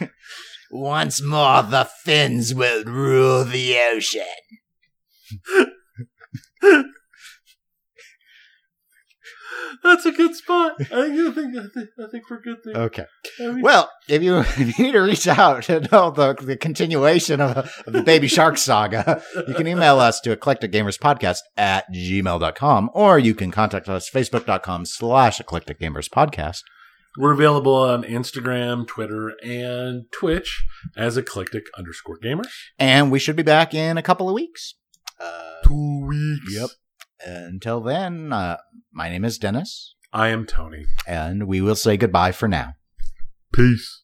Once 0.70 1.20
more, 1.22 1.62
the 1.62 1.84
fins 2.04 2.54
will 2.54 2.84
rule 2.84 3.44
the 3.44 3.76
ocean. 3.92 4.22
that's 9.82 10.04
a 10.06 10.12
good 10.12 10.34
spot 10.34 10.72
i 10.80 10.84
think 10.84 10.92
i 11.18 11.32
think 11.32 11.56
i 11.56 11.62
think, 11.74 11.88
I 11.98 12.10
think 12.10 12.30
we're 12.30 12.40
good 12.40 12.58
there 12.64 12.76
okay. 12.84 13.04
I 13.38 13.46
mean- 13.48 13.62
Well, 13.62 13.90
if 14.08 14.22
you, 14.22 14.38
if 14.38 14.78
you 14.78 14.84
need 14.86 14.92
to 14.92 15.00
reach 15.00 15.26
out 15.28 15.62
to 15.64 15.80
know 15.92 16.10
the, 16.10 16.34
the 16.34 16.56
continuation 16.56 17.40
of, 17.40 17.56
of 17.86 17.92
the 17.92 18.02
Baby 18.02 18.28
Shark 18.28 18.58
saga, 18.58 19.22
you 19.48 19.54
can 19.54 19.66
email 19.66 19.98
us 20.00 20.20
to 20.20 20.36
eclecticgamerspodcast 20.36 21.38
at 21.56 21.84
gmail.com 21.92 22.90
or 22.92 23.18
you 23.18 23.34
can 23.34 23.50
contact 23.50 23.88
us 23.88 24.10
facebook.com 24.10 24.84
slash 24.86 25.38
eclecticgamerspodcast. 25.40 26.62
We're 27.18 27.32
available 27.32 27.74
on 27.74 28.04
Instagram, 28.04 28.86
Twitter, 28.86 29.32
and 29.44 30.04
Twitch 30.12 30.64
as 30.96 31.16
eclectic 31.16 31.64
underscore 31.76 32.18
gamers. 32.18 32.52
And 32.78 33.10
we 33.10 33.18
should 33.18 33.36
be 33.36 33.42
back 33.42 33.74
in 33.74 33.98
a 33.98 34.02
couple 34.02 34.28
of 34.28 34.34
weeks. 34.34 34.74
Uh, 35.18 35.56
Two 35.64 36.06
weeks. 36.06 36.54
Yep. 36.54 36.70
until 37.26 37.80
then, 37.80 38.32
uh, 38.32 38.58
my 38.92 39.08
name 39.08 39.24
is 39.24 39.38
Dennis, 39.38 39.94
I 40.12 40.28
am 40.28 40.46
Tony. 40.46 40.86
and 41.06 41.46
we 41.46 41.60
will 41.60 41.74
say 41.74 41.96
goodbye 41.96 42.32
for 42.32 42.48
now. 42.48 42.74
Peace. 43.52 44.02